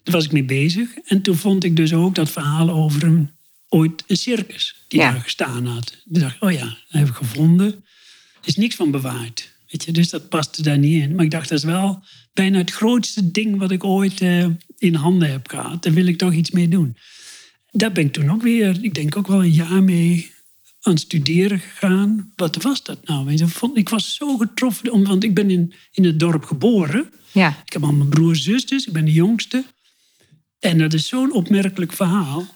Daar 0.03 0.15
was 0.15 0.25
ik 0.25 0.33
mee 0.33 0.45
bezig. 0.45 0.89
En 1.05 1.23
toen 1.23 1.37
vond 1.37 1.65
ik 1.65 1.77
dus 1.77 1.93
ook 1.93 2.15
dat 2.15 2.31
verhaal 2.31 2.71
over 2.71 3.03
een, 3.05 3.31
ooit 3.69 4.05
een 4.07 4.17
circus 4.17 4.85
die 4.89 5.01
Ja. 5.01 5.11
daar 5.13 5.21
gestaan 5.21 5.67
had. 5.67 5.87
Toen 6.13 6.21
dacht 6.21 6.37
ik, 6.37 6.43
oh 6.43 6.53
ja, 6.53 6.65
dat 6.65 6.77
heb 6.89 7.09
ik 7.09 7.15
gevonden. 7.15 7.67
Er 8.41 8.49
is 8.53 8.57
niks 8.57 8.75
van 8.75 8.91
bewaard. 8.91 9.55
Weet 9.71 9.85
je, 9.85 9.93
dus 9.93 10.09
dat 10.11 10.29
paste 10.29 10.63
daar 10.63 10.79
niet 10.79 11.03
in. 11.03 11.15
Maar 11.15 11.25
ik 11.25 11.31
dacht, 11.31 11.49
dat 11.49 11.59
is 11.59 11.65
wel 11.65 12.03
bijna 12.33 12.59
het 12.59 12.71
grootste 12.71 13.31
ding 13.31 13.59
wat 13.59 13.71
ik 13.71 13.85
ooit 13.85 14.21
eh, 14.21 14.47
in 14.79 14.95
handen 14.95 15.31
heb 15.31 15.49
gehad. 15.49 15.83
Daar 15.83 15.93
wil 15.93 16.07
ik 16.07 16.19
toch 16.19 16.33
iets 16.33 16.51
mee 16.51 16.69
doen. 16.69 16.97
Daar 17.71 17.93
ben 17.93 18.05
ik 18.05 18.13
toen 18.13 18.31
ook 18.31 18.43
weer, 18.43 18.79
ik 18.85 18.95
denk 18.95 19.17
ook 19.17 19.27
wel 19.27 19.43
een 19.45 19.51
jaar 19.53 19.83
mee 19.83 20.33
aan 20.87 20.93
het 20.93 21.03
studeren 21.03 21.59
gegaan. 21.59 22.33
Wat 22.37 22.63
was 22.63 22.83
dat 22.83 23.07
nou? 23.07 23.33
Ik 23.75 23.89
was 23.89 24.15
zo 24.15 24.37
getroffen, 24.37 25.05
want 25.05 25.25
ik 25.25 25.35
ben 25.35 25.51
in, 25.51 25.73
in 25.93 26.05
het 26.05 26.21
dorp 26.21 26.45
geboren. 26.45 27.11
ja, 27.33 27.63
Ik 27.65 27.73
heb 27.73 27.83
allemaal 27.83 28.07
broers 28.07 28.39
en 28.39 28.45
zusters, 28.53 28.87
ik 28.87 28.93
ben 28.93 29.05
de 29.05 29.13
jongste. 29.13 29.65
En 30.59 30.79
dat 30.79 30.93
is 30.93 31.09
zo'n 31.09 31.33
opmerkelijk 31.33 31.93
verhaal. 31.93 32.47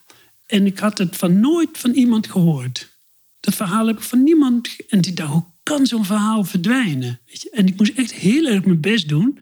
En 0.47 0.67
ik 0.67 0.79
had 0.79 0.99
het 0.99 1.17
van 1.17 1.41
nooit 1.41 1.69
van 1.73 1.91
iemand 1.91 2.31
gehoord. 2.31 2.99
Dat 3.41 3.55
verhaal 3.55 3.87
heb 3.87 3.97
ik 3.97 4.03
van 4.03 4.23
niemand. 4.23 4.77
En 4.89 4.99
ik 4.99 5.17
dacht, 5.17 5.33
hoe 5.33 5.45
kan 5.63 5.87
zo'n 5.87 6.05
verhaal 6.05 6.45
verdwijnen? 6.45 7.21
Weet 7.27 7.43
je? 7.43 7.51
En 7.51 7.67
ik 7.67 7.79
moest 7.79 7.93
echt 7.95 8.13
heel 8.13 8.47
erg 8.47 8.65
mijn 8.65 8.81
best 8.81 9.09
doen 9.09 9.39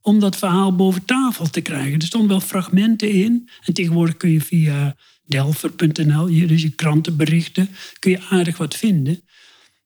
om 0.00 0.20
dat 0.20 0.36
verhaal 0.36 0.76
boven 0.76 1.04
tafel 1.04 1.50
te 1.50 1.60
krijgen. 1.60 2.00
Er 2.00 2.06
stonden 2.06 2.30
wel 2.30 2.40
fragmenten 2.40 3.10
in. 3.10 3.48
En 3.64 3.74
tegenwoordig 3.74 4.16
kun 4.16 4.30
je 4.30 4.40
via 4.40 4.96
delver.nl, 5.26 6.46
dus 6.46 6.62
je 6.62 6.70
krantenberichten, 6.70 7.68
kun 7.98 8.10
je 8.10 8.20
aardig 8.30 8.56
wat 8.56 8.76
vinden. 8.76 9.20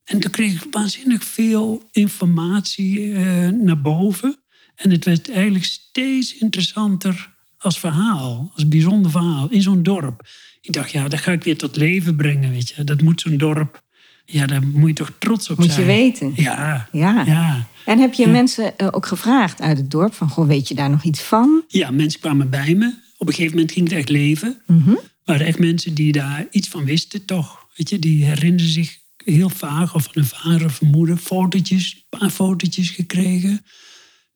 En 0.05 0.19
toen 0.19 0.31
kreeg 0.31 0.65
ik 0.65 0.67
waanzinnig 0.73 1.25
veel 1.25 1.89
informatie 1.93 3.13
eh, 3.15 3.49
naar 3.49 3.81
boven. 3.81 4.37
En 4.75 4.91
het 4.91 5.05
werd 5.05 5.31
eigenlijk 5.31 5.65
steeds 5.65 6.35
interessanter 6.37 7.37
als 7.59 7.79
verhaal, 7.79 8.51
als 8.55 8.69
bijzonder 8.69 9.11
verhaal 9.11 9.49
in 9.51 9.63
zo'n 9.63 9.83
dorp. 9.83 10.27
Ik 10.61 10.73
dacht, 10.73 10.91
ja, 10.91 11.09
dat 11.09 11.21
ga 11.21 11.33
ik 11.33 11.45
weer 11.45 11.57
tot 11.59 11.77
leven 11.77 12.17
brengen, 12.17 12.51
weet 12.51 12.69
je. 12.69 12.85
Dat 12.85 13.01
moet 13.03 13.21
zo'n 13.21 13.37
dorp, 13.37 13.83
ja, 14.25 14.47
daar 14.47 14.63
moet 14.67 14.89
je 14.89 14.95
toch 14.95 15.13
trots 15.19 15.51
op 15.51 15.59
Moet 15.59 15.73
zijn. 15.73 15.81
je 15.81 15.87
weten. 15.87 16.33
Ja, 16.37 16.89
Ja. 16.93 17.23
ja. 17.27 17.67
En 17.85 17.99
heb 17.99 18.13
je 18.13 18.27
mensen 18.27 18.79
eh, 18.79 18.89
ook 18.91 19.07
gevraagd 19.07 19.61
uit 19.61 19.77
het 19.77 19.91
dorp 19.91 20.15
van, 20.15 20.29
goh, 20.29 20.47
weet 20.47 20.69
je 20.69 20.75
daar 20.75 20.91
nog 20.91 21.03
iets 21.03 21.21
van? 21.21 21.63
Ja, 21.69 21.91
mensen 21.91 22.21
kwamen 22.21 22.51
bij 22.51 22.75
me. 22.75 22.95
Op 23.21 23.27
een 23.27 23.35
gegeven 23.35 23.55
moment 23.57 23.73
ging 23.73 23.89
het 23.89 23.99
echt 23.99 24.09
leven. 24.09 24.63
Er 24.97 25.35
waren 25.35 25.47
echt 25.47 25.59
mensen 25.59 25.95
die 25.95 26.13
daar 26.13 26.47
iets 26.51 26.69
van 26.69 26.85
wisten, 26.85 27.25
toch. 27.25 27.67
Weet 27.77 27.89
je, 27.91 27.99
die 27.99 28.25
herinnerden 28.25 28.67
zich 28.69 28.99
heel 29.25 29.49
vaag 29.49 29.95
of 29.95 30.03
van 30.03 30.13
hun 30.15 30.25
vader 30.25 30.65
of 30.65 30.79
hun 30.79 30.91
moeder. 30.91 31.17
Fotootjes, 31.17 31.95
een 31.95 32.19
paar 32.19 32.31
fotootjes 32.31 32.91
gekregen. 32.91 33.65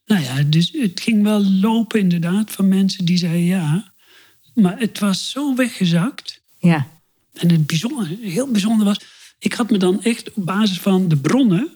Nou 0.07 0.23
ja, 0.23 0.43
dus 0.43 0.71
het 0.73 1.01
ging 1.01 1.23
wel 1.23 1.45
lopen 1.45 2.01
inderdaad 2.01 2.51
van 2.53 2.69
mensen 2.69 3.05
die 3.05 3.17
zeiden 3.17 3.45
ja. 3.45 3.93
Maar 4.55 4.79
het 4.79 4.99
was 4.99 5.31
zo 5.31 5.55
weggezakt. 5.55 6.41
Ja, 6.59 6.89
En 7.33 7.51
het 7.51 7.67
bijzonder, 7.67 8.17
heel 8.21 8.51
bijzonder 8.51 8.85
was, 8.87 9.01
ik 9.39 9.53
had 9.53 9.71
me 9.71 9.79
dan 9.79 10.03
echt 10.03 10.33
op 10.33 10.45
basis 10.47 10.79
van 10.79 11.09
de 11.09 11.17
bronnen, 11.17 11.69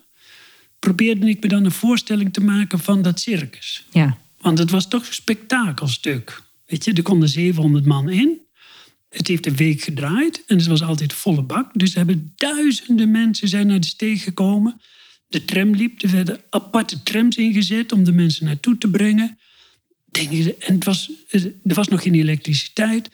probeerde 0.79 1.29
ik 1.29 1.43
me 1.43 1.49
dan 1.49 1.65
een 1.65 1.71
voorstelling 1.73 2.33
te 2.33 2.41
maken 2.41 2.79
van 2.79 3.03
dat 3.03 3.21
circus. 3.21 3.85
ja. 3.93 4.19
Want 4.41 4.59
het 4.59 4.71
was 4.71 4.89
toch 4.89 5.07
een 5.07 5.15
spektakelstuk. 5.15 6.43
Weet 6.67 6.85
je, 6.85 6.93
er 6.93 7.03
konden 7.03 7.29
700 7.29 7.85
man 7.85 8.09
in. 8.09 8.41
Het 9.09 9.29
heeft 9.29 9.47
een 9.47 9.57
week 9.57 9.83
gedraaid 9.83 10.45
en 10.47 10.57
het 10.57 10.67
was 10.67 10.83
altijd 10.83 11.13
volle 11.13 11.43
bak. 11.43 11.71
Dus 11.73 11.91
er 11.91 11.97
hebben 11.97 12.33
duizenden 12.37 13.11
mensen 13.11 13.49
zijn 13.49 13.67
naar 13.67 13.81
de 13.81 13.87
steeg 13.87 14.23
gekomen. 14.23 14.81
De 15.29 15.45
tram 15.45 15.75
liep, 15.75 16.03
er 16.03 16.11
werden 16.11 16.41
aparte 16.51 17.03
trams 17.03 17.37
ingezet 17.37 17.93
om 17.93 18.05
de 18.05 18.13
mensen 18.13 18.47
naartoe 18.47 18.79
te 18.79 18.91
brengen. 18.91 19.39
En 20.11 20.75
het 20.75 20.85
was, 20.85 21.11
er 21.31 21.53
was 21.63 21.89
nog 21.89 22.03
geen 22.03 22.15
elektriciteit. 22.15 23.11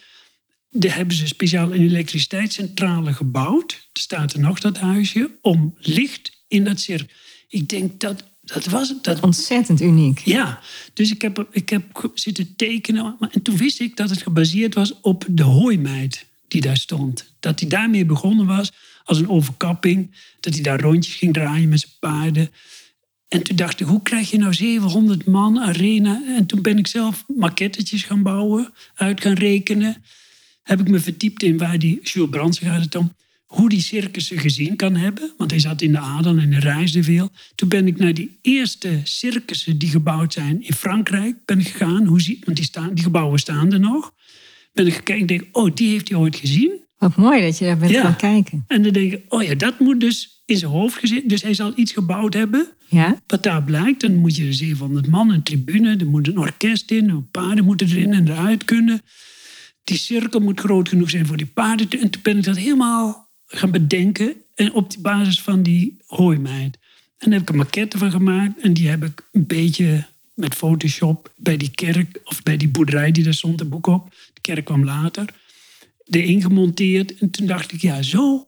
Daar 0.70 0.94
hebben 0.94 1.16
ze 1.16 1.26
speciaal 1.26 1.74
een 1.74 1.82
elektriciteitscentrale 1.82 3.12
gebouwd. 3.12 3.72
Er 3.72 4.00
staat 4.00 4.32
er 4.32 4.40
nog 4.40 4.60
dat 4.60 4.78
huisje. 4.78 5.30
Om 5.40 5.74
licht 5.78 6.44
in 6.48 6.64
dat 6.64 6.80
circus. 6.80 7.16
Ik 7.48 7.68
denk 7.68 8.00
dat 8.00 8.31
dat 8.42 8.66
was 8.66 8.88
het. 8.88 9.04
Dat 9.04 9.20
Ontzettend 9.20 9.80
uniek. 9.80 10.18
ja, 10.18 10.60
dus 10.92 11.10
ik 11.10 11.22
heb, 11.22 11.46
ik 11.50 11.68
heb 11.68 12.10
zitten 12.14 12.56
tekenen. 12.56 13.16
En 13.30 13.42
toen 13.42 13.56
wist 13.56 13.80
ik 13.80 13.96
dat 13.96 14.10
het 14.10 14.22
gebaseerd 14.22 14.74
was 14.74 15.00
op 15.00 15.24
de 15.28 15.42
hooimeid 15.42 16.26
die 16.48 16.60
daar 16.60 16.76
stond. 16.76 17.32
Dat 17.40 17.60
hij 17.60 17.68
daarmee 17.68 18.04
begonnen 18.04 18.46
was 18.46 18.72
als 19.04 19.18
een 19.18 19.28
overkapping. 19.28 20.10
Dat 20.40 20.54
hij 20.54 20.62
daar 20.62 20.80
rondjes 20.80 21.14
ging 21.14 21.32
draaien 21.32 21.68
met 21.68 21.80
zijn 21.80 21.92
paarden. 22.00 22.50
En 23.28 23.42
toen 23.42 23.56
dacht 23.56 23.80
ik, 23.80 23.86
hoe 23.86 24.02
krijg 24.02 24.30
je 24.30 24.38
nou 24.38 24.54
700 24.54 25.26
man 25.26 25.60
arena? 25.60 26.22
En 26.26 26.46
toen 26.46 26.62
ben 26.62 26.78
ik 26.78 26.86
zelf 26.86 27.24
maquettetjes 27.36 28.02
gaan 28.02 28.22
bouwen, 28.22 28.72
uit 28.94 29.20
gaan 29.20 29.34
rekenen. 29.34 30.04
Heb 30.62 30.80
ik 30.80 30.88
me 30.88 30.98
verdiept 31.00 31.42
in 31.42 31.58
waar 31.58 31.78
die, 31.78 32.00
Jules 32.02 32.30
Brandsen 32.30 32.66
gaat 32.66 32.82
het 32.82 32.94
om, 32.94 33.14
hoe 33.52 33.68
die 33.68 33.80
circussen 33.80 34.38
gezien 34.38 34.76
kan 34.76 34.96
hebben. 34.96 35.32
Want 35.36 35.50
hij 35.50 35.60
zat 35.60 35.82
in 35.82 35.92
de 35.92 35.98
adel 35.98 36.36
en 36.38 36.52
hij 36.52 36.60
reisde 36.60 37.02
veel. 37.02 37.30
Toen 37.54 37.68
ben 37.68 37.86
ik 37.86 37.98
naar 37.98 38.14
die 38.14 38.38
eerste 38.42 39.00
circussen 39.02 39.78
die 39.78 39.88
gebouwd 39.88 40.32
zijn 40.32 40.62
in 40.62 40.74
Frankrijk 40.74 41.36
ben 41.44 41.58
ik 41.58 41.68
gegaan. 41.68 42.06
Hoe 42.06 42.20
zie, 42.20 42.38
want 42.44 42.56
die, 42.56 42.66
staan, 42.66 42.94
die 42.94 43.04
gebouwen 43.04 43.38
staan 43.38 43.72
er 43.72 43.80
nog. 43.80 44.12
Ben 44.72 44.86
ik 44.86 44.94
gekeken 44.94 45.20
en 45.20 45.26
denk, 45.26 45.44
oh, 45.52 45.70
die 45.74 45.88
heeft 45.88 46.08
hij 46.08 46.18
ooit 46.18 46.36
gezien. 46.36 46.80
Wat 46.98 47.16
mooi 47.16 47.40
dat 47.42 47.58
je 47.58 47.64
daar 47.64 47.76
bent 47.78 47.90
Ja. 47.92 48.02
gaan 48.02 48.16
kijken. 48.16 48.64
En 48.68 48.82
dan 48.82 48.92
denk 48.92 49.12
ik, 49.12 49.22
oh 49.28 49.42
ja, 49.42 49.54
dat 49.54 49.78
moet 49.78 50.00
dus 50.00 50.42
in 50.46 50.56
zijn 50.56 50.70
hoofd 50.70 50.98
gezeten. 50.98 51.28
Dus 51.28 51.42
hij 51.42 51.54
zal 51.54 51.72
iets 51.76 51.92
gebouwd 51.92 52.34
hebben. 52.34 52.66
Ja, 52.88 53.20
Wat 53.26 53.42
daar 53.42 53.62
blijkt, 53.62 54.00
dan 54.00 54.14
moet 54.16 54.36
je 54.36 54.52
700 54.52 55.06
man, 55.06 55.30
een 55.30 55.42
tribune, 55.42 55.96
er 55.96 56.06
moet 56.06 56.28
een 56.28 56.38
orkest 56.38 56.90
in, 56.90 57.28
paarden 57.30 57.64
moeten 57.64 57.88
erin 57.88 58.12
en 58.12 58.28
eruit 58.28 58.64
kunnen. 58.64 59.02
Die 59.84 59.98
cirkel 59.98 60.40
moet 60.40 60.60
groot 60.60 60.88
genoeg 60.88 61.10
zijn 61.10 61.26
voor 61.26 61.36
die 61.36 61.46
paarden. 61.46 61.90
En 62.00 62.10
toen 62.10 62.22
ben 62.22 62.36
ik 62.38 62.44
dat 62.44 62.56
helemaal 62.56 63.30
gaan 63.52 63.70
bedenken 63.70 64.34
en 64.54 64.72
op 64.72 64.90
die 64.90 65.00
basis 65.00 65.40
van 65.40 65.62
die 65.62 65.96
hooimeid. 66.06 66.78
En 67.18 67.30
daar 67.30 67.38
heb 67.38 67.42
ik 67.42 67.48
een 67.48 67.56
maquette 67.56 67.98
van 67.98 68.10
gemaakt 68.10 68.60
en 68.60 68.72
die 68.72 68.88
heb 68.88 69.04
ik 69.04 69.28
een 69.32 69.46
beetje 69.46 70.06
met 70.34 70.54
Photoshop 70.54 71.32
bij 71.36 71.56
die 71.56 71.70
kerk 71.70 72.20
of 72.24 72.42
bij 72.42 72.56
die 72.56 72.68
boerderij 72.68 73.12
die 73.12 73.24
daar 73.24 73.34
stond, 73.34 73.60
een 73.60 73.68
boek 73.68 73.86
op. 73.86 74.14
De 74.34 74.40
kerk 74.40 74.64
kwam 74.64 74.84
later. 74.84 75.34
Erin 76.10 76.42
gemonteerd 76.42 77.18
en 77.18 77.30
toen 77.30 77.46
dacht 77.46 77.72
ik, 77.72 77.80
ja, 77.80 78.02
zo 78.02 78.46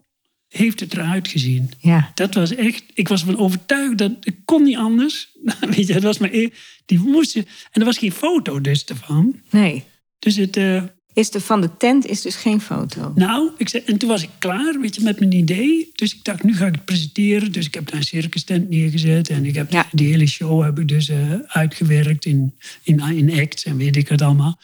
heeft 0.49 0.81
het 0.81 0.93
eruit 0.93 1.29
gezien. 1.29 1.71
ja. 1.79 2.11
Dat 2.14 2.35
was 2.35 2.55
echt, 2.55 2.85
ik 2.95 3.09
was 3.09 3.21
ervan 3.21 3.38
overtuigd 3.38 3.99
dat 3.99 4.12
ik 4.21 4.37
kon 4.45 4.62
niet 4.62 4.77
anders. 4.77 5.29
Weet 5.75 5.87
je, 5.87 5.93
het 5.93 6.03
was 6.03 6.19
maar 6.19 6.31
één, 6.31 6.53
die 6.87 6.99
moesten. 6.99 7.47
En 7.71 7.81
er 7.81 7.85
was 7.85 7.99
geen 7.99 8.12
foto 8.12 8.61
dus 8.61 8.85
ervan. 8.85 9.40
Nee. 9.51 9.85
Dus 10.19 10.37
het, 10.37 10.57
eh, 10.57 10.83
Is 11.14 11.31
de, 11.31 11.40
van 11.40 11.61
de 11.61 11.77
tent 11.77 12.07
is 12.07 12.20
dus 12.20 12.37
geen 12.37 12.61
foto. 12.61 13.12
nou, 13.14 13.50
ik 13.59 13.68
zei, 13.68 13.83
en 13.87 13.98
toen 13.98 14.09
was 14.09 14.22
ik 14.22 14.29
klaar, 14.38 14.81
weet 14.81 14.94
je, 14.94 15.03
met 15.03 15.18
mijn 15.18 15.33
idee. 15.33 15.90
Dus 15.94 16.14
ik 16.14 16.24
dacht, 16.24 16.42
nu 16.42 16.57
ga 16.57 16.66
ik 16.66 16.74
het 16.74 16.85
presenteren. 16.85 17.53
Dus 17.53 17.66
ik 17.66 17.74
heb 17.74 17.87
daar 17.87 17.96
een 17.96 18.03
circus 18.07 18.44
tent 18.44 18.68
neergezet. 18.70 19.29
En 19.29 19.44
ik 19.44 19.55
heb 19.55 19.72
Ja. 19.72 19.87
die 19.92 20.09
hele 20.09 20.27
show 20.27 20.62
heb 20.62 20.79
ik 20.79 20.88
dus 20.88 21.09
eh, 21.09 21.33
uitgewerkt 21.46 22.24
in, 22.24 22.55
in, 22.83 23.00
in 23.00 23.40
acts 23.40 23.64
en 23.64 23.77
weet 23.77 23.96
ik 23.96 24.09
het 24.09 24.22
allemaal. 24.22 24.61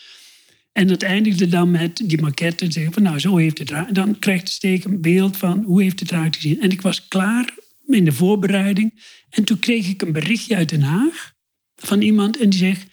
En 0.72 0.86
dat 0.86 1.02
eindigde 1.02 1.48
dan 1.48 1.70
met 1.70 2.02
die 2.04 2.20
maquette. 2.20 2.64
En 2.64 2.72
zeggen 2.72 2.92
van, 2.92 3.02
nou, 3.02 3.18
zo 3.18 3.36
heeft 3.36 3.58
het 3.58 3.70
eruit. 3.70 3.94
Dan 3.94 4.18
krijgt 4.18 4.46
de 4.46 4.52
steek 4.52 4.84
een 4.84 5.00
beeld 5.00 5.36
van 5.36 5.62
hoe 5.64 5.82
heeft 5.82 6.00
het 6.00 6.10
eruit 6.10 6.36
gezien. 6.36 6.60
En 6.60 6.70
ik 6.70 6.80
was 6.80 7.08
klaar 7.08 7.54
in 7.86 8.04
de 8.04 8.12
voorbereiding. 8.12 9.02
En 9.30 9.44
toen 9.44 9.58
kreeg 9.58 9.88
ik 9.88 10.02
een 10.02 10.12
berichtje 10.12 10.56
uit 10.56 10.68
Den 10.68 10.82
Haag 10.82 11.32
van 11.76 12.00
iemand. 12.00 12.36
En 12.38 12.50
die 12.50 12.58
zegt, 12.58 12.86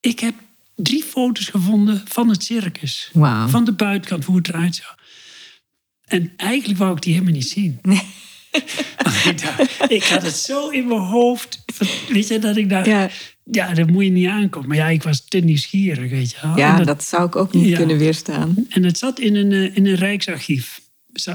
ik 0.00 0.20
heb 0.20 0.34
drie 0.82 1.02
foto's 1.02 1.46
gevonden 1.48 2.02
van 2.08 2.28
het 2.28 2.44
circus. 2.44 3.10
Wauw. 3.12 3.48
Van 3.48 3.64
de 3.64 3.72
buitenkant, 3.72 4.24
hoe 4.24 4.36
het 4.36 4.48
eruit 4.48 4.74
zag. 4.76 4.98
En 6.04 6.32
eigenlijk 6.36 6.78
wou 6.78 6.96
ik 6.96 7.02
die 7.02 7.12
helemaal 7.12 7.32
niet 7.34 7.48
zien. 7.48 7.78
Want 7.82 9.24
ik, 9.26 9.40
dacht, 9.42 9.90
ik 9.90 10.02
had 10.04 10.22
het 10.22 10.34
zo 10.36 10.68
in 10.68 10.86
mijn 10.88 11.00
hoofd. 11.00 11.64
Weet 12.08 12.28
je, 12.28 12.38
dat 12.38 12.56
ik 12.56 12.68
dacht, 12.68 12.86
Ja. 12.86 13.10
ja, 13.44 13.74
dat 13.74 13.86
moet 13.90 14.04
je 14.04 14.10
niet 14.10 14.28
aankomen. 14.28 14.68
Maar 14.68 14.76
ja, 14.76 14.88
ik 14.88 15.02
was 15.02 15.24
te 15.28 15.38
nieuwsgierig, 15.38 16.10
weet 16.10 16.30
je 16.30 16.36
wel. 16.42 16.56
Ja, 16.56 16.76
dat- 16.76 16.86
dat 16.86 17.04
zou 17.04 17.26
ik 17.26 17.36
ook 17.36 17.52
niet 17.52 17.68
Ja. 17.68 17.76
kunnen 17.76 17.98
weerstaan. 17.98 18.66
en 18.68 18.82
het 18.84 18.98
zat 18.98 19.18
in 19.20 19.34
een, 19.36 19.52
eh, 19.52 19.76
in 19.76 19.86
een 19.86 19.94
rijksarchief, 19.94 20.80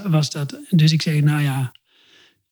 was 0.04 0.30
dat. 0.32 0.60
Dus 0.70 0.92
ik 0.92 1.02
zei, 1.02 1.22
nou 1.22 1.42
ja, 1.44 1.72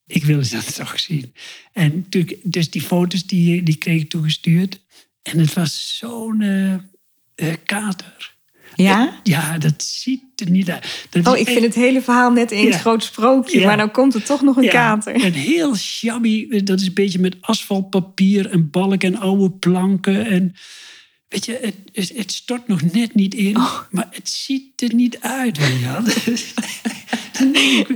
ik 0.08 0.23
wil 0.23 0.41
dat 0.49 0.75
toch 0.86 0.99
zien. 0.99 1.34
En 1.73 2.06
dus 2.43 2.69
die 2.69 2.82
foto's 2.82 3.25
die, 3.25 3.63
die 3.63 3.75
kreeg 3.75 4.01
ik 4.01 4.10
toegestuurd. 4.10 4.79
En 5.23 5.39
het 5.39 5.53
was 5.53 5.97
zo'n 5.97 6.41
eh, 6.41 6.73
eh, 6.73 7.55
kater. 7.65 8.31
Ja? 8.75 9.19
Ja, 9.23 9.57
dat 9.57 9.83
ziet 9.83 10.21
er 10.36 10.49
niet 10.49 10.69
uit. 10.71 11.07
Dat 11.09 11.27
Oh, 11.27 11.33
ik 11.33 11.39
echt- 11.39 11.51
vind 11.51 11.65
het 11.65 11.75
hele 11.75 12.01
verhaal 12.01 12.31
net 12.31 12.51
één 12.51 12.67
Ja. 12.67 12.77
groot 12.77 13.03
sprookje. 13.03 13.59
Ja. 13.59 13.65
Maar 13.65 13.77
nou 13.77 13.89
komt 13.89 14.13
er 14.13 14.23
toch 14.23 14.41
nog 14.41 14.57
een 14.57 14.63
ja, 14.63 14.71
kater. 14.71 15.25
Een 15.25 15.33
heel 15.33 15.75
shabby, 15.75 16.63
dat 16.63 16.79
is 16.79 16.88
een 16.88 16.93
beetje 16.93 17.19
met 17.19 17.36
asfaltpapier 17.41 18.49
en 18.49 18.69
balk 18.69 19.03
en 19.03 19.17
oude 19.17 19.51
planken. 19.51 20.25
En 20.25 20.55
weet 21.34 21.46
je, 21.46 21.60
het, 21.62 21.76
het, 21.93 22.17
het 22.17 22.32
stort 22.32 22.67
nog 22.67 22.82
net 22.93 23.15
niet 23.15 23.34
in, 23.34 23.58
Oh. 23.58 23.80
maar 23.91 24.08
het 24.12 24.30
ziet 24.30 24.82
er 24.82 24.93
niet 24.93 25.19
uit. 25.19 25.58
Ik, 27.54 27.88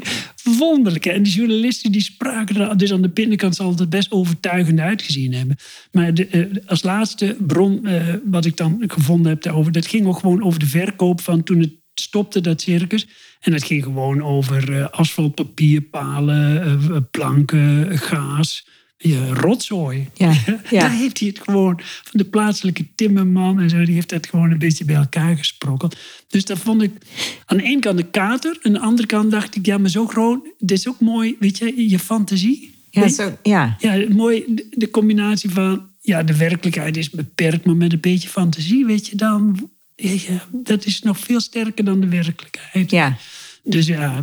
wonderlijk. 0.60 1.04
hè. 1.04 1.12
En 1.12 1.24
die 1.24 1.34
journalisten 1.34 1.92
die 1.92 2.02
spraken 2.02 2.56
er, 2.56 2.78
dus 2.78 2.92
aan 2.94 3.02
de 3.02 3.10
binnenkant 3.10 3.56
zal 3.56 3.76
het 3.76 3.90
best 3.90 4.12
overtuigend 4.12 4.80
uitgezien 4.80 5.34
hebben. 5.34 5.56
Maar 5.92 6.14
de, 6.14 6.28
eh, 6.28 6.46
als 6.66 6.84
laatste 6.84 7.38
bron 7.40 7.86
eh, 7.86 8.14
wat 8.24 8.46
ik 8.46 8.58
dan 8.58 8.84
gevonden 8.88 9.32
heb 9.32 9.42
daarover, 9.42 9.72
dat 9.72 9.88
ging 9.88 10.06
ook 10.06 10.20
gewoon 10.20 10.44
over 10.44 10.60
de 10.60 10.66
verkoop 10.66 11.22
van 11.22 11.44
toen 11.44 11.60
het 11.60 11.74
stopte, 11.94 12.42
dat 12.42 12.62
circus. 12.62 13.08
En 13.40 13.52
dat 13.52 13.64
ging 13.64 13.84
gewoon 13.84 14.24
over 14.24 14.74
eh, 14.74 14.90
asfaltpapier, 14.90 15.82
palen, 15.82 16.62
eh, 16.64 16.98
planken, 17.12 17.98
gaas. 17.98 18.68
Ja, 18.98 19.34
rotzooi. 19.34 20.10
Ja, 20.14 20.32
ja. 20.70 20.80
Daar 20.80 20.92
heeft 20.92 21.20
hij 21.20 21.28
het 21.28 21.40
gewoon 21.40 21.80
van 21.84 22.20
de 22.20 22.26
plaatselijke 22.26 22.86
timmerman 22.96 23.60
en 23.60 23.70
zo, 23.70 23.84
die 23.84 23.94
heeft 23.94 24.10
dat 24.10 24.28
gewoon 24.28 24.52
een 24.52 24.58
beetje 24.58 24.86
bij 24.86 24.96
elkaar 24.96 25.38
gesprokkeld. 25.38 25.98
Dus 26.28 26.46
dat 26.46 26.58
vond 26.58 26.82
ik 26.82 26.92
aan 27.46 27.58
de 27.58 27.64
ene 27.64 27.80
kant 27.80 27.98
de 27.98 28.10
kater, 28.10 28.60
aan 28.62 28.74
de 28.74 28.80
andere 28.80 29.08
kant 29.08 29.32
dacht 29.32 29.56
ik, 29.56 29.66
ja, 29.66 29.78
maar 29.78 29.90
zo 29.90 30.08
groot, 30.08 30.48
dit 30.58 30.78
is 30.78 30.88
ook 30.88 31.00
mooi, 31.00 31.36
weet 31.40 31.58
je, 31.58 31.90
je 31.90 32.00
fantasie. 32.00 32.76
Ja, 32.90 33.08
zo, 33.08 33.38
ja. 33.44 33.76
ja, 33.80 34.06
mooi 34.10 34.44
de, 34.48 34.68
de 34.70 34.90
combinatie 34.90 35.50
van, 35.50 35.90
ja, 36.02 36.24
de 36.24 36.38
werkelijkheid 36.38 36.98
is 36.98 37.10
beperkt, 37.10 37.66
maar 37.66 37.76
met 37.76 37.94
een 37.94 38.00
beetje 38.00 38.30
fantasie, 38.30 38.86
weet 38.86 39.08
je, 39.08 39.16
dan, 39.16 39.70
je, 39.96 40.38
dat 40.52 40.86
is 40.86 41.02
nog 41.02 41.20
veel 41.20 41.40
sterker 41.40 41.86
dan 41.86 42.00
de 42.00 42.08
werkelijkheid. 42.08 42.92
ja. 42.92 43.18
Dus 43.70 43.88
ja, 43.88 44.22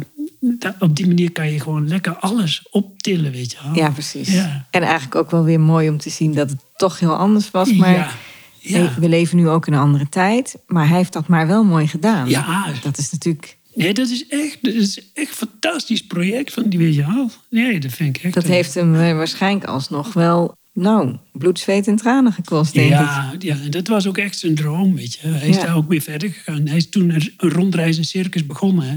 op 0.78 0.96
die 0.96 1.07
manier 1.07 1.33
kan 1.33 1.52
je 1.52 1.61
gewoon 1.61 1.88
lekker 1.88 2.16
alles 2.16 2.66
optillen, 2.70 3.33
weet 3.33 3.52
je 3.52 3.59
wel. 3.64 3.74
Ja, 3.74 3.90
precies. 3.90 4.33
Ja. 4.33 4.66
En 4.70 4.83
eigenlijk 4.83 5.14
ook 5.14 5.30
wel 5.30 5.44
weer 5.44 5.61
mooi 5.61 5.88
om 5.88 5.98
te 5.98 6.11
zien 6.11 6.35
dat 6.35 6.50
het 6.50 6.59
toch 6.76 6.98
heel 6.98 7.16
anders 7.16 7.50
was. 7.50 7.72
Maar 7.72 7.92
ja. 7.92 8.11
Ja. 8.59 8.94
we 8.98 9.09
leven 9.09 9.37
nu 9.37 9.48
ook 9.48 9.66
in 9.66 9.72
een 9.72 9.78
andere 9.78 10.09
tijd. 10.09 10.57
Maar 10.66 10.88
hij 10.88 10.96
heeft 10.96 11.12
dat 11.12 11.28
maar 11.28 11.46
wel 11.46 11.64
mooi 11.64 11.87
gedaan. 11.87 12.28
Ja. 12.28 12.72
Dat 12.83 12.98
is 12.98 13.11
natuurlijk... 13.11 13.57
Nee, 13.74 13.94
dat 13.94 14.09
is 14.09 14.26
echt, 14.28 14.59
dat 14.62 14.74
is 14.74 14.98
echt 15.14 15.40
een 15.40 15.48
fantastisch 15.48 16.07
project 16.07 16.52
van 16.52 16.68
die 16.68 16.78
weet 16.78 16.94
je 16.94 17.07
wel. 17.07 17.30
Nee, 17.50 17.80
dat 17.80 17.92
vind 17.92 18.16
ik 18.16 18.22
echt. 18.22 18.35
Dat 18.35 18.44
heeft 18.44 18.74
hem 18.74 18.94
eh, 18.94 19.16
waarschijnlijk 19.16 19.64
alsnog 19.66 20.12
wel... 20.12 20.57
Nou, 20.72 21.16
bloed, 21.33 21.59
zweet 21.59 21.87
en 21.87 21.96
tranen 21.96 22.33
gekost, 22.33 22.74
denk 22.74 22.87
ik. 22.87 22.92
ja, 22.92 23.35
ja, 23.38 23.57
en 23.64 23.70
dat 23.70 23.88
was 23.88 24.07
ook 24.07 24.18
echt 24.18 24.38
zijn 24.38 24.54
droom, 24.54 24.94
weet 24.94 25.14
je. 25.14 25.28
Hij 25.28 25.48
is 25.48 25.57
Ja. 25.57 25.64
daar 25.64 25.76
ook 25.76 25.88
mee 25.88 26.02
verder 26.02 26.30
gegaan. 26.30 26.66
Hij 26.66 26.76
is 26.76 26.88
toen 26.88 27.11
een 27.11 27.33
rondreizend 27.37 28.07
circus 28.07 28.46
begonnen, 28.46 28.88
hè. 28.88 28.96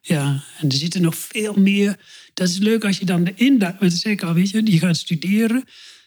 Ja, 0.00 0.42
en 0.58 0.68
er 0.68 0.76
zitten 0.76 1.02
nog 1.02 1.16
veel 1.16 1.54
meer. 1.54 1.98
Dat 2.34 2.48
is 2.48 2.58
leuk 2.58 2.84
als 2.84 2.98
je 2.98 3.04
dan 3.04 3.24
de 3.24 3.66
zeg 3.78 4.12
ik 4.12 4.22
al, 4.22 4.34
weet 4.34 4.50
je, 4.50 4.72
je 4.72 4.78
gaat 4.78 4.96
studeren. 4.96 5.64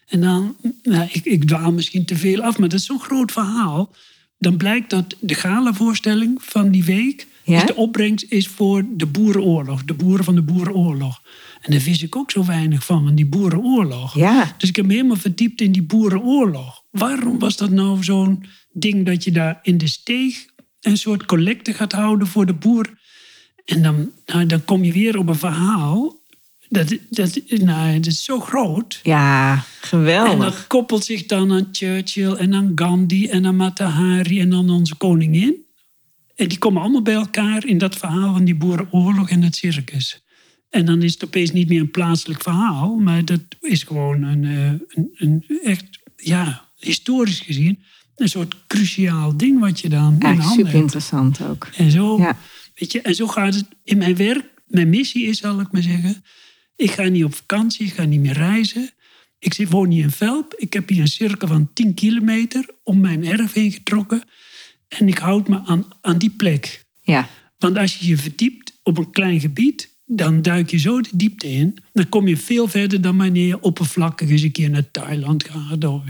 En 0.07 0.21
dan... 0.21 0.55
Nou, 0.81 1.09
ik, 1.11 1.25
ik 1.25 1.47
dwaal 1.47 1.71
misschien 1.71 2.05
te 2.05 2.15
veel 2.15 2.41
af, 2.41 2.57
maar 2.57 2.69
dat 2.69 2.79
is 2.79 2.85
zo'n 2.85 2.99
groot 2.99 3.31
verhaal. 3.31 3.95
Dan 4.37 4.57
blijkt 4.57 4.89
dat 4.89 5.15
de 5.19 5.35
galavoorstelling 5.35 6.43
van 6.43 6.71
die 6.71 6.83
week... 6.83 7.27
Ja? 7.45 7.65
De 7.65 7.75
opbrengst 7.75 8.25
is 8.29 8.47
voor 8.47 8.85
de 8.91 9.05
boerenoorlog. 9.05 9.83
De 9.83 9.93
boeren 9.93 10.25
van 10.25 10.35
de 10.35 10.41
boerenoorlog. 10.41 11.21
En 11.61 11.71
daar 11.71 11.81
wist 11.81 12.01
ik 12.01 12.15
ook 12.15 12.31
zo 12.31 12.45
weinig 12.45 12.85
van, 12.85 13.03
van 13.03 13.15
die 13.15 13.25
boerenoorlog. 13.25 14.15
Ja. 14.15 14.55
Dus 14.57 14.69
ik 14.69 14.75
heb 14.75 14.85
me 14.85 14.93
helemaal 14.93 15.15
verdiept 15.17 15.61
in 15.61 15.71
die 15.71 15.83
boerenoorlog. 15.83 16.83
Waarom 16.91 17.39
was 17.39 17.57
dat 17.57 17.69
nou 17.69 18.03
zo'n 18.03 18.45
ding 18.71 19.05
dat 19.05 19.23
je 19.23 19.31
daar 19.31 19.59
in 19.61 19.77
de 19.77 19.87
steeg 19.87 20.45
een 20.81 20.97
soort 20.97 21.25
collecte 21.25 21.73
gaat 21.73 21.91
houden 21.91 22.27
voor 22.27 22.45
de 22.45 22.53
boer? 22.53 23.01
En 23.65 23.81
dan, 23.81 24.11
nou, 24.25 24.45
dan 24.45 24.65
kom 24.65 24.83
je 24.83 24.91
weer 24.91 25.17
op 25.17 25.27
een 25.27 25.35
verhaal. 25.35 26.21
Dat, 26.69 26.97
dat, 27.09 27.39
nou, 27.47 27.93
dat 27.93 28.05
is 28.05 28.23
zo 28.23 28.39
groot. 28.39 28.99
Ja, 29.03 29.53
En 29.53 29.61
geweldig. 29.81 30.37
dat 30.53 30.67
koppelt 30.67 31.05
zich 31.05 31.25
dan 31.25 31.51
aan 31.51 31.67
Churchill 31.71 32.31
en 32.33 32.53
aan 32.53 32.71
Gandhi 32.75 33.27
en 33.27 33.45
aan 33.45 33.55
Matahari 33.55 34.39
en 34.39 34.53
aan 34.53 34.69
onze 34.69 34.95
koningin. 34.95 35.55
En 36.35 36.47
die 36.47 36.57
komen 36.57 36.81
allemaal 36.81 37.01
bij 37.01 37.13
elkaar 37.13 37.65
in 37.65 37.77
dat 37.77 37.95
verhaal 37.95 38.33
van 38.33 38.43
die 38.45 38.55
boerenoorlog 38.55 39.29
en 39.29 39.41
het 39.41 39.55
circus. 39.55 40.21
En 40.69 40.85
dan 40.85 41.01
is 41.01 41.13
het 41.13 41.23
opeens 41.23 41.51
niet 41.51 41.69
meer 41.69 41.79
een 41.79 41.91
plaatselijk 41.91 42.41
verhaal, 42.41 42.95
maar 42.95 43.25
dat 43.25 43.39
is 43.61 43.83
gewoon 43.83 44.23
een, 44.23 44.43
eh, 44.45 44.97
een, 45.03 45.11
een 45.15 45.43
echt, 45.63 45.85
ja, 46.15 46.65
historisch 46.79 47.39
gezien, 47.39 47.79
een 48.15 48.29
soort 48.29 48.55
cruciaal 48.67 49.37
ding 49.37 49.59
wat 49.59 49.79
je 49.79 49.89
dan 49.89 50.15
in 50.19 50.25
handen 50.25 50.43
super 50.45 50.65
hebt. 50.65 50.73
interessant 50.83 51.41
ook. 51.41 51.67
En 51.77 51.91
zo, 51.91 52.17
Ja. 52.17 52.37
Weet 52.75 52.91
je, 52.91 53.01
en 53.01 53.15
zo 53.15 53.27
gaat 53.27 53.55
het 53.55 53.65
in 53.83 53.97
mijn 53.97 54.15
werk. 54.15 54.53
Mijn 54.67 54.89
missie 54.89 55.25
is, 55.25 55.37
zal 55.37 55.59
ik 55.59 55.71
maar 55.71 55.81
zeggen, 55.81 56.23
ik 56.75 56.91
ga 56.91 57.03
niet 57.03 57.23
op 57.23 57.35
vakantie, 57.35 57.85
ik 57.85 57.93
ga 57.93 58.03
niet 58.03 58.19
meer 58.19 58.33
reizen. 58.33 58.89
Ik 59.39 59.53
zit, 59.53 59.69
woon 59.69 59.89
hier 59.89 60.03
in 60.03 60.11
Velp. 60.11 60.53
Ik 60.57 60.73
heb 60.73 60.89
hier 60.89 61.01
een 61.01 61.07
cirkel 61.07 61.47
van 61.47 61.73
10 61.73 61.93
kilometer 61.93 62.65
om 62.83 62.99
mijn 62.99 63.25
erf 63.25 63.53
heen 63.53 63.71
getrokken. 63.71 64.23
En 64.87 65.07
ik 65.07 65.17
houd 65.17 65.47
me 65.47 65.59
aan, 65.65 65.85
aan 66.01 66.17
die 66.17 66.29
plek. 66.29 66.85
Ja, 67.01 67.29
Want 67.57 67.77
als 67.77 67.97
je 67.97 68.07
je 68.07 68.17
verdiept 68.17 68.79
op 68.83 68.97
een 68.97 69.11
klein 69.11 69.39
gebied, 69.39 69.92
dan 70.15 70.41
duik 70.41 70.69
je 70.69 70.77
zo 70.77 71.01
de 71.01 71.09
diepte 71.13 71.51
in. 71.51 71.77
Dan 71.93 72.09
kom 72.09 72.27
je 72.27 72.37
veel 72.37 72.67
verder 72.67 73.01
dan 73.01 73.17
wanneer 73.17 73.47
je 73.47 73.61
oppervlakkig 73.61 74.29
eens 74.29 74.41
een 74.41 74.51
keer 74.51 74.69
naar 74.69 74.91
Thailand 74.91 75.43
gaat. 75.49 75.85
Of, 75.85 76.01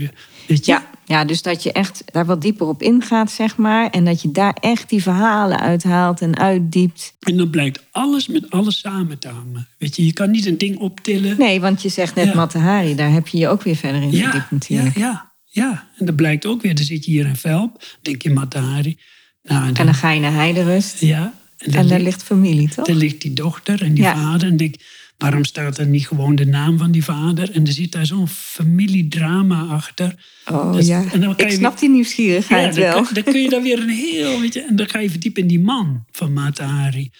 weet 0.47 0.65
je? 0.65 0.71
ja. 0.71 0.89
ja, 1.05 1.25
dus 1.25 1.41
dat 1.41 1.63
je 1.63 1.71
echt 1.71 2.03
daar 2.05 2.25
wat 2.25 2.41
dieper 2.41 2.67
op 2.67 2.81
ingaat, 2.81 3.31
zeg 3.31 3.57
maar. 3.57 3.89
En 3.89 4.05
dat 4.05 4.21
je 4.21 4.31
daar 4.31 4.57
echt 4.59 4.89
die 4.89 5.01
verhalen 5.01 5.59
uithaalt 5.59 6.21
en 6.21 6.37
uitdiept. 6.37 7.13
En 7.19 7.37
dan 7.37 7.49
blijkt 7.49 7.83
alles 7.91 8.27
met 8.27 8.49
alles 8.49 8.79
samen 8.79 9.19
te 9.19 9.27
hangen. 9.27 9.67
Weet 9.77 9.95
je, 9.95 10.05
je 10.05 10.13
kan 10.13 10.31
niet 10.31 10.45
een 10.45 10.57
ding 10.57 10.77
optillen. 10.77 11.37
Nee, 11.37 11.61
want 11.61 11.81
je 11.81 11.89
zegt 11.89 12.15
net 12.15 12.25
Ja. 12.25 12.35
Matahari, 12.35 12.95
daar 12.95 13.11
heb 13.11 13.27
je 13.27 13.37
je 13.37 13.47
ook 13.47 13.61
weer 13.63 13.75
verder 13.75 14.01
in 14.01 14.09
verdiept 14.09 14.33
ja, 14.33 14.47
natuurlijk. 14.49 14.97
ja, 14.97 15.31
ja. 15.45 15.87
En 15.97 16.05
dat 16.05 16.15
blijkt 16.15 16.45
ook 16.45 16.61
weer. 16.61 16.75
Dan 16.75 16.85
zit 16.85 17.05
je 17.05 17.11
hier 17.11 17.25
in 17.25 17.35
Velp, 17.35 17.83
denk 18.01 18.21
je 18.21 18.29
Matahari. 18.29 18.97
Nou, 19.43 19.67
en 19.67 19.73
En 19.73 19.85
dan 19.85 19.93
ga 19.93 20.11
je 20.11 20.19
naar 20.19 20.33
Heiderust. 20.33 20.99
ja, 20.99 21.33
en 21.65 21.71
daar 21.71 21.83
ligt- 21.83 22.01
ligt 22.01 22.23
familie, 22.23 22.69
toch? 22.69 22.85
Daar 22.85 22.95
ligt 22.95 23.21
die 23.21 23.33
dochter 23.33 23.81
en 23.81 23.93
die 23.93 24.03
Ja. 24.03 24.15
vader. 24.15 24.47
En 24.47 24.57
denk, 24.57 24.75
waarom 25.17 25.43
staat 25.43 25.77
er 25.77 25.85
niet 25.87 26.07
gewoon 26.07 26.35
de 26.35 26.45
naam 26.45 26.77
van 26.77 26.91
die 26.91 27.03
vader? 27.03 27.51
En 27.51 27.65
er 27.67 27.73
zit 27.73 27.91
daar 27.91 28.05
zo'n 28.05 28.27
familiedrama 28.27 29.61
achter. 29.69 30.15
Oh 30.51 30.73
Dus- 30.73 30.87
ja, 30.87 31.03
en 31.11 31.21
dan 31.21 31.35
kan 31.35 31.45
ik 31.45 31.51
je 31.51 31.57
snap 31.57 31.79
die 31.79 31.89
nieuwsgierigheid 31.89 32.75
dan, 32.75 32.83
wel. 32.83 33.07
dan 33.13 33.23
kun 33.23 33.41
je 33.41 33.49
dan 33.49 33.63
weer 33.63 33.79
een 33.79 33.89
heel... 33.89 34.39
Weet 34.39 34.53
je, 34.53 34.61
en 34.61 34.75
dan 34.75 34.89
ga 34.89 34.99
je 34.99 35.09
verdiepen 35.09 35.41
in 35.41 35.47
die 35.47 35.59
man 35.59 36.05
van 36.11 36.33
Matahari. 36.33 37.11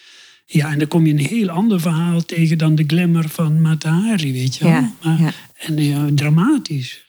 Ja, 0.46 0.72
en 0.72 0.78
dan 0.78 0.88
kom 0.88 1.06
je 1.06 1.12
een 1.12 1.18
heel 1.26 1.48
ander 1.48 1.80
verhaal 1.80 2.24
tegen 2.24 2.58
dan 2.58 2.74
de 2.74 2.84
glamour 2.86 3.28
van 3.28 3.62
Matahari, 3.62 4.32
weet 4.32 4.56
je 4.56 4.64
wel. 4.64 4.72
Ja, 4.72 4.92
Maar- 5.02 5.20
ja. 5.20 5.32
En 5.58 5.76
ja, 5.76 6.06
dramatisch. 6.14 7.02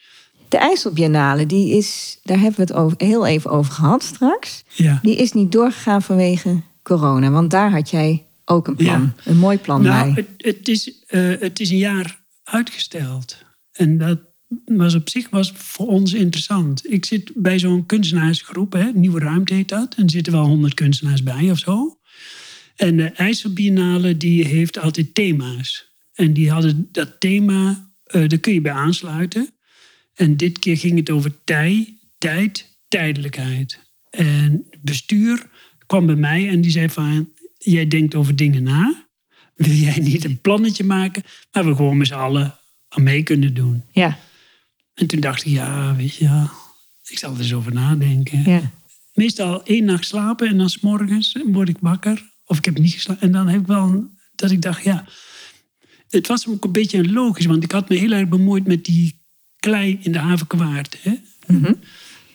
De 0.49 0.57
IJsselbiennale, 0.57 1.45
die 1.45 1.77
is, 1.77 2.19
daar 2.23 2.37
hebben 2.39 2.55
we 2.55 2.61
het 2.61 2.73
over, 2.73 2.97
heel 2.97 3.25
even 3.25 3.51
over 3.51 3.71
gehad 3.73 4.03
straks. 4.03 4.63
Ja. 4.73 4.99
Die 5.01 5.15
is 5.15 5.31
niet 5.31 5.51
doorgegaan 5.51 6.01
vanwege 6.01 6.61
corona. 6.85 7.29
Want 7.31 7.51
daar 7.51 7.71
had 7.71 7.89
jij 7.89 8.25
ook 8.45 8.67
een 8.67 8.75
plan. 8.75 9.01
Ja. 9.01 9.31
Een 9.31 9.37
mooi 9.37 9.57
plan 9.57 9.81
Nou, 9.81 10.13
bij. 10.13 10.23
het, 10.23 10.57
het, 10.57 10.67
is, 10.67 11.03
eh, 11.07 11.29
het 11.39 11.59
is 11.59 11.69
een 11.69 11.77
jaar 11.77 12.23
uitgesteld. 12.43 13.37
En 13.71 13.97
dat 13.97 14.19
was 14.65 14.95
op 14.95 15.09
zich 15.09 15.29
was 15.29 15.51
voor 15.55 15.87
ons 15.87 16.13
interessant. 16.13 16.91
Ik 16.91 17.05
zit 17.05 17.31
bij 17.35 17.59
zo'n 17.59 17.85
kunstenaarsgroep, 17.85 18.73
hè, 18.73 18.91
Nieuwe 18.93 19.19
Ruimte 19.19 19.53
heet 19.53 19.69
dat. 19.69 19.95
En 19.95 20.03
er 20.03 20.09
zitten 20.09 20.33
wel 20.33 20.45
honderd 20.45 20.73
kunstenaars 20.73 21.23
bij 21.23 21.51
of 21.51 21.59
zo. 21.59 21.99
En 22.75 22.97
de 22.97 23.09
IJsselbiennale 23.09 24.17
die 24.17 24.45
heeft 24.45 24.79
altijd 24.79 25.13
thema's. 25.13 25.93
En 26.13 26.33
die 26.33 26.51
hadden 26.51 26.89
dat 26.91 27.19
thema, 27.19 27.89
eh 28.03 28.27
daar 28.27 28.39
kun 28.39 28.53
je 28.53 28.61
bij 28.61 28.71
aansluiten. 28.71 29.49
En 30.13 30.37
dit 30.37 30.59
keer 30.59 30.77
ging 30.77 30.97
het 30.97 31.09
over 31.09 31.43
tij, 31.43 31.97
tijd, 32.17 32.77
tijdelijkheid. 32.87 33.79
En 34.09 34.65
bestuur 34.81 35.49
kwam 35.85 36.05
bij 36.05 36.15
mij 36.15 36.49
en 36.49 36.61
die 36.61 36.71
zei 36.71 36.89
van... 36.89 37.29
Jij 37.57 37.87
denkt 37.87 38.15
over 38.15 38.35
dingen 38.35 38.63
na. 38.63 39.05
Wil 39.55 39.71
jij 39.73 39.97
niet 39.99 40.23
een 40.25 40.39
plannetje 40.41 40.83
maken... 40.83 41.23
waar 41.51 41.65
we 41.65 41.75
gewoon 41.75 41.97
met 41.97 42.07
z'n 42.07 42.13
allen 42.13 42.55
aan 42.89 43.03
mee 43.03 43.23
kunnen 43.23 43.53
doen? 43.53 43.83
Ja, 43.91 44.17
En 44.93 45.07
toen 45.07 45.19
dacht 45.19 45.45
ik, 45.45 45.51
ja, 45.51 45.95
weet 45.95 46.15
je... 46.15 46.23
ja, 46.25 46.51
ik 47.03 47.17
zal 47.17 47.33
er 47.33 47.39
eens 47.39 47.53
over 47.53 47.73
nadenken. 47.73 48.43
ja. 48.51 48.71
Meestal 49.13 49.63
één 49.63 49.85
nacht 49.85 50.05
slapen 50.05 50.47
en 50.47 50.57
dan 50.57 50.69
s'morgens 50.69 51.37
word 51.45 51.69
ik 51.69 51.77
wakker. 51.79 52.29
Of 52.45 52.57
ik 52.57 52.65
heb 52.65 52.77
niet 52.77 52.93
geslapen. 52.93 53.21
En 53.21 53.31
dan 53.31 53.47
heb 53.47 53.61
ik 53.61 53.67
wel 53.67 53.83
een- 53.87 54.17
dat 54.35 54.51
ik 54.51 54.61
dacht, 54.61 54.83
ja... 54.83 55.05
Het 56.09 56.27
was 56.27 56.47
ook 56.47 56.63
een 56.63 56.71
beetje 56.71 57.11
logisch, 57.11 57.45
want 57.45 57.63
ik 57.63 57.71
had 57.71 57.89
me 57.89 57.95
heel 57.95 58.11
erg 58.11 58.27
bemoeid 58.29 58.67
met 58.67 58.85
die 58.85 59.21
klei 59.59 59.99
in 60.01 60.11
de 60.11 60.17
havenkwaard. 60.19 60.97
Hè? 61.01 61.13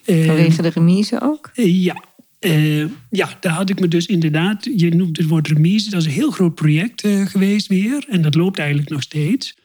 Eh, 0.05 0.27
Vanwege 0.27 0.63
de 0.63 0.69
remise 0.69 1.21
ook. 1.23 1.51
ja. 1.55 2.05
Eh, 2.41 2.85
ja, 3.11 3.37
daar 3.41 3.53
had 3.53 3.71
ik 3.71 3.81
me 3.81 3.89
dus 3.89 4.07
inderdaad, 4.07 4.69
je 4.77 4.95
noemt 4.95 5.17
het 5.17 5.27
woord 5.27 5.49
remise, 5.49 5.91
dat 5.91 6.01
is 6.01 6.07
een 6.07 6.13
heel 6.13 6.31
groot 6.31 6.55
project 6.55 7.05
eh, 7.05 7.27
geweest 7.27 7.67
weer. 7.67 8.05
En 8.09 8.23
dat 8.23 8.35
loopt 8.35 8.59
eigenlijk 8.59 8.91
nog 8.91 9.03
steeds. 9.03 9.57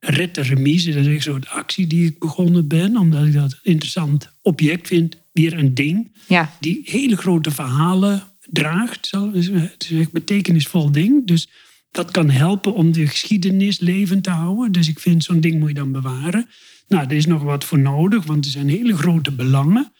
Red 0.00 0.34
de 0.34 0.42
remise, 0.42 0.90
dat 0.90 1.00
is 1.00 1.06
een 1.06 1.22
soort 1.22 1.48
actie 1.48 1.86
die 1.86 2.06
ik 2.06 2.18
begonnen 2.18 2.68
ben, 2.68 2.96
omdat 2.96 3.26
ik 3.26 3.32
dat 3.32 3.52
een 3.52 3.72
interessant 3.72 4.30
object 4.42 4.86
vind. 4.86 5.16
Weer 5.32 5.58
een 5.58 5.74
ding 5.74 6.10
Ja, 6.28 6.56
die 6.60 6.80
hele 6.84 7.16
grote 7.16 7.50
verhalen 7.50 8.22
draagt. 8.50 9.06
Zo. 9.06 9.32
Het 9.32 9.42
is 9.78 9.90
een 9.90 10.08
betekenisvol 10.12 10.92
ding. 10.92 11.26
Dus 11.26 11.48
dat 11.90 12.10
kan 12.10 12.30
helpen 12.30 12.74
om 12.74 12.92
de 12.92 13.06
geschiedenis 13.06 13.78
levend 13.78 14.24
te 14.24 14.30
houden. 14.30 14.72
Dus 14.72 14.88
ik 14.88 14.98
vind 14.98 15.24
zo'n 15.24 15.40
ding 15.40 15.58
moet 15.58 15.68
je 15.68 15.74
dan 15.74 15.92
bewaren. 15.92 16.48
Nou, 16.88 17.04
er 17.04 17.16
is 17.16 17.26
nog 17.26 17.42
wat 17.42 17.64
voor 17.64 17.78
nodig, 17.78 18.24
want 18.24 18.44
er 18.44 18.50
zijn 18.50 18.68
hele 18.68 18.96
grote 18.96 19.32
belangen. 19.32 19.92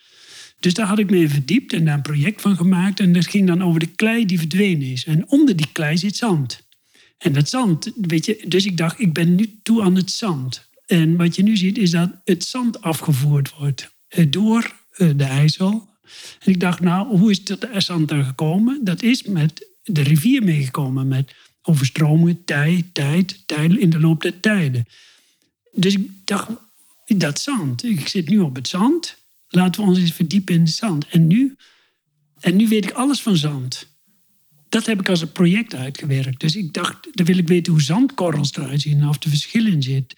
Dus 0.63 0.75
daar 0.75 0.87
had 0.87 0.99
ik 0.99 1.11
me 1.11 1.17
in 1.17 1.29
verdiept 1.29 1.73
en 1.73 1.85
daar 1.85 1.95
een 1.95 2.03
project 2.03 2.41
van 2.41 2.57
gemaakt. 2.57 3.01
En 3.01 3.13
dat 3.13 3.27
ging 3.27 3.47
dan 3.47 3.63
over 3.63 3.81
de 3.81 3.87
klei 3.87 4.27
die 4.27 4.39
verdwenen 4.39 4.87
is. 4.87 5.05
En 5.05 5.29
onder 5.29 5.57
die 5.57 5.69
klei 5.73 5.99
zit 5.99 6.17
zand. 6.17 6.63
En 7.19 7.33
dat 7.33 7.49
zand, 7.49 7.93
weet 7.97 8.27
je, 8.27 8.45
dus 8.49 8.65
ik 8.65 8.77
dacht, 8.77 9.01
ik 9.01 9.13
ben 9.13 9.35
nu 9.35 9.59
toe 9.63 9.83
aan 9.83 9.95
het 9.95 10.11
zand. 10.11 10.69
En 10.87 11.17
wat 11.17 11.37
je 11.37 11.43
nu 11.43 11.57
ziet, 11.57 11.79
is 11.79 11.91
dat 11.91 12.11
het 12.25 12.45
zand 12.45 12.83
afgevoerd 12.83 13.55
wordt 13.59 13.93
eh, 14.09 14.27
door 14.31 14.75
eh, 14.91 15.11
de 15.17 15.25
IJssel. 15.25 15.89
En 16.39 16.53
ik 16.53 16.61
dacht, 16.61 16.81
nou, 16.81 17.19
hoe 17.19 17.31
is 17.31 17.45
dat 17.45 17.69
zand 17.77 18.11
er 18.11 18.25
gekomen? 18.25 18.85
Dat 18.85 19.03
is 19.03 19.23
met 19.23 19.69
de 19.83 20.03
rivier 20.03 20.43
meegekomen, 20.43 21.09
met 21.09 21.35
overstromingen, 21.63 22.45
tijd, 22.45 22.85
tijd, 22.93 23.43
tijd 23.47 23.77
in 23.77 23.91
de 23.91 24.01
loop 24.01 24.23
der 24.23 24.41
tijden. 24.41 24.87
Dus 25.73 25.95
ik 25.95 26.11
dacht, 26.25 26.49
dat 27.05 27.41
zand, 27.41 27.85
ik 27.85 28.09
zit 28.09 28.29
nu 28.29 28.39
op 28.39 28.55
het 28.55 28.69
zand. 28.69 29.21
Laten 29.55 29.83
we 29.83 29.89
ons 29.89 29.99
eens 29.99 30.13
verdiepen 30.13 30.55
in 30.55 30.69
zand. 30.69 31.07
En 31.07 31.27
nu, 31.27 31.57
en 32.41 32.57
nu 32.57 32.69
weet 32.69 32.85
ik 32.85 32.91
alles 32.91 33.21
van 33.21 33.37
zand. 33.37 33.91
Dat 34.69 34.87
heb 34.87 35.01
ik 35.01 35.09
als 35.09 35.21
een 35.21 35.33
project 35.33 35.75
uitgewerkt. 35.75 36.41
Dus 36.41 36.57
ik 36.57 36.73
dacht, 36.73 37.09
dan 37.13 37.27
wil 37.27 37.39
ik 37.39 37.49
weten 37.49 37.73
hoe 37.73 37.83
zandkorrels 37.83 38.57
eruit 38.57 38.81
zien 38.81 39.01
en 39.01 39.09
of 39.09 39.25
er 39.25 39.31
verschil 39.31 39.67
in 39.67 39.83
zit. 39.83 40.17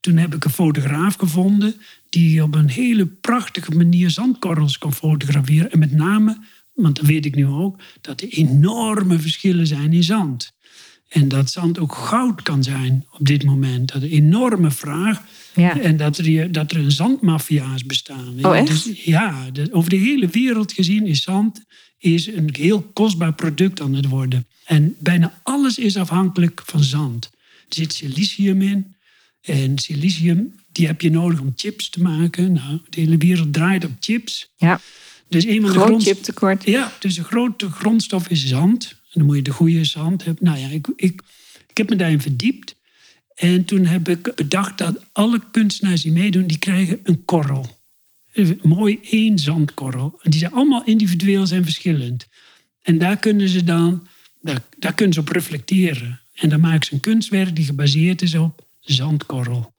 Toen 0.00 0.16
heb 0.16 0.34
ik 0.34 0.44
een 0.44 0.50
fotograaf 0.50 1.14
gevonden 1.14 1.74
die 2.08 2.42
op 2.42 2.54
een 2.54 2.68
hele 2.68 3.06
prachtige 3.06 3.70
manier 3.70 4.10
zandkorrels 4.10 4.78
kon 4.78 4.92
fotograferen. 4.92 5.72
En 5.72 5.78
met 5.78 5.92
name 5.92 6.38
Want 6.76 6.96
dan 6.96 7.06
weet 7.06 7.26
ik 7.26 7.34
nu 7.34 7.46
ook 7.46 7.80
dat 8.00 8.20
er 8.20 8.28
enorme 8.28 9.18
verschillen 9.18 9.66
zijn 9.66 9.92
in 9.92 10.02
zand. 10.02 10.55
En 11.08 11.28
dat 11.28 11.50
zand 11.50 11.78
ook 11.78 11.94
goud 11.94 12.42
kan 12.42 12.62
zijn 12.62 13.06
op 13.10 13.26
dit 13.26 13.44
moment. 13.44 13.92
Dat 13.92 14.02
er 14.02 14.08
enorme 14.10 14.70
vraag 14.70 15.22
Ja. 15.54 15.80
en 15.80 15.96
dat 15.96 16.18
er, 16.18 16.52
dat 16.52 16.70
er 16.72 16.78
een 16.78 16.90
zandmafia's 16.90 17.84
bestaan. 17.84 18.34
Oh, 18.46 18.56
echt? 18.56 18.66
Dus, 18.66 19.04
ja, 19.04 19.50
de- 19.52 19.68
over 19.72 19.90
de 19.90 19.96
hele 19.96 20.26
wereld 20.28 20.72
gezien 20.72 21.06
is 21.06 21.22
zand 21.22 21.64
is 21.98 22.26
een 22.26 22.48
heel 22.58 22.82
kostbaar 22.82 23.32
product 23.34 23.80
aan 23.80 23.94
het 23.94 24.06
worden. 24.08 24.46
En 24.64 24.96
bijna 25.00 25.40
alles 25.42 25.78
is 25.78 25.96
afhankelijk 25.96 26.62
van 26.66 26.82
zand. 26.82 27.30
Er 27.68 27.74
zit 27.74 27.92
silicium 27.92 28.62
in. 28.62 28.94
En 29.40 29.78
silicium, 29.78 30.54
die 30.72 30.86
heb 30.86 31.00
je 31.00 31.10
nodig 31.10 31.40
om 31.40 31.52
chips 31.56 31.90
te 31.90 32.02
maken. 32.02 32.52
Nou, 32.52 32.80
de 32.88 33.00
hele 33.00 33.16
wereld 33.16 33.52
draait 33.52 33.84
op 33.84 33.90
chips. 34.00 34.48
Ja, 34.56 34.80
Dus 35.28 35.44
een 35.44 35.60
van 35.60 35.70
de 35.70 35.76
groot 35.76 35.86
grond- 35.86 36.02
chiptekort. 36.02 36.64
ja, 36.64 36.92
dus 37.00 37.14
de 37.14 37.24
grote 37.24 37.70
grondstof 37.70 38.28
is 38.28 38.46
zand. 38.46 38.94
En 39.12 39.12
dan 39.12 39.24
moet 39.24 39.36
je 39.36 39.42
de 39.42 39.50
goede 39.50 39.84
zand 39.84 40.24
hebben. 40.24 40.44
Nou 40.44 40.58
ja, 40.58 40.68
ik, 40.68 40.86
ik, 40.96 41.22
ik 41.66 41.76
heb 41.76 41.88
me 41.88 41.96
daarin 41.96 42.20
verdiept. 42.20 42.74
En 43.34 43.64
toen 43.64 43.84
heb 43.84 44.08
ik 44.08 44.34
bedacht 44.34 44.78
dat 44.78 45.04
alle 45.12 45.40
kunstenaars 45.50 46.02
die 46.02 46.12
meedoen, 46.12 46.46
die 46.46 46.58
krijgen 46.58 47.00
een 47.02 47.24
korrel. 47.24 47.78
Een 48.32 48.60
mooi 48.62 48.98
één 49.02 49.38
zandkorrel. 49.38 50.20
Die 50.22 50.38
zijn 50.38 50.52
allemaal 50.52 50.84
individueel 50.84 51.46
en 51.50 51.64
verschillend. 51.64 52.26
En 52.82 52.98
daar 52.98 53.16
kunnen 53.16 53.48
ze 53.48 53.64
dan 53.64 54.06
daar, 54.40 54.62
daar 54.78 54.94
kunnen 54.94 55.14
ze 55.14 55.20
op 55.20 55.28
reflecteren. 55.28 56.20
En 56.32 56.48
dan 56.48 56.60
maken 56.60 56.86
ze 56.86 56.94
een 56.94 57.00
kunstwerk 57.00 57.56
die 57.56 57.64
gebaseerd 57.64 58.22
is 58.22 58.34
op 58.34 58.66
zandkorrel. 58.80 59.74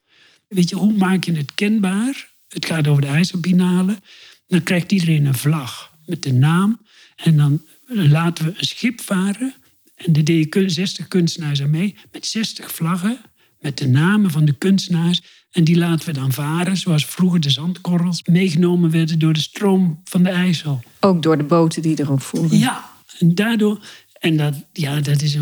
Weet 0.47 0.69
je, 0.69 0.75
hoe 0.75 0.93
maak 0.93 1.23
je 1.23 1.33
het 1.33 1.55
kenbaar? 1.55 2.29
Het 2.47 2.65
gaat 2.65 2.87
over 2.87 3.01
de 3.01 3.07
IJsselbinalen. 3.07 3.99
Dan 4.47 4.63
krijgt 4.63 4.91
iedereen 4.91 5.25
een 5.25 5.37
vlag 5.37 5.91
met 6.05 6.23
de 6.23 6.33
naam. 6.33 6.79
En 7.15 7.37
dan 7.37 7.61
laten 7.87 8.45
we 8.45 8.49
een 8.57 8.65
schip 8.65 9.01
varen. 9.01 9.53
En 9.95 10.13
er 10.15 10.23
deden 10.23 10.49
kun- 10.49 10.69
60 10.71 11.07
kunstenaars 11.07 11.61
aan 11.61 11.69
mee. 11.69 11.95
Met 12.11 12.25
60 12.25 12.71
vlaggen. 12.71 13.17
Met 13.59 13.77
de 13.77 13.87
namen 13.87 14.31
van 14.31 14.45
de 14.45 14.53
kunstenaars. 14.53 15.21
En 15.51 15.63
die 15.63 15.77
laten 15.77 16.05
we 16.05 16.13
dan 16.13 16.31
varen. 16.31 16.77
Zoals 16.77 17.05
vroeger 17.05 17.39
de 17.39 17.49
zandkorrels 17.49 18.23
meegenomen 18.23 18.91
werden 18.91 19.19
door 19.19 19.33
de 19.33 19.39
stroom 19.39 20.01
van 20.03 20.23
de 20.23 20.29
IJssel. 20.29 20.81
Ook 20.99 21.23
door 21.23 21.37
de 21.37 21.43
boten 21.43 21.81
die 21.81 21.99
erop 21.99 22.21
voeren. 22.21 22.57
Ja, 22.57 22.89
en 23.19 23.35
daardoor. 23.35 23.85
En 24.19 24.37
dat, 24.37 24.53
ja, 24.73 24.99
dat 25.01 25.21
is 25.21 25.37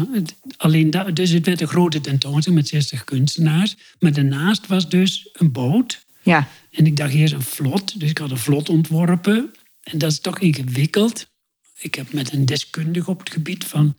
alleen 0.57 0.91
dus 1.13 1.29
het 1.29 1.45
werd 1.45 1.61
een 1.61 1.67
grote 1.67 2.01
tentoonstelling 2.01 2.61
met 2.61 2.69
60 2.69 3.03
kunstenaars. 3.03 3.75
Maar 3.99 4.13
daarnaast 4.13 4.67
was 4.67 4.89
dus 4.89 5.29
een 5.33 5.51
boot. 5.51 6.05
Ja, 6.23 6.47
En 6.71 6.85
ik 6.85 6.95
dacht 6.97 7.13
eerst 7.13 7.33
een 7.33 7.41
vlot. 7.41 7.99
Dus 7.99 8.09
ik 8.09 8.17
had 8.17 8.31
een 8.31 8.37
vlot 8.37 8.69
ontworpen. 8.69 9.51
En 9.83 9.97
dat 9.97 10.11
is 10.11 10.19
toch 10.19 10.39
ingewikkeld. 10.39 11.27
Ik 11.79 11.95
heb 11.95 12.13
met 12.13 12.33
een 12.33 12.45
deskundige 12.45 13.09
op 13.09 13.19
het 13.19 13.31
gebied 13.31 13.63
van, 13.63 13.95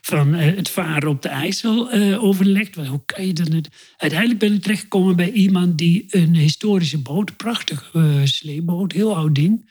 van 0.00 0.34
eh, 0.34 0.56
het 0.56 0.68
varen 0.68 1.08
op 1.08 1.22
de 1.22 1.28
IJssel 1.28 1.90
eh, 1.90 2.24
overlegd. 2.24 2.74
Hoe 2.74 3.02
kan 3.06 3.26
je 3.26 3.32
dan 3.32 3.52
het... 3.52 3.68
Uiteindelijk 3.96 4.40
ben 4.40 4.54
ik 4.54 4.62
terechtgekomen 4.62 5.16
bij 5.16 5.30
iemand 5.30 5.78
die 5.78 6.06
een 6.08 6.34
historische 6.34 6.98
boot, 6.98 7.36
prachtig 7.36 7.90
eh 7.92 8.20
sleeboot, 8.24 8.92
heel 8.92 9.16
oud 9.16 9.34
ding. 9.34 9.70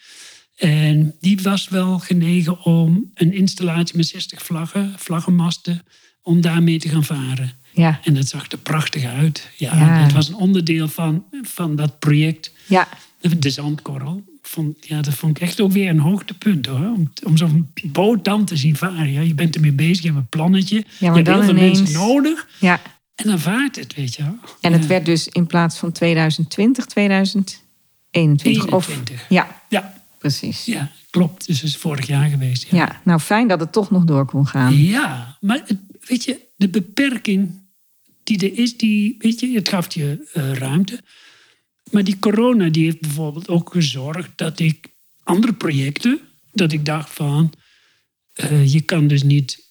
En 0.56 1.16
die 1.20 1.40
was 1.42 1.70
wel 1.70 2.00
genegen 2.00 2.64
om 2.64 3.12
een 3.14 3.34
installatie 3.34 3.98
met 3.98 4.08
60 4.08 4.42
vlaggen, 4.42 4.94
vlaggenmasten, 4.98 5.84
om 6.22 6.42
daarmee 6.42 6.80
te 6.80 6.90
gaan 6.90 7.04
varen. 7.04 7.52
ja, 7.74 8.00
En 8.04 8.14
dat 8.14 8.28
zag 8.28 8.52
er 8.52 8.58
prachtig 8.58 9.06
uit. 9.06 9.50
Ja, 9.56 9.74
Ja. 9.78 10.04
Het 10.04 10.14
was 10.14 10.28
een 10.28 10.36
onderdeel 10.36 10.88
van, 10.88 11.26
van 11.42 11.76
dat 11.76 12.00
project, 12.00 12.52
ja. 12.68 12.88
de 13.38 13.50
zandkorrel. 13.50 14.24
Vond, 14.48 14.78
ja, 14.88 15.02
dat 15.02 15.14
vond 15.14 15.38
ik 15.38 15.44
echt 15.44 15.62
ook 15.62 15.72
weer 15.72 15.90
een 15.90 16.00
hoogtepunt 16.00 16.66
hoor. 16.66 16.80
Om, 16.96 17.12
om 17.24 17.38
zo'n 17.38 17.72
boot 17.84 18.26
dan 18.26 18.46
te 18.46 18.56
zien 18.56 18.76
varen. 18.76 19.12
Ja, 19.12 19.22
je 19.22 19.34
bent 19.34 19.56
ermee 19.56 19.72
bezig, 19.72 20.02
je 20.02 20.08
hebt 20.08 20.20
een 20.20 20.28
plannetje. 20.30 20.76
maar 20.76 21.10
je 21.10 21.16
hebt 21.16 21.26
dan 21.26 21.36
heel 21.36 21.44
veel 21.44 21.56
ineens- 21.56 21.80
mensen 21.80 22.00
nodig. 22.00 22.48
ja. 22.60 22.82
En 23.16 23.28
dan 23.30 23.40
vaart 23.40 23.76
het, 23.76 23.96
weet 23.96 24.16
je 24.16 24.24
wel. 24.24 24.36
En 24.62 24.74
het 24.74 24.88
werd 24.88 25.06
dus 25.06 25.28
in 25.28 25.46
plaats 25.48 25.78
van 25.78 25.92
2020, 25.92 26.86
2021. 28.12 28.72
Of, 28.72 28.88
21. 28.88 29.26
ja, 29.30 29.62
Ja, 29.70 29.94
precies. 30.18 30.66
ja, 30.66 30.92
klopt. 31.10 31.48
Dus 31.48 31.62
het 31.62 31.70
is 31.70 31.78
vorig 31.78 32.08
jaar 32.08 32.30
geweest. 32.30 32.68
Ja, 32.70 32.78
Ja, 32.78 33.02
nou 33.04 33.20
fijn 33.20 33.48
dat 33.48 33.60
het 33.60 33.72
toch 33.72 33.92
nog 33.92 34.04
door 34.04 34.26
kon 34.26 34.48
gaan. 34.48 34.78
Ja, 34.84 35.38
maar 35.42 35.62
het, 35.66 35.78
weet 36.08 36.24
je, 36.24 36.40
de 36.56 36.70
beperking 36.70 37.50
die 38.24 38.40
er 38.52 38.58
is, 38.60 38.78
die, 38.78 39.16
weet 39.20 39.40
je, 39.40 39.52
het 39.52 39.70
gaf 39.70 39.94
je 39.94 40.30
eh, 40.34 40.54
ruimte. 40.54 41.00
Maar 41.92 42.04
die 42.04 42.20
corona 42.20 42.70
die 42.70 42.84
heeft 42.84 43.00
bijvoorbeeld 43.02 43.48
ook 43.48 43.72
gezorgd 43.72 44.30
dat 44.36 44.60
ik 44.60 44.88
andere 45.24 45.54
projecten, 45.54 46.20
dat 46.52 46.72
ik 46.72 46.86
dacht 46.86 47.10
van, 47.14 47.54
eh, 48.34 48.74
je 48.74 48.82
kan 48.82 49.08
dus 49.08 49.24
niet 49.24 49.66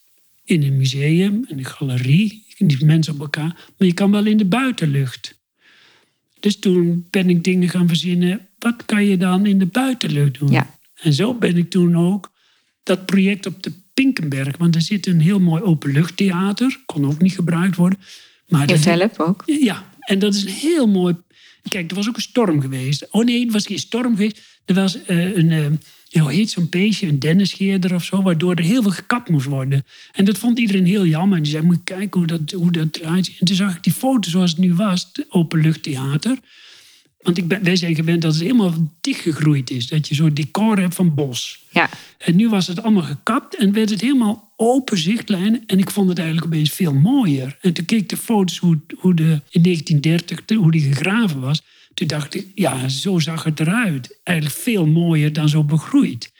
in 0.44 0.62
een 0.62 0.76
museum, 0.76 1.44
in 1.48 1.58
een 1.58 1.64
galerie, 1.64 2.46
niet 2.58 2.82
mensen 2.82 3.14
op 3.14 3.20
elkaar, 3.20 3.56
maar 3.78 3.88
je 3.88 3.94
kan 3.94 4.10
wel 4.10 4.26
in 4.26 4.36
de 4.36 4.44
buitenlucht. 4.44 5.34
Dus 6.40 6.58
toen 6.58 7.06
ben 7.10 7.30
ik 7.30 7.44
dingen 7.44 7.68
gaan 7.68 7.88
verzinnen, 7.88 8.48
wat 8.58 8.84
kan 8.84 9.04
je 9.04 9.16
dan 9.16 9.46
in 9.46 9.58
de 9.58 9.66
buitenlucht 9.66 10.38
doen? 10.38 10.50
Ja. 10.50 10.78
En 10.94 11.12
zo 11.12 11.34
ben 11.34 11.56
ik 11.56 11.70
toen 11.70 11.96
ook 11.96 12.32
dat 12.82 13.06
project 13.06 13.46
op 13.46 13.62
de 13.62 13.72
Pinkenberg, 13.94 14.56
want 14.56 14.74
er 14.74 14.80
zit 14.82 15.06
een 15.06 15.20
heel 15.20 15.40
mooi 15.40 15.62
openluchttheater, 15.62 16.80
kon 16.86 17.06
ook 17.06 17.20
niet 17.20 17.32
gebruikt 17.34 17.76
worden. 17.76 17.98
Maar 18.48 18.60
In 18.60 18.66
dat- 18.98 19.18
ook. 19.20 19.42
ja, 19.46 19.90
en 20.00 20.18
dat 20.18 20.34
is 20.34 20.42
een 20.44 20.50
heel 20.52 20.86
mooi. 20.86 21.14
Kijk, 21.68 21.90
er 21.90 21.96
was 21.96 22.08
ook 22.08 22.16
een 22.16 22.22
storm 22.22 22.60
geweest. 22.60 23.06
Oh 23.10 23.24
nee, 23.24 23.46
er 23.46 23.52
was 23.52 23.66
geen 23.66 23.78
storm 23.78 24.16
geweest. 24.16 24.42
Er 24.64 24.74
was 24.74 25.02
eh, 25.04 25.36
een, 25.36 25.80
ja, 26.08 26.20
hoe 26.20 26.32
heet 26.32 26.50
zo'n 26.50 26.68
beestje, 26.68 27.06
een 27.06 27.18
dennisscheerder 27.18 27.94
of 27.94 28.04
zo, 28.04 28.22
waardoor 28.22 28.54
er 28.54 28.64
heel 28.64 28.82
veel 28.82 28.90
gekapt 28.90 29.28
moest 29.28 29.46
worden. 29.46 29.84
En 30.12 30.24
dat 30.24 30.38
vond 30.38 30.58
iedereen 30.58 30.86
heel 30.86 31.06
jammer. 31.06 31.36
En 31.36 31.42
die 31.42 31.52
zei: 31.52 31.64
Moet 31.64 31.76
je 31.76 31.94
kijken 31.94 32.18
hoe 32.18 32.26
dat, 32.26 32.50
hoe 32.50 32.72
dat 32.72 32.96
eruit 32.96 33.26
ziet. 33.26 33.40
En 33.40 33.46
toen 33.46 33.56
zag 33.56 33.76
ik 33.76 33.82
die 33.82 33.92
foto 33.92 34.30
zoals 34.30 34.50
het 34.50 34.60
nu 34.60 34.74
was, 34.74 35.10
het 35.12 35.26
openluchttheater. 35.28 36.38
Want 37.20 37.38
ik 37.38 37.48
ben, 37.48 37.62
wij 37.62 37.76
zijn 37.76 37.94
gewend 37.94 38.22
dat 38.22 38.32
het 38.32 38.42
helemaal 38.42 38.74
dichtgegroeid 39.00 39.70
is. 39.70 39.88
Dat 39.88 40.08
je 40.08 40.14
zo'n 40.14 40.34
decor 40.34 40.78
hebt 40.78 40.94
van 40.94 41.14
bos. 41.14 41.64
Ja, 41.70 41.90
En 42.18 42.36
nu 42.36 42.48
was 42.48 42.66
het 42.66 42.82
allemaal 42.82 43.02
gekapt 43.02 43.56
en 43.56 43.72
werd 43.72 43.90
het 43.90 44.00
helemaal 44.00 44.45
open 44.56 44.98
zichtlijnen. 44.98 45.62
En 45.66 45.78
ik 45.78 45.90
vond 45.90 46.08
het 46.08 46.18
eigenlijk 46.18 46.46
opeens 46.46 46.70
veel 46.70 46.92
mooier. 46.94 47.58
En 47.60 47.72
toen 47.72 47.84
keek 47.84 48.00
ik 48.00 48.08
de 48.08 48.16
foto's 48.16 48.58
hoe, 48.58 48.78
hoe 48.96 49.14
de, 49.14 49.40
in 49.50 49.62
1930 49.62 50.42
te- 50.44 50.54
hoe 50.54 50.70
die 50.70 50.92
gegraven 50.92 51.40
was. 51.40 51.62
Toen 51.94 52.06
dacht 52.06 52.34
ik, 52.34 52.46
ja, 52.54 52.88
zo 52.88 53.18
zag 53.18 53.44
het 53.44 53.60
eruit. 53.60 54.18
Eigenlijk 54.22 54.58
veel 54.58 54.86
mooier 54.86 55.32
dan 55.32 55.48
zo 55.48 55.64
begroeid. 55.64 56.32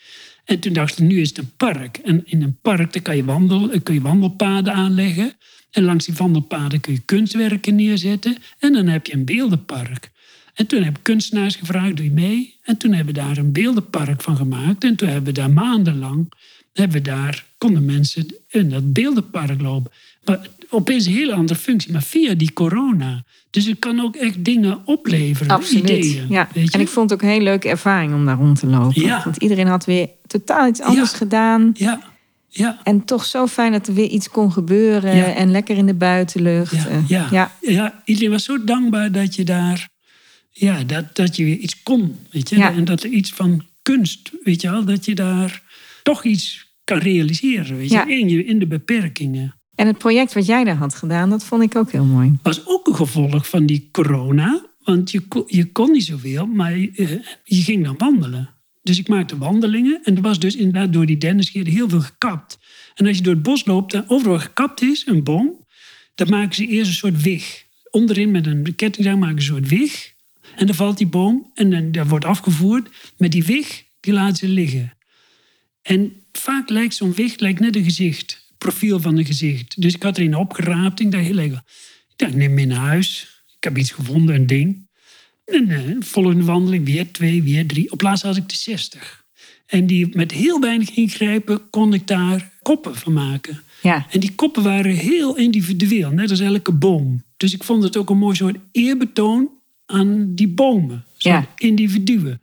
En 0.45 0.59
toen 0.59 0.73
dacht 0.73 0.99
ik, 0.99 1.05
nu 1.07 1.21
is 1.21 1.29
het 1.29 1.39
een 1.39 1.51
park. 1.57 1.97
En 1.97 2.23
in 2.25 2.43
een 2.43 2.59
park 2.63 2.93
daar 2.93 3.03
kan 3.03 3.17
je, 3.17 3.25
wandel, 3.25 3.81
kun 3.83 3.95
je 3.95 4.01
wandelpaden 4.01 4.73
aanleggen. 4.73 5.33
En 5.71 5.83
langs 5.83 6.05
die 6.05 6.15
wandelpaden 6.15 6.81
kun 6.81 6.93
je 6.93 6.99
kunstwerken 6.99 7.75
neerzetten. 7.75 8.37
En 8.59 8.73
dan 8.73 8.87
heb 8.87 9.07
je 9.07 9.15
een 9.15 9.25
beeldenpark. 9.25 10.11
En 10.55 10.67
toen 10.67 10.83
heb 10.83 10.97
ik 10.97 11.03
kunstenaars 11.03 11.57
gevraagd, 11.57 11.97
doe 11.97 12.05
je 12.05 12.13
mee? 12.13 12.55
En 12.63 12.77
toen 12.77 12.93
hebben 12.93 13.15
we 13.15 13.21
daar 13.21 13.37
een 13.37 13.53
beeldenpark 13.53 14.23
van 14.23 14.37
gemaakt. 14.37 14.85
En 14.85 14.97
toen 14.97 15.09
hebben 15.09 15.35
we 15.35 15.41
daar 15.41 15.51
maandenlang, 15.51 16.33
hebben 16.77 16.97
we 16.97 17.03
daar, 17.03 17.45
konden 17.59 17.85
mensen 17.85 18.27
in 18.49 18.69
dat 18.71 18.93
beeldenpark 18.93 19.61
lopen. 19.61 19.93
Maar 20.25 20.49
opeens 20.71 21.07
een 21.07 21.13
hele 21.13 21.33
andere 21.35 21.59
functie, 21.59 21.93
maar 21.93 22.03
via 22.03 22.35
die 22.35 22.53
corona. 22.53 23.25
Dus 23.51 23.65
het 23.67 23.79
kan 23.79 24.01
ook 24.01 24.17
echt 24.17 24.45
dingen 24.45 24.79
opleveren, 24.85 25.51
absoluut. 25.53 25.83
ideeën. 25.83 26.27
ja. 26.29 26.49
weet 26.53 26.67
je? 26.67 26.73
En 26.73 26.81
ik 26.81 26.89
vond 26.89 27.11
het 27.11 27.19
ook 27.19 27.25
een 27.25 27.33
hele 27.33 27.45
leuke 27.45 27.69
ervaring 27.69 28.15
om 28.15 28.25
daar 28.27 28.37
rond 28.37 28.59
te 28.59 28.67
lopen. 28.67 29.03
Ja. 29.03 29.21
Want 29.25 29.37
iedereen 29.37 29.67
had 29.67 29.85
weer 29.85 30.09
totaal 30.27 30.69
iets 30.69 30.81
anders 30.81 31.11
Ja. 31.11 31.17
gedaan. 31.17 31.71
Ja, 31.75 32.01
ja. 32.49 32.81
En 32.85 33.05
toch 33.05 33.25
zo 33.25 33.47
fijn 33.47 33.73
dat 33.73 33.87
er 33.87 33.95
weer 33.95 34.09
iets 34.09 34.29
kon 34.29 34.53
gebeuren. 34.53 35.17
Ja. 35.17 35.35
En 35.35 35.51
lekker 35.51 35.77
in 35.77 35.87
de 35.87 35.95
buitenlucht. 35.95 36.73
Ja, 36.73 36.87
Eh, 36.87 37.09
ja. 37.09 37.29
ja. 37.31 37.53
Ja, 37.61 38.03
iedereen 38.05 38.31
was 38.31 38.45
zo 38.45 38.65
dankbaar 38.65 39.13
dat 39.13 39.35
je 39.35 39.45
daar, 39.45 39.89
ja, 40.51 40.85
dat, 40.85 41.17
dat 41.17 41.37
je 41.37 41.45
weer 41.45 41.57
iets 41.59 41.83
kon, 41.83 42.17
weet 42.31 42.49
je. 42.49 42.63
En 42.63 42.85
dat 42.85 43.03
er 43.03 43.11
iets 43.11 43.31
van 43.33 43.65
kunst, 43.83 44.31
weet 44.43 44.61
je 44.61 44.71
wel, 44.71 44.85
dat 44.85 45.05
je 45.05 45.15
daar 45.15 45.63
toch 46.03 46.25
iets 46.25 46.66
kan 46.87 46.99
realiseren, 46.99 47.77
weet 47.77 47.89
je, 47.89 47.95
Ja. 47.95 48.07
in, 48.07 48.29
je, 48.29 48.45
in 48.45 48.59
de 48.59 48.67
beperkingen. 48.67 49.55
En 49.75 49.87
het 49.87 49.99
project 49.99 50.33
wat 50.33 50.47
jij 50.47 50.65
daar 50.65 50.77
had 50.77 50.95
gedaan, 50.95 51.31
dat 51.31 51.45
vond 51.45 51.63
ik 51.63 51.77
ook 51.77 51.93
heel 51.93 52.05
mooi. 52.05 52.39
Was 52.43 52.67
ook 52.67 52.87
een 52.87 52.95
gevolg 52.95 53.49
van 53.49 53.67
die 53.67 53.89
corona, 53.93 54.67
want 54.85 55.11
je, 55.11 55.21
kon- 55.21 55.45
je 55.47 55.65
kon 55.73 55.91
niet 55.91 56.05
zoveel, 56.05 56.47
maar 56.47 56.73
eh, 56.73 57.11
je 57.45 57.63
ging 57.63 57.85
dan 57.85 57.95
wandelen. 57.99 58.51
Dus 58.83 58.99
ik 58.99 59.09
maakte 59.09 59.39
wandelingen 59.39 60.01
en 60.05 60.17
er 60.17 60.23
was 60.23 60.39
dus 60.39 60.57
inderdaad 60.57 60.93
door 60.93 61.07
die 61.07 61.19
dennisgeer 61.19 61.67
heel 61.67 61.89
veel 61.89 62.01
gekapt. 62.01 62.59
En 62.95 63.07
als 63.07 63.17
je 63.17 63.23
door 63.23 63.35
het 63.35 63.43
bos 63.43 63.65
loopt 63.67 63.95
en 63.95 64.05
overal 64.09 64.39
gekapt 64.39 64.83
is, 64.83 65.07
een 65.07 65.23
boom, 65.25 65.65
dan 66.15 66.29
maken 66.29 66.55
ze 66.55 66.67
eerst 66.67 66.89
een 66.91 66.97
soort 66.97 67.23
wig. 67.23 67.65
Onderin 67.91 68.31
met 68.31 68.47
een 68.47 68.75
kettingzaag 68.77 69.17
maken 69.17 69.43
ze 69.43 69.51
een 69.53 69.57
soort 69.57 69.69
wig. 69.69 70.15
En 70.57 70.67
dan 70.67 70.75
valt 70.75 70.99
die 70.99 71.07
boom 71.07 71.51
en 71.55 71.71
dan, 71.71 71.93
dat 71.93 72.09
wordt 72.09 72.25
afgevoerd. 72.25 72.89
Met 73.17 73.33
die 73.33 73.45
wig, 73.45 73.85
die 74.01 74.13
laten 74.13 74.37
ze 74.37 74.49
liggen. 74.49 74.93
En 75.83 76.13
vaak 76.37 76.69
lijkt 76.69 76.95
zo'n 76.95 77.15
wig 77.15 77.39
lijkt 77.39 77.61
net 77.61 77.77
een 77.77 77.85
gezicht. 77.85 78.45
Profiel 78.59 79.01
van 79.01 79.17
een 79.17 79.25
gezicht. 79.25 79.81
Dus 79.81 79.95
ik 79.95 80.03
had 80.03 80.17
er 80.17 80.25
een 80.25 80.37
opgeraapt. 80.37 81.01
Ik 81.01 81.11
dacht 81.13 81.25
heel. 81.25 81.39
Ik 81.39 81.63
dacht, 82.17 82.35
neem 82.35 82.55
mee 82.55 82.67
naar 82.67 82.87
huis. 82.87 83.43
Ik 83.57 83.65
heb 83.65 83.79
iets 83.79 83.91
gevonden, 83.91 84.35
een 84.35 84.47
ding. 84.47 84.89
En 85.45 85.71
eh, 85.71 85.97
volgende 86.01 86.45
wandeling, 86.45 86.85
weer 86.85 87.13
twee, 87.13 87.43
weer 87.43 87.67
drie. 87.67 87.93
Op 87.93 88.01
laatst 88.01 88.25
had 88.25 88.37
ik 88.37 88.49
de 88.49 88.57
60. 88.57 89.25
En 89.67 89.87
die 89.87 90.17
met 90.17 90.33
heel 90.33 90.61
weinig 90.61 90.91
ingrijpen 90.91 91.71
kon 91.71 91.95
ik 91.95 92.07
daar 92.07 92.51
koppen 92.63 92.97
van 92.97 93.13
maken. 93.13 93.63
Ja. 93.83 94.07
En 94.11 94.21
die 94.21 94.35
koppen 94.35 94.63
waren 94.63 94.95
heel 94.95 95.37
individueel, 95.37 96.11
net 96.11 96.31
als 96.31 96.41
elke 96.41 96.73
boom. 96.73 97.25
Dus 97.37 97.55
ik 97.55 97.65
vond 97.65 97.83
het 97.83 97.97
ook 97.97 98.11
een 98.11 98.19
mooi 98.19 98.37
soort 98.37 98.57
eerbetoon 98.73 99.51
aan 99.87 100.35
die 100.35 100.49
bomen. 100.49 101.05
Ja. 101.19 101.49
individuen. 101.57 102.41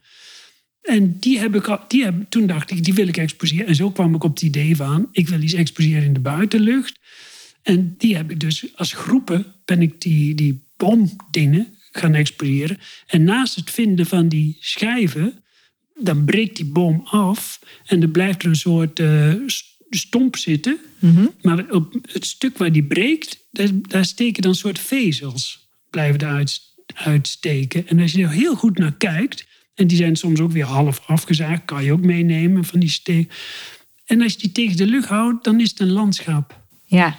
En 0.84 1.18
die 1.18 1.38
heb 1.38 1.54
ik 1.54 1.68
al, 1.68 1.80
die 1.88 2.04
heb, 2.04 2.14
toen 2.28 2.46
dacht 2.46 2.70
ik, 2.70 2.84
die 2.84 2.94
wil 2.94 3.08
ik 3.08 3.16
exposeren. 3.16 3.66
En 3.66 3.74
zo 3.74 3.90
kwam 3.90 4.14
ik 4.14 4.24
op 4.24 4.30
het 4.30 4.42
idee 4.42 4.76
van, 4.76 5.08
ik 5.12 5.28
wil 5.28 5.42
iets 5.42 5.52
exposeren 5.52 6.02
in 6.02 6.12
de 6.12 6.20
buitenlucht. 6.20 6.98
En 7.62 7.94
die 7.98 8.16
heb 8.16 8.30
ik 8.30 8.40
dus 8.40 8.66
als 8.74 8.92
groepen, 8.92 9.46
ben 9.64 9.82
ik 9.82 10.00
die, 10.00 10.34
die 10.34 10.64
boomdingen 10.76 11.78
gaan 11.92 12.14
exposeren. 12.14 12.78
En 13.06 13.24
naast 13.24 13.54
het 13.54 13.70
vinden 13.70 14.06
van 14.06 14.28
die 14.28 14.56
schijven, 14.60 15.42
dan 16.00 16.24
breekt 16.24 16.56
die 16.56 16.64
boom 16.64 17.00
af. 17.04 17.60
En 17.86 18.02
er 18.02 18.08
blijft 18.08 18.42
er 18.42 18.48
een 18.48 18.56
soort 18.56 19.02
st- 19.46 19.76
stomp 19.90 20.36
zitten. 20.36 20.78
Maar 21.42 21.70
op 21.70 21.94
het 22.12 22.26
stuk 22.26 22.58
waar 22.58 22.72
die 22.72 22.84
breekt, 22.84 23.46
daar, 23.50 23.68
daar 23.82 24.04
steken 24.04 24.42
dan 24.42 24.54
soort 24.54 24.78
vezels. 24.78 25.68
Blijven 25.90 26.20
eruit 26.20 26.60
uitsteken. 26.94 27.88
En 27.88 28.00
als 28.00 28.12
je 28.12 28.22
er 28.22 28.30
heel 28.30 28.54
goed 28.54 28.78
naar 28.78 28.96
kijkt, 28.96 29.46
en 29.74 29.86
die 29.86 29.96
zijn 29.96 30.16
soms 30.16 30.40
ook 30.40 30.52
weer 30.52 30.64
half 30.64 31.02
afgezaagd, 31.06 31.64
kan 31.64 31.84
je 31.84 31.92
ook 31.92 32.00
meenemen 32.04 32.64
van 32.64 32.80
die 32.80 32.88
steek. 32.88 33.32
En 34.04 34.22
als 34.22 34.32
je 34.32 34.38
die 34.38 34.52
tegen 34.52 34.76
de 34.76 34.86
lucht 34.86 35.08
houdt, 35.08 35.44
dan 35.44 35.60
is 35.60 35.70
het 35.70 35.80
een 35.80 35.92
landschap. 35.92 36.60
Ja. 36.84 37.16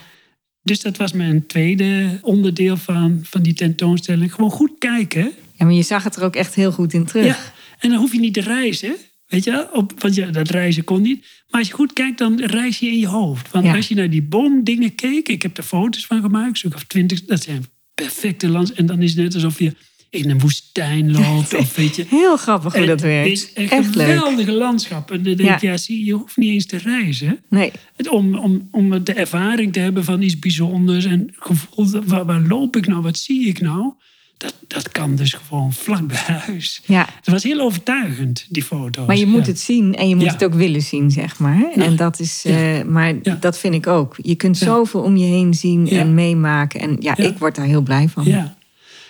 Dus 0.62 0.80
dat 0.80 0.96
was 0.96 1.12
mijn 1.12 1.46
tweede 1.46 2.18
onderdeel 2.22 2.76
van, 2.76 3.20
van 3.22 3.42
die 3.42 3.54
tentoonstelling. 3.54 4.34
Gewoon 4.34 4.50
goed 4.50 4.72
kijken. 4.78 5.32
ja, 5.52 5.64
maar 5.64 5.74
je 5.74 5.82
zag 5.82 6.04
het 6.04 6.16
er 6.16 6.22
ook 6.24 6.36
echt 6.36 6.54
heel 6.54 6.72
goed 6.72 6.92
in 6.92 7.04
terug. 7.04 7.24
Ja. 7.26 7.52
En 7.78 7.90
dan 7.90 7.98
hoef 7.98 8.12
je 8.12 8.18
niet 8.20 8.34
te 8.34 8.40
reizen. 8.40 8.96
Weet 9.26 9.44
je, 9.44 9.50
wel? 9.50 9.68
op, 9.72 10.00
want 10.00 10.14
ja, 10.14 10.26
dat 10.30 10.50
reizen 10.50 10.84
kon 10.84 11.02
niet. 11.02 11.20
Maar 11.48 11.60
als 11.60 11.68
je 11.68 11.74
goed 11.74 11.92
kijkt, 11.92 12.18
dan 12.18 12.40
reis 12.40 12.78
je 12.78 12.86
in 12.86 12.98
je 12.98 13.06
hoofd. 13.06 13.50
Want 13.50 13.64
Ja. 13.64 13.74
als 13.76 13.88
je 13.88 13.94
naar 13.94 14.10
die 14.10 14.22
boomdingen 14.22 14.94
keek, 14.94 15.28
ik 15.28 15.42
heb 15.42 15.56
er 15.56 15.62
foto's 15.62 16.06
van 16.06 16.20
gemaakt, 16.20 16.58
zo'n 16.58 16.74
of 16.74 16.84
twintig, 16.84 17.24
dat 17.24 17.42
zijn 17.42 17.64
perfecte 17.94 18.48
lands. 18.48 18.72
En 18.72 18.86
dan 18.86 19.02
is 19.02 19.10
het 19.10 19.18
net 19.18 19.34
alsof 19.34 19.58
je 19.58 19.72
in 20.10 20.30
een 20.30 20.38
woestijn 20.40 21.12
loopt. 21.12 21.54
Of 21.54 21.76
weet 21.76 21.96
je. 21.96 22.04
Heel 22.08 22.36
grappig 22.36 22.72
hoe 22.72 22.80
dat 22.86 22.90
Het 23.00 23.00
werkt. 23.00 23.30
is 23.30 23.50
een 23.54 23.70
echt 23.70 23.94
leuk. 23.94 24.06
geweldige 24.06 24.52
landschap. 24.52 25.10
En 25.10 25.22
dan 25.22 25.34
denk 25.34 25.60
Ja. 25.60 25.70
ja, 25.70 25.76
zie 25.76 26.04
je, 26.04 26.12
hoeft 26.12 26.36
niet 26.36 26.50
eens 26.52 26.66
te 26.66 26.76
reizen. 26.76 27.38
Nee. 27.48 27.72
Het- 27.96 28.08
Om, 28.08 28.34
om, 28.38 28.68
om 28.70 29.04
de 29.04 29.12
ervaring 29.12 29.72
te 29.72 29.78
hebben 29.80 30.04
van 30.04 30.22
iets 30.22 30.38
bijzonders 30.38 31.04
en 31.04 31.32
gevoel, 31.38 31.86
waar, 32.04 32.24
waar 32.24 32.40
loop 32.40 32.76
ik 32.76 32.86
nou, 32.86 33.02
wat 33.02 33.18
zie 33.18 33.46
ik 33.48 33.60
nou? 33.60 33.92
Dat, 34.36 34.54
dat 34.66 34.88
kan 34.88 35.14
dus 35.16 35.32
gewoon 35.32 35.72
vlak 35.72 36.06
bij 36.06 36.16
huis. 36.16 36.82
Ja. 36.86 37.06
Het 37.16 37.28
was 37.30 37.42
heel 37.42 37.60
overtuigend, 37.60 38.46
die 38.48 38.62
foto's. 38.62 39.06
Maar 39.06 39.16
je 39.16 39.26
moet 39.26 39.40
Ja. 39.46 39.50
het 39.50 39.60
zien 39.60 39.94
en 39.94 40.08
je 40.08 40.14
moet 40.14 40.24
Ja. 40.24 40.32
het 40.32 40.44
ook 40.44 40.54
willen 40.54 40.82
zien, 40.82 41.10
zeg 41.10 41.38
maar. 41.38 41.72
En 41.74 41.96
dat 41.96 42.20
is, 42.20 42.42
eh, 42.44 42.82
maar 42.82 43.14
dat 43.40 43.58
vind 43.58 43.74
ik 43.74 43.86
ook. 43.86 44.16
Je 44.22 44.34
kunt 44.34 44.56
zoveel 44.58 45.00
om 45.00 45.16
je 45.16 45.24
heen 45.24 45.54
zien 45.54 45.88
en 45.88 46.14
meemaken. 46.14 46.80
En 46.80 46.96
ja, 47.00 47.14
Ja. 47.16 47.24
ik 47.24 47.38
word 47.38 47.54
daar 47.54 47.66
heel 47.66 47.80
blij 47.82 48.08
van. 48.08 48.24
Ja. 48.24 48.56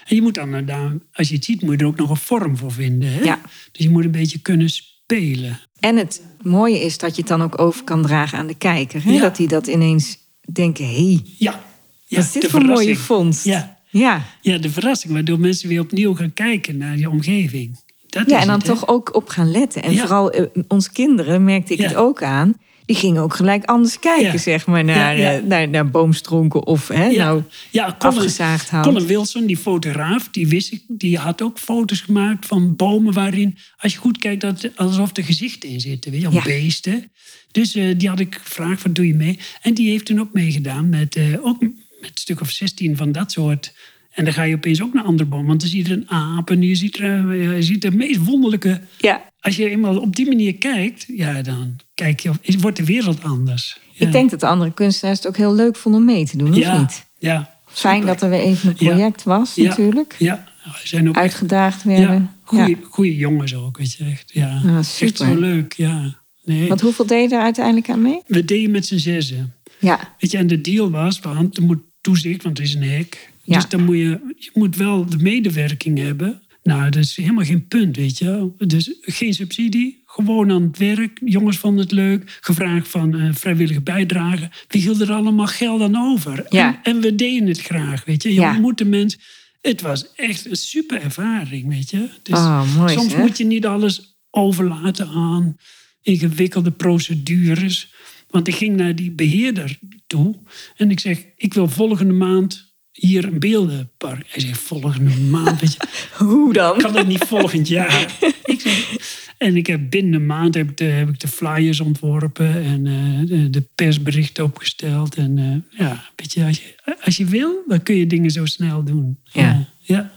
En 0.07 0.17
je 0.17 0.23
moet 0.23 0.35
dan, 0.35 0.55
eh, 0.55 0.67
daar, 0.67 0.93
als 1.13 1.29
je 1.29 1.35
het 1.35 1.45
ziet, 1.45 1.63
moet 1.63 1.73
je 1.73 1.79
er 1.79 1.87
ook 1.87 1.97
nog 1.97 2.11
een 2.11 2.17
vorm 2.17 2.57
voor 2.57 2.73
vinden. 2.73 3.13
Hè? 3.13 3.21
Ja. 3.21 3.41
Dus 3.73 3.85
je 3.85 3.91
moet 3.91 4.05
een 4.05 4.11
beetje 4.11 4.39
kunnen 4.39 4.69
spelen. 4.71 5.61
En 5.81 5.97
het 5.97 6.23
mooie 6.43 6.81
is 6.81 6.99
dat 6.99 7.15
je 7.15 7.21
het 7.21 7.31
dan 7.31 7.43
ook 7.43 7.61
over 7.61 7.85
kan 7.85 8.03
dragen 8.03 8.39
aan 8.39 8.47
de 8.47 8.55
kijker. 8.55 9.05
Hè? 9.05 9.11
Ja. 9.13 9.21
Dat 9.21 9.37
die 9.37 9.49
dat 9.49 9.67
ineens 9.67 10.19
denken, 10.53 10.85
hé, 10.87 10.95
hey, 10.95 11.21
Ja. 11.39 11.61
ja 12.07 12.17
wat 12.17 12.25
is 12.27 12.33
dit 12.33 12.47
voor 12.51 12.61
een 12.61 12.67
mooie 12.67 12.97
vondst? 12.97 13.45
Ja. 13.45 13.79
Ja. 13.91 14.25
ja, 14.41 14.59
de 14.59 14.71
verrassing, 14.71 15.13
waardoor 15.13 15.41
mensen 15.41 15.69
weer 15.69 15.81
opnieuw 15.81 16.15
gaan 16.15 16.33
kijken 16.35 16.77
naar 16.77 16.99
je 16.99 17.11
omgeving. 17.11 17.85
Dat 18.07 18.31
Ja, 18.31 18.41
en 18.41 18.47
dan 18.47 18.57
het, 18.57 18.65
toch 18.65 18.89
ook 18.89 19.15
op 19.15 19.29
gaan 19.29 19.51
letten. 19.51 19.83
En 19.83 19.93
Ja. 19.93 20.01
vooral 20.01 20.31
eh, 20.31 20.45
onze 20.69 20.93
kinderen, 20.93 21.45
merkte 21.45 21.73
ik 21.73 21.79
Ja. 21.81 21.87
het 21.89 21.97
ook 21.97 22.23
aan. 22.23 22.55
Die 22.87 22.97
gingen 22.97 23.23
ook 23.23 23.35
gelijk 23.35 23.65
anders 23.65 23.99
kijken, 23.99 24.33
Ja. 24.33 24.39
zeg 24.39 24.67
maar, 24.67 24.85
naar, 24.85 25.17
Ja, 25.19 25.31
ja. 25.31 25.37
eh, 25.39 25.43
naar, 25.45 25.69
naar 25.69 25.91
boomstronken 25.91 26.67
of 26.67 26.89
hè, 26.89 27.11
nou, 27.11 27.43
ja 27.71 27.97
Colin, 27.99 28.17
afgezaagd 28.17 28.71
hout. 28.71 28.85
Colin 28.85 29.07
Wilson, 29.07 29.47
die 29.47 29.57
fotograaf, 29.57 30.29
die 30.31 30.49
wist 30.49 30.73
ik, 30.73 30.83
die 30.89 31.19
had 31.19 31.43
ook 31.43 31.59
foto's 31.59 32.01
gemaakt 32.01 32.47
van 32.47 32.77
bomen 32.77 33.13
waarin, 33.13 33.57
als 33.79 33.93
je 33.93 33.99
goed 33.99 34.19
kijkt, 34.19 34.41
dat 34.41 34.71
alsof 34.77 35.17
er 35.17 35.25
gezichten 35.25 35.69
in 35.69 35.81
zitten, 35.81 36.11
weet 36.11 36.21
je, 36.21 36.29
of 36.29 36.45
beesten. 36.45 37.11
Dus 37.53 37.75
eh, 37.75 37.95
die 37.97 38.09
had 38.09 38.21
ik 38.21 38.39
gevraagd, 38.43 38.83
wat 38.83 38.95
doe 38.95 39.07
je 39.07 39.15
mee? 39.15 39.39
En 39.63 39.75
die 39.75 39.91
heeft 39.91 40.05
toen 40.05 40.21
ook 40.21 40.33
meegedaan 40.33 40.89
met, 40.89 41.17
eh, 41.17 41.25
ook 41.47 41.61
met 41.61 41.71
een 42.01 42.11
stuk 42.15 42.41
of 42.41 42.51
16 42.51 42.97
van 42.97 43.13
dat 43.13 43.33
soort. 43.33 43.73
En 44.17 44.25
dan 44.25 44.33
ga 44.35 44.43
je 44.43 44.55
opeens 44.55 44.83
ook 44.83 44.95
naar 44.95 45.05
andere 45.05 45.29
bomen, 45.29 45.47
want 45.47 45.61
dan 45.61 45.69
zie 45.71 45.79
je 45.83 45.91
er 45.91 45.97
een 45.97 46.11
aap 46.11 46.51
en 46.51 46.63
je 46.63 46.75
ziet 46.75 46.99
er, 46.99 47.31
eh, 47.31 47.55
je 47.57 47.63
ziet 47.63 47.83
de 47.83 47.91
meest 47.91 48.25
wonderlijke. 48.25 48.81
Ja, 48.99 49.25
Als 49.41 49.57
je 49.57 49.71
eenmaal 49.71 49.99
op 49.99 50.17
die 50.17 50.27
manier 50.27 50.55
kijkt, 50.55 51.05
ja, 51.09 51.43
dan 51.43 51.77
kijk 51.95 52.21
je, 52.21 52.31
wordt 52.61 52.77
de 52.77 52.85
wereld 52.85 53.23
anders. 53.23 53.79
Ja. 53.93 54.07
ik 54.07 54.13
denk 54.13 54.31
dat 54.31 54.41
de 54.41 54.47
andere 54.47 54.73
kunstenaars 54.73 55.19
het 55.19 55.29
ook 55.29 55.37
heel 55.37 55.55
leuk 55.55 55.77
vonden 55.77 56.01
om 56.01 56.07
mee 56.07 56.27
te 56.27 56.37
doen, 56.37 56.51
of 56.51 56.57
ja, 56.57 56.81
niet? 56.81 57.07
Ja, 57.19 57.55
Fijn 57.67 57.95
super. 58.01 58.13
dat 58.13 58.23
er 58.23 58.29
weer 58.31 58.41
even 58.41 58.69
een 58.69 58.77
Ja. 58.79 58.91
project 58.91 59.23
was, 59.23 59.57
natuurlijk. 59.57 60.15
Ja, 60.19 60.45
zijn 60.85 61.09
ook 61.09 61.17
Uitgedaagd 61.17 61.83
werden. 61.83 62.31
goeie, 62.43 62.77
goeie 62.91 63.17
jongens 63.17 63.55
ook, 63.55 63.79
weet 63.79 63.93
je 63.93 64.05
echt. 64.05 64.31
Ja, 64.33 64.61
Ah, 64.67 64.77
echt 64.79 64.87
super. 64.87 65.27
zo 65.27 65.35
leuk, 65.35 65.73
ja. 65.73 66.15
Nee, 66.45 66.69
Want 66.69 66.81
hoeveel 66.81 67.07
deed 67.07 67.31
je 67.31 67.37
er 67.37 67.43
uiteindelijk 67.43 67.89
aan 67.91 68.03
mee? 68.03 68.21
we 68.27 68.45
deden 68.45 68.71
met 68.71 68.87
z'n 68.87 68.97
zessen. 68.97 69.55
Ja, 69.79 70.15
Weet 70.19 70.31
je, 70.31 70.39
en 70.39 70.47
de 70.47 70.61
deal 70.61 70.91
was, 70.91 71.21
want 71.21 71.57
er 71.57 71.63
moet 71.63 71.83
toezicht, 72.01 72.43
want 72.43 72.59
het 72.59 72.67
is 72.67 72.75
een 72.75 72.83
hek. 72.83 73.33
Ja. 73.47 73.55
Dus 73.55 73.69
dan 73.69 73.85
moet 73.85 73.97
je, 73.97 74.35
je 74.37 74.51
moet 74.55 74.77
wel 74.77 75.07
de 75.07 75.19
medewerking 75.19 75.99
hebben. 75.99 76.41
Nou, 76.63 76.91
dat 76.91 77.03
is 77.03 77.17
helemaal 77.17 77.45
geen 77.45 77.67
punt, 77.67 77.97
weet 77.97 78.19
je. 78.19 78.51
Dus 78.59 78.97
geen 79.01 79.35
subsidie, 79.35 80.03
gewoon 80.05 80.51
aan 80.51 80.63
het 80.63 80.79
werk. 80.79 81.21
Jongens 81.25 81.59
vonden 81.59 81.83
het 81.83 81.93
leuk. 81.93 82.39
Gevraagd 82.41 82.89
van 82.89 83.15
eh, 83.15 83.29
vrijwillige 83.35 83.81
bijdrage. 83.81 84.51
Wie 84.69 84.83
hield 84.83 85.01
er 85.01 85.13
allemaal 85.13 85.47
geld 85.47 85.81
aan 85.83 85.97
over? 85.97 86.47
Ja. 86.49 86.81
En, 86.83 86.95
en 86.95 87.01
we 87.01 87.15
deden 87.15 87.49
het 87.49 87.61
graag, 87.61 88.05
weet 88.05 88.23
je. 88.23 88.29
Je 88.35 88.41
Ja. 88.41 88.51
ontmoet 88.51 88.79
de 88.79 88.85
mensen. 88.85 89.21
Het 89.61 89.81
was 89.81 90.13
echt 90.15 90.51
een 90.51 90.57
super 90.57 91.01
ervaring, 91.03 91.69
weet 91.69 91.91
je. 91.91 92.09
Dus 92.23 92.39
Oh, 92.39 92.77
mooi 92.77 92.93
soms 92.95 93.17
moet 93.17 93.39
je 93.39 93.45
niet 93.45 93.67
alles 93.67 94.17
overlaten 94.31 95.09
aan 95.09 95.57
ingewikkelde 96.03 96.71
procedures. 96.71 97.93
Want 98.31 98.49
ik 98.49 98.55
ging 98.55 98.77
naar 98.77 98.95
die 98.95 99.11
beheerder 99.11 99.79
toe 100.07 100.35
en 100.77 100.91
ik 100.91 101.01
zeg: 101.01 101.25
Ik 101.37 101.55
wil 101.55 101.69
volgende 101.69 102.13
maand 102.13 102.66
hier 102.97 103.25
een 103.25 103.39
beeldenpark. 103.39 104.25
Hij 104.29 104.41
zegt: 104.41 104.59
Volgende 104.61 105.17
maand, 105.21 105.61
weet 105.61 105.73
je, 105.73 105.79
hoe 106.25 106.53
dan? 106.53 106.79
kan 106.79 106.97
het 106.97 107.07
niet 107.07 107.25
volgend 107.25 107.69
jaar? 107.69 108.17
Ik 108.45 108.61
zeg, 108.61 108.97
en 109.39 109.57
ik 109.57 109.67
heb 109.67 109.91
binnen 109.91 110.15
een 110.15 110.27
maand 110.27 110.55
heb 110.55 110.71
ik 110.71 110.77
de, 110.77 110.85
heb 110.85 111.09
ik 111.09 111.21
de 111.21 111.29
flyers 111.29 111.81
ontworpen 111.81 112.63
en 112.65 112.87
eh, 112.87 113.27
de, 113.29 113.51
de 113.51 113.65
persberichten 113.75 114.45
opgesteld. 114.45 115.15
En 115.15 115.39
eh, 115.39 115.79
ja, 115.81 116.05
weet 116.17 116.33
je 116.33 116.45
als, 116.45 116.57
je, 116.59 116.97
als 117.05 117.17
je 117.17 117.25
wil, 117.25 117.63
dan 117.69 117.83
kun 117.83 117.97
je 117.97 118.07
dingen 118.07 118.31
zo 118.31 118.45
snel 118.45 118.85
doen. 118.85 119.19
Ja. 119.33 119.69
ja. 119.81 120.13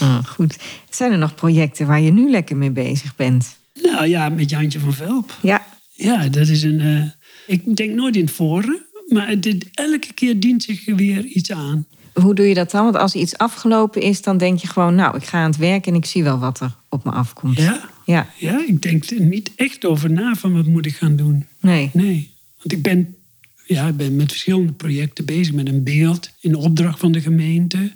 Ah, 0.00 0.24
goed. 0.24 0.56
Zijn 0.90 1.12
er 1.12 1.18
nog 1.18 1.34
projecten 1.34 1.86
waar 1.86 2.00
je 2.00 2.12
nu 2.12 2.30
lekker 2.30 2.56
mee 2.56 2.70
bezig 2.70 3.16
bent? 3.16 3.56
Nou 3.82 4.06
ja, 4.06 4.28
met 4.28 4.50
Jantje 4.50 4.78
van 4.80 4.92
Velp. 4.94 5.38
Ja, 5.42 5.66
Ja, 5.94 6.28
dat 6.28 6.48
is 6.48 6.62
een. 6.62 6.80
eh, 6.80 7.02
ik 7.46 7.76
denk 7.76 7.94
nooit 7.94 8.16
in 8.16 8.24
het 8.24 8.34
voren, 8.34 8.86
maar 9.08 9.40
dit- 9.40 9.68
elke 9.72 10.12
keer 10.14 10.40
dient 10.40 10.62
zich 10.62 10.84
weer 10.84 11.24
iets 11.24 11.52
aan. 11.52 11.86
Hoe 12.12 12.34
doe 12.34 12.46
je 12.46 12.54
dat 12.54 12.70
dan? 12.70 12.84
Want 12.84 12.96
als 12.96 13.14
iets 13.14 13.38
afgelopen 13.38 14.02
is, 14.02 14.22
dan 14.22 14.38
denk 14.38 14.58
je 14.58 14.66
gewoon... 14.66 14.94
nou, 14.94 15.16
ik 15.16 15.24
ga 15.24 15.38
aan 15.38 15.50
het 15.50 15.56
werk 15.56 15.86
en 15.86 15.94
ik 15.94 16.04
zie 16.04 16.22
wel 16.22 16.38
wat 16.38 16.60
er 16.60 16.74
op 16.88 17.04
me 17.04 17.10
afkomt. 17.10 17.56
Ja, 17.56 17.88
Ja, 18.06 18.26
ja 18.38 18.64
ik 18.66 18.82
denk 18.82 19.04
er 19.10 19.20
niet 19.20 19.50
echt 19.56 19.84
over 19.84 20.10
na 20.10 20.34
van 20.34 20.52
wat 20.52 20.66
moet 20.66 20.86
ik 20.86 20.94
gaan 20.94 21.16
doen. 21.16 21.46
nee. 21.60 21.90
Nee, 21.92 22.30
want 22.56 22.72
ik 22.72 22.82
ben, 22.82 23.14
ja, 23.66 23.86
ik 23.88 23.96
ben 23.96 24.16
met 24.16 24.30
verschillende 24.30 24.72
projecten 24.72 25.24
bezig 25.24 25.54
met 25.54 25.68
een 25.68 25.82
beeld 25.82 26.30
in 26.40 26.54
opdracht 26.54 26.98
van 26.98 27.12
de 27.12 27.20
gemeente. 27.20 27.92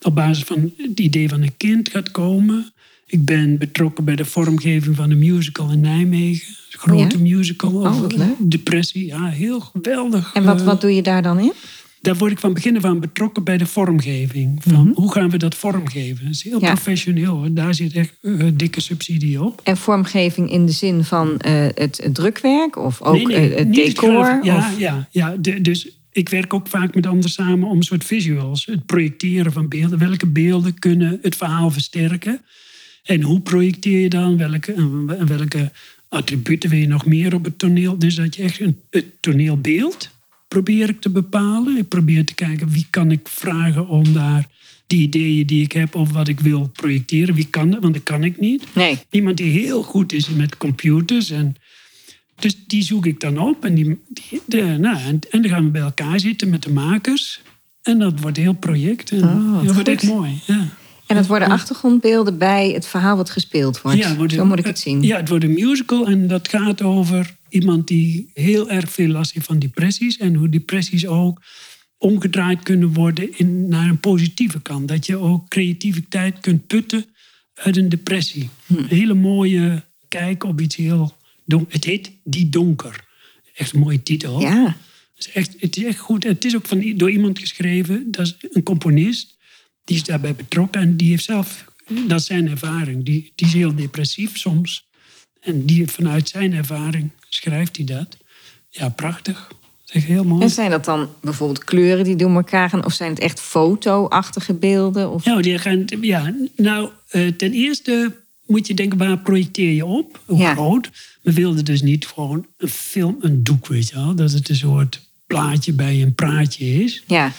Op 0.00 0.14
basis 0.14 0.44
van 0.44 0.72
het 0.76 1.00
idee 1.00 1.28
van 1.28 1.42
een 1.42 1.56
kind 1.56 1.88
gaat 1.88 2.10
komen. 2.10 2.72
Ik 3.06 3.24
ben 3.24 3.58
betrokken 3.58 4.04
bij 4.04 4.16
de 4.16 4.24
vormgeving 4.24 4.96
van 4.96 5.10
een 5.10 5.18
musical 5.18 5.70
in 5.70 5.80
Nijmegen. 5.80 6.48
Een 6.72 6.78
grote 6.78 7.16
Ja? 7.16 7.22
musical 7.22 7.72
Oh, 7.72 7.96
over 7.96 8.26
depressie. 8.38 9.06
Ja, 9.06 9.28
heel 9.28 9.60
geweldig. 9.60 10.34
En 10.34 10.44
wat, 10.44 10.60
eh, 10.60 10.66
wat 10.66 10.80
doe 10.80 10.94
je 10.94 11.02
daar 11.02 11.22
dan 11.22 11.38
in? 11.38 11.52
Daar 12.06 12.16
word 12.16 12.32
ik 12.32 12.38
van 12.38 12.52
begin 12.54 12.76
af 12.76 12.84
aan 12.84 13.00
betrokken 13.00 13.44
bij 13.44 13.56
de 13.58 13.66
vormgeving. 13.66 14.62
Van 14.62 14.92
Hoe 14.94 15.12
gaan 15.12 15.30
we 15.30 15.36
dat 15.36 15.54
vormgeven? 15.54 16.24
Dat 16.24 16.34
is 16.34 16.42
heel 16.42 16.56
Mhm. 16.56 16.64
Ja. 16.64 16.72
professioneel. 16.72 17.36
Hoor. 17.36 17.52
Daar 17.54 17.74
zit 17.74 17.92
echt 17.94 18.12
eh, 18.22 18.32
dikke 18.54 18.80
subsidie 18.80 19.42
op. 19.42 19.60
En 19.64 19.76
vormgeving 19.76 20.50
in 20.50 20.66
de 20.66 20.72
zin 20.72 21.04
van 21.04 21.38
eh, 21.38 21.66
het, 21.74 22.00
het 22.02 22.14
drukwerk 22.14 22.76
of 22.78 23.02
ook 23.02 23.30
eh, 23.30 23.56
het 23.56 23.74
decor? 23.74 24.38
Ja, 24.42 24.56
of- 24.56 24.78
ja, 24.78 25.08
ja. 25.10 25.36
De- 25.40 25.60
dus 25.60 25.88
ik 26.12 26.28
werk 26.28 26.54
ook 26.54 26.66
vaak 26.68 26.94
met 26.94 27.06
anderen 27.06 27.30
samen 27.30 27.68
om 27.68 27.76
een 27.76 27.82
soort 27.82 28.04
visuals. 28.04 28.66
Het 28.66 28.86
projecteren 28.86 29.52
van 29.52 29.68
beelden. 29.68 29.98
Welke 29.98 30.26
beelden 30.26 30.78
kunnen 30.78 31.18
het 31.22 31.36
verhaal 31.36 31.70
versterken? 31.70 32.40
En 33.04 33.22
hoe 33.22 33.40
projecteer 33.40 34.00
je 34.00 34.08
dan? 34.08 34.36
Welke, 34.36 34.72
en 34.72 35.26
welke 35.26 35.70
attributen 36.08 36.70
wil 36.70 36.78
je 36.78 36.86
nog 36.86 37.06
meer 37.06 37.34
op 37.34 37.44
het 37.44 37.58
toneel? 37.58 37.98
Dus 37.98 38.14
dat 38.14 38.34
je 38.36 38.42
echt 38.42 38.60
een, 38.60 38.80
het 38.90 39.04
toneelbeeld 39.20 40.10
probeer 40.48 40.88
ik 40.88 41.00
te 41.00 41.10
bepalen. 41.10 41.76
Ik 41.76 41.88
probeer 41.88 42.24
te 42.24 42.34
kijken 42.34 42.68
wie 42.68 42.86
kan 42.90 43.10
ik 43.10 43.28
vragen 43.28 43.88
om 43.88 44.12
daar 44.12 44.48
die 44.86 45.00
ideeën 45.00 45.46
die 45.46 45.62
ik 45.62 45.72
heb 45.72 45.96
over 45.96 46.14
wat 46.14 46.28
ik 46.28 46.40
wil 46.40 46.70
projecteren. 46.72 47.34
Wie 47.34 47.46
kan 47.50 47.70
dat? 47.70 47.82
Want 47.82 47.94
dat 47.94 48.02
kan 48.02 48.24
ik 48.24 48.40
niet. 48.40 48.64
Nee. 48.74 48.98
Iemand 49.10 49.36
die 49.36 49.50
heel 49.50 49.82
goed 49.82 50.12
is 50.12 50.28
met 50.28 50.56
computers. 50.56 51.30
En, 51.30 51.56
dus 52.38 52.56
die 52.66 52.82
zoek 52.82 53.06
ik 53.06 53.20
dan 53.20 53.38
op. 53.38 53.64
En, 53.64 53.74
die, 53.74 54.00
die, 54.08 54.42
de, 54.46 54.62
nou, 54.62 54.98
en, 54.98 55.18
en 55.30 55.42
dan 55.42 55.50
gaan 55.50 55.64
we 55.64 55.70
bij 55.70 55.80
elkaar 55.80 56.20
zitten 56.20 56.48
met 56.48 56.62
de 56.62 56.72
makers. 56.72 57.40
En 57.82 57.98
dat 57.98 58.20
wordt 58.20 58.36
een 58.36 58.42
heel 58.42 58.52
project. 58.52 59.10
En 59.10 59.22
Oh, 59.22 59.54
wat 59.54 59.64
dat 59.64 59.74
wordt 59.74 59.88
echt 59.88 60.02
mooi. 60.02 60.40
Ja. 60.46 60.68
En 61.06 61.16
het 61.16 61.26
worden 61.26 61.50
achtergrondbeelden 61.50 62.38
bij 62.38 62.70
het 62.70 62.86
verhaal 62.86 63.16
wat 63.16 63.30
gespeeld 63.30 63.82
wordt. 63.82 63.98
Ja, 63.98 64.16
wordt 64.16 64.32
Zo 64.32 64.44
moet 64.44 64.58
ik 64.58 64.64
het 64.64 64.78
zien. 64.78 65.02
Ja, 65.02 65.16
het 65.16 65.28
wordt 65.28 65.44
een 65.44 65.52
musical 65.52 66.06
en 66.06 66.26
dat 66.26 66.48
gaat 66.48 66.82
over 66.82 67.36
iemand 67.48 67.88
die 67.88 68.30
heel 68.32 68.70
erg 68.70 68.90
veel 68.90 69.08
last 69.08 69.32
heeft 69.32 69.46
van 69.46 69.58
depressies. 69.58 70.16
En 70.16 70.34
hoe 70.34 70.48
depressies 70.48 71.06
ook 71.06 71.42
omgedraaid 71.98 72.62
kunnen 72.62 72.92
worden 72.92 73.38
in, 73.38 73.68
naar 73.68 73.88
een 73.88 74.00
positieve 74.00 74.60
kant. 74.60 74.88
Dat 74.88 75.06
je 75.06 75.16
ook 75.16 75.48
creativiteit 75.48 76.40
kunt 76.40 76.66
putten 76.66 77.04
uit 77.54 77.76
een 77.76 77.88
depressie. 77.88 78.48
Hm. 78.66 78.76
Een 78.76 78.86
hele 78.86 79.14
mooie 79.14 79.84
kijk 80.08 80.44
op 80.44 80.60
iets 80.60 80.76
heel 80.76 81.16
donker. 81.44 81.72
Het 81.72 81.84
heet 81.84 82.12
Die 82.24 82.48
Donker. 82.48 83.04
Echt 83.54 83.72
een 83.72 83.80
mooie 83.80 84.02
titel. 84.02 84.40
Ja. 84.40 84.76
Het 85.14 85.26
is 85.26 85.32
echt, 85.32 85.56
het 85.58 85.76
is 85.76 85.84
echt 85.84 85.98
goed. 85.98 86.24
Het 86.24 86.44
is 86.44 86.56
ook 86.56 86.66
van, 86.66 86.96
door 86.96 87.10
iemand 87.10 87.38
geschreven, 87.38 88.10
dat 88.10 88.26
is 88.26 88.36
een 88.50 88.62
componist. 88.62 89.36
Die 89.84 89.96
is 89.96 90.04
daarbij 90.04 90.34
betrokken 90.34 90.80
en 90.80 90.96
die 90.96 91.10
heeft 91.10 91.24
zelf, 91.24 91.64
dat 92.06 92.20
is 92.20 92.26
zijn 92.26 92.48
ervaring. 92.48 93.04
Die, 93.04 93.32
die 93.34 93.46
is 93.46 93.52
heel 93.52 93.74
depressief 93.74 94.36
soms. 94.38 94.85
En 95.46 95.66
die 95.66 95.88
vanuit 95.88 96.28
zijn 96.28 96.52
ervaring 96.52 97.10
schrijft 97.28 97.76
hij 97.76 97.84
dat. 97.84 98.16
Ja, 98.70 98.88
prachtig. 98.88 99.46
Dat 99.48 99.58
is 99.88 99.92
echt 99.94 100.04
heel 100.04 100.24
mooi. 100.24 100.42
En 100.42 100.50
zijn 100.50 100.70
dat 100.70 100.84
dan 100.84 101.08
bijvoorbeeld 101.20 101.64
kleuren 101.64 102.04
die 102.04 102.16
door 102.16 102.34
elkaar 102.34 102.68
gaan? 102.68 102.84
Of 102.84 102.92
zijn 102.92 103.10
het 103.10 103.18
echt 103.18 103.40
foto-achtige 103.40 104.54
beelden? 104.54 105.10
Of... 105.10 105.24
Ja, 105.24 105.40
die 105.40 105.58
gaan, 105.58 105.84
ja 106.00 106.34
nou, 106.56 106.90
eh, 107.08 107.28
ten 107.28 107.52
eerste 107.52 108.16
moet 108.46 108.66
je 108.66 108.74
denken, 108.74 108.98
waar 108.98 109.18
projecteer 109.18 109.72
je 109.72 109.84
op? 109.84 110.20
Hoe 110.26 110.38
Ja. 110.38 110.54
groot? 110.54 110.90
We 111.22 111.32
wilden 111.32 111.64
dus 111.64 111.82
niet 111.82 112.06
gewoon 112.06 112.46
een 112.56 112.68
film, 112.68 113.16
een 113.20 113.42
doek, 113.42 113.66
weet 113.66 113.88
je 113.88 113.94
wel. 113.94 114.14
Dat 114.14 114.32
het 114.32 114.48
een 114.48 114.56
soort 114.56 115.00
plaatje 115.26 115.72
bij 115.72 116.02
een 116.02 116.14
praatje 116.14 116.84
is. 116.84 117.02
Ja. 117.06 117.32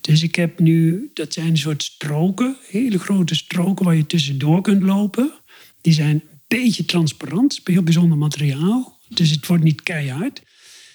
Dus 0.00 0.22
ik 0.22 0.34
heb 0.34 0.58
nu, 0.58 1.10
dat 1.14 1.32
zijn 1.32 1.46
een 1.46 1.58
soort 1.58 1.82
stroken, 1.82 2.56
hele 2.68 2.98
grote 2.98 3.34
stroken 3.34 3.84
waar 3.84 3.96
je 3.96 4.06
tussendoor 4.06 4.60
kunt 4.62 4.82
lopen. 4.82 5.30
Die 5.80 5.92
zijn 5.92 6.22
beetje 6.58 6.84
transparant, 6.84 7.60
heel 7.64 7.82
bijzonder 7.82 8.18
materiaal. 8.18 8.98
Dus 9.08 9.30
het 9.30 9.46
wordt 9.46 9.64
niet 9.64 9.82
keihard. 9.82 10.42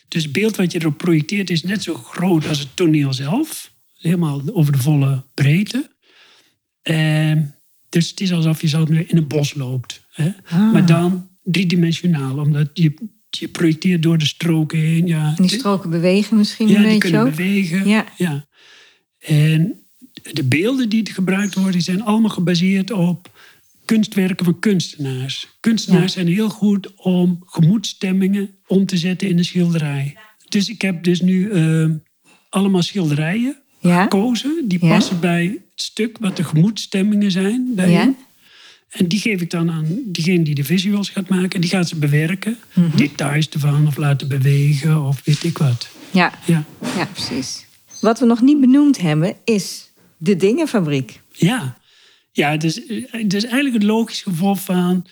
Dus 0.08 0.24
het 0.24 0.32
beeld 0.32 0.56
wat 0.56 0.72
je 0.72 0.80
erop 0.80 0.98
projecteert 0.98 1.50
is 1.50 1.64
net 1.64 1.84
zo 1.84 1.94
groot 1.94 2.48
als 2.48 2.60
het 2.60 2.76
toneel 2.76 3.14
zelf. 3.14 3.74
Helemaal 3.98 4.42
over 4.54 4.72
de 4.72 4.78
volle 4.78 5.24
breedte. 5.34 5.90
En 6.82 7.56
dus 7.90 8.10
het 8.10 8.20
is 8.22 8.32
alsof 8.32 8.62
je 8.62 8.68
zelf 8.68 8.90
nu 8.90 9.04
in 9.04 9.18
een 9.18 9.28
bos 9.28 9.54
loopt. 9.54 10.06
Hè? 10.12 10.32
Ah. 10.46 10.74
Maar 10.74 10.86
dan 10.86 11.30
driedimensionaal, 11.44 12.38
omdat 12.38 12.70
je, 12.74 12.94
je 13.30 13.48
projecteert 13.48 14.04
door 14.04 14.18
de 14.18 14.26
stroken 14.26 14.80
heen. 14.80 15.08
Ja, 15.08 15.34
En 15.38 15.48
die 15.48 15.58
stroken 15.58 15.90
bewegen 15.90 16.38
misschien 16.38 16.68
ja, 16.68 16.76
een 16.76 16.84
beetje 16.84 16.98
kunnen 16.98 17.22
ook? 17.22 17.30
bewegen. 17.30 17.88
Ja. 17.88 18.06
Ja. 18.18 18.48
En 19.20 19.86
de 20.32 20.44
beelden 20.44 20.90
die 20.90 21.12
gebruikt 21.12 21.54
worden, 21.54 21.72
die 21.72 21.82
zijn 21.82 22.04
allemaal 22.04 22.30
gebaseerd 22.30 22.92
op 22.92 23.35
kunstwerken 23.86 24.46
van 24.46 24.60
kunstenaars. 24.60 25.48
Kunstenaars 25.60 26.14
zijn 26.14 26.28
heel 26.28 26.50
goed 26.50 26.94
om 26.96 27.42
gemoedstemmingen 27.46 28.50
om 28.68 28.86
te 28.86 28.98
zetten 28.98 29.28
in 29.30 29.38
een 29.38 29.46
schilderij. 29.46 30.18
Dus 30.50 30.70
ik 30.70 30.82
heb 30.82 31.04
dus 31.04 31.22
nu 31.22 31.50
eh, 31.52 31.86
allemaal 32.50 32.82
schilderijen 32.82 33.58
Ja. 33.80 34.02
gekozen. 34.04 34.64
Die 34.68 34.80
Ja. 34.86 34.88
passen 34.90 35.20
bij 35.20 35.46
het 35.46 35.82
stuk 35.86 36.18
wat 36.20 36.38
de 36.38 36.44
gemoedstemmingen 36.44 37.32
zijn. 37.32 37.72
Ja. 37.76 38.14
En 38.90 39.08
die 39.08 39.20
geef 39.20 39.42
ik 39.42 39.50
dan 39.50 39.72
aan 39.72 40.00
diegene 40.06 40.44
die 40.44 40.56
de 40.56 40.64
visuals 40.64 41.10
gaat 41.10 41.30
maken. 41.30 41.50
En 41.50 41.62
die 41.62 41.70
gaat 41.70 41.88
ze 41.88 41.96
bewerken. 41.96 42.58
Mhm. 42.74 42.98
Details 42.98 43.50
ervan 43.50 43.88
of 43.88 43.98
laten 43.98 44.28
bewegen 44.28 45.04
of 45.04 45.22
weet 45.24 45.44
ik 45.44 45.58
wat. 45.58 45.88
Ja. 46.12 46.34
Ja. 46.46 46.64
ja, 46.98 47.06
precies. 47.06 47.66
Wat 48.02 48.20
we 48.20 48.26
nog 48.26 48.42
niet 48.42 48.60
benoemd 48.60 48.98
hebben 49.02 49.36
is 49.44 49.90
de 50.18 50.36
Dingenfabriek. 50.36 51.22
Ja, 51.32 51.78
ja 52.36 52.52
het, 52.52 52.64
is, 52.64 52.76
het 53.12 53.34
is 53.34 53.44
eigenlijk 53.44 53.74
het 53.74 53.84
logisch 53.84 54.22
gevolg 54.22 54.62
van 54.62 55.06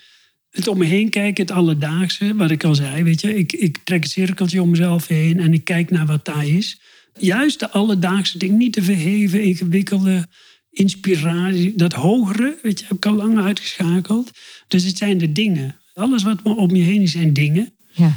het 0.50 0.68
om 0.68 0.78
me 0.78 0.86
heen 0.86 1.10
kijken, 1.10 1.44
het 1.44 1.54
alledaagse. 1.54 2.36
Wat 2.36 2.52
ik 2.52 2.64
al 2.64 2.76
zei, 2.76 3.04
weet 3.04 3.22
je, 3.22 3.36
ik, 3.36 3.54
ik 3.54 3.78
trek 3.84 4.04
een 4.04 4.10
cirkeltje 4.10 4.62
om 4.62 4.70
mezelf 4.70 5.08
heen 5.08 5.40
en 5.40 5.54
ik 5.54 5.64
kijk 5.64 5.90
naar 5.90 6.06
wat 6.06 6.26
daar 6.26 6.48
is. 6.48 6.82
Juist 7.18 7.60
de 7.60 7.70
alledaagse 7.70 8.38
dingen, 8.38 8.58
niet 8.58 8.74
te 8.74 8.84
verheven, 8.84 9.44
ingewikkelde 9.44 10.28
inspiratie. 10.70 11.76
Dat 11.76 11.94
hogere, 11.94 12.58
weet 12.62 12.80
je, 12.80 12.86
heb 12.88 12.98
ik 12.98 13.06
al 13.06 13.14
lang 13.14 13.40
uitgeschakeld. 13.40 14.32
Dus 14.68 14.84
het 14.84 14.98
zijn 14.98 15.18
de 15.18 15.32
dingen. 15.32 15.76
Alles 15.94 16.24
wat 16.24 16.42
om 16.42 16.76
je 16.76 16.84
heen 16.84 17.02
is, 17.02 17.12
zijn 17.12 17.34
dingen. 17.34 17.74
Ja. 17.92 18.14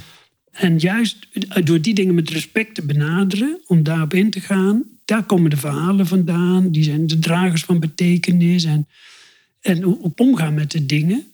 En 0.56 0.78
juist 0.78 1.26
door 1.64 1.80
die 1.80 1.94
dingen 1.94 2.14
met 2.14 2.30
respect 2.30 2.74
te 2.74 2.86
benaderen, 2.86 3.60
om 3.66 3.82
daarop 3.82 4.14
in 4.14 4.30
te 4.30 4.40
gaan, 4.40 4.84
daar 5.04 5.24
komen 5.24 5.50
de 5.50 5.56
verhalen 5.56 6.06
vandaan. 6.06 6.70
Die 6.70 6.84
zijn 6.84 7.06
de 7.06 7.18
dragers 7.18 7.64
van 7.64 7.80
betekenis. 7.80 8.64
En, 8.64 8.88
en 9.60 9.84
omgaan 10.16 10.54
met 10.54 10.70
de 10.70 10.86
dingen. 10.86 11.24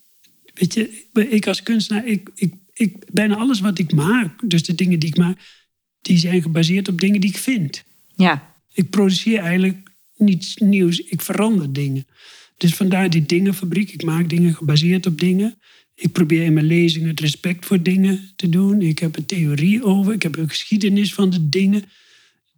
Weet 0.55 0.75
je, 0.75 1.05
ik 1.29 1.47
als 1.47 1.62
kunstenaar, 1.62 2.07
ik, 2.07 2.31
ik, 2.35 2.55
ik, 2.73 2.97
bijna 3.12 3.37
alles 3.37 3.61
wat 3.61 3.79
ik 3.79 3.93
maak, 3.93 4.51
dus 4.51 4.62
de 4.62 4.75
dingen 4.75 4.99
die 4.99 5.09
ik 5.09 5.16
maak, 5.16 5.39
die 6.03 6.18
zijn 6.18 6.43
gebaseerd 6.43 6.89
op 6.89 7.01
dingen 7.01 7.20
die 7.20 7.31
ik 7.31 7.37
vind. 7.37 7.85
Ja. 8.16 8.55
Ik 8.73 8.91
produceer 8.91 9.39
eigenlijk 9.39 9.91
niets 10.16 10.57
nieuws, 10.57 10.99
ik 10.99 11.23
verander 11.23 11.73
dingen. 11.73 12.07
Dus 12.57 12.75
vandaar 12.75 13.11
die 13.11 13.27
dingenfabriek. 13.27 13.93
Ik 13.93 14.05
maak 14.05 14.29
dingen 14.29 14.55
gebaseerd 14.55 15.07
op 15.07 15.20
dingen. 15.20 15.59
Ik 15.95 16.12
probeer 16.12 16.43
in 16.43 16.53
mijn 16.53 16.66
lezingen 16.66 17.09
het 17.09 17.20
respect 17.20 17.66
voor 17.66 17.82
dingen 17.82 18.30
te 18.36 18.49
doen. 18.49 18.80
Ik 18.80 18.99
heb 18.99 19.16
een 19.16 19.26
theorie 19.26 19.84
over. 19.84 20.12
Ik 20.12 20.22
heb 20.22 20.36
een 20.36 20.49
geschiedenis 20.49 21.14
van 21.14 21.30
de 21.30 21.49
dingen. 21.49 21.84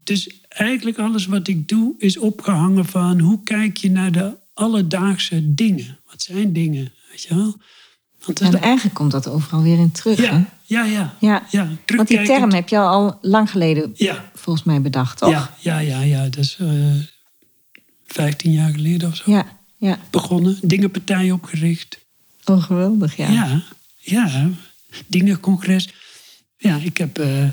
Dus 0.05 0.31
eigenlijk 0.49 0.99
alles 0.99 1.27
wat 1.27 1.49
ik 1.49 1.69
doe 1.69 1.95
is 1.99 2.19
opgehangen 2.19 2.85
van 2.87 3.21
hoe 3.21 3.43
kijk 3.43 3.77
je 3.77 3.91
naar 3.91 4.13
de 4.13 4.37
alledaagse 4.55 5.55
dingen. 5.55 5.99
Wat 6.11 6.23
zijn 6.23 6.53
dingen, 6.53 6.93
weet 7.11 7.23
je 7.23 7.35
wel? 7.35 7.57
Want 8.25 8.41
En 8.41 8.61
eigenlijk 8.61 8.95
komt 8.95 9.11
dat 9.11 9.29
overal 9.29 9.63
weer 9.63 9.79
in 9.79 9.91
terug. 9.91 10.17
hè? 10.17 10.25
ja, 10.25 10.47
ja, 10.65 10.85
ja. 10.85 11.17
Ja. 11.21 11.47
ja 11.51 11.69
Want 11.87 12.09
die 12.09 12.23
term 12.23 12.53
heb 12.53 12.69
je 12.69 12.79
al 12.79 13.19
lang 13.21 13.51
geleden 13.51 13.93
Ja, 13.95 14.31
volgens 14.35 14.65
mij 14.65 14.81
bedacht, 14.81 15.19
toch? 15.19 15.31
ja, 15.31 15.55
ja, 15.61 15.79
ja, 15.79 16.01
ja. 16.01 16.23
Dat 16.23 16.37
is 16.45 16.57
eh 16.61 16.95
15 18.07 18.53
jaar 18.53 18.71
geleden 18.71 19.09
of 19.09 19.17
zo. 19.17 19.31
Ja, 19.31 19.47
ja. 19.77 19.99
begonnen, 20.11 20.59
dingenpartij 20.63 21.31
opgericht. 21.31 21.99
Oh, 22.45 22.63
geweldig, 22.63 23.17
ja. 23.17 23.29
Ja, 23.31 23.63
ja, 23.99 24.49
dingencongres. 25.07 25.89
Ja, 26.59 26.79
ik 26.83 26.97
heb 26.97 27.19
eh, 27.19 27.49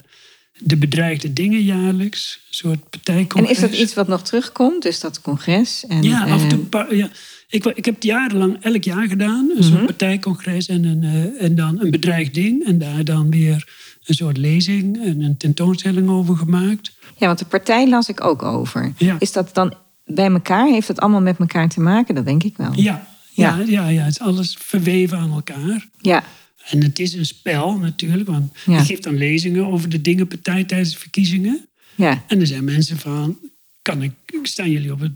de 0.59 0.77
bedreigde 0.77 1.33
dingen 1.33 1.61
jaarlijks, 1.63 2.39
een 2.47 2.53
soort 2.55 2.79
En 2.79 2.89
partijcongres. 2.89 3.51
is 3.51 3.59
dat 3.59 3.73
iets 3.73 3.93
wat 3.93 4.07
nog 4.07 4.21
terugkomt? 4.23 4.83
Dus 4.83 4.99
dat 4.99 5.21
congres? 5.21 5.85
En, 5.87 6.03
Ja, 6.03 6.23
af 6.25 6.41
en 6.41 6.47
toe. 6.47 6.85
eh, 6.89 6.97
ja. 6.97 7.09
Ik, 7.49 7.65
ik 7.65 7.85
heb 7.85 7.95
het 7.95 8.03
jarenlang 8.03 8.57
elk 8.61 8.83
jaar 8.83 9.07
gedaan. 9.07 9.49
Een 9.49 9.57
Mhm. 9.57 9.63
soort 9.71 9.85
partijcongres 9.85 10.67
en, 10.67 10.83
een, 10.83 11.03
eh, 11.03 11.43
en 11.45 11.55
dan 11.55 11.79
een 11.81 11.91
bedreigd 11.91 12.33
ding. 12.33 12.65
En 12.65 12.77
daar 12.77 13.03
dan 13.03 13.29
weer 13.29 13.67
een 14.05 14.15
soort 14.15 14.37
lezing 14.37 15.03
en 15.03 15.21
een 15.21 15.37
tentoonstelling 15.37 16.09
over 16.09 16.37
gemaakt. 16.37 16.91
ja, 17.17 17.25
want 17.27 17.39
de 17.39 17.45
partij 17.45 17.89
las 17.89 18.09
ik 18.09 18.23
ook 18.23 18.43
over. 18.43 18.93
Ja. 18.97 19.15
Is 19.19 19.31
dat 19.31 19.49
dan 19.53 19.73
bij 20.05 20.29
elkaar? 20.31 20.67
Heeft 20.67 20.87
het 20.87 20.99
allemaal 20.99 21.21
met 21.21 21.37
elkaar 21.39 21.69
te 21.69 21.79
maken? 21.79 22.15
Dat 22.15 22.25
denk 22.25 22.43
ik 22.43 22.57
wel. 22.57 22.71
Ja, 22.75 23.07
ja, 23.31 23.63
ja, 23.67 23.87
ja, 23.87 24.03
het 24.03 24.11
is 24.13 24.19
alles 24.19 24.55
verweven 24.59 25.17
aan 25.17 25.31
elkaar. 25.31 25.87
Ja, 26.01 26.23
En 26.69 26.83
het 26.83 26.99
is 26.99 27.13
een 27.13 27.25
spel 27.25 27.77
natuurlijk, 27.77 28.29
want 28.29 28.57
Ja. 28.65 28.77
je 28.77 28.85
geeft 28.85 29.03
dan 29.03 29.17
lezingen 29.17 29.65
over 29.65 29.89
de 29.89 30.01
dingenpartij 30.01 30.63
tijdens 30.63 30.91
de 30.91 30.99
verkiezingen. 30.99 31.67
ja. 31.95 32.23
En 32.27 32.39
er 32.39 32.47
zijn 32.47 32.63
mensen 32.63 32.97
van, 32.97 33.37
kan 33.81 34.01
ik, 34.03 34.11
staan 34.43 34.69
jullie 34.71 34.91
op 34.91 34.99
het, 34.99 35.11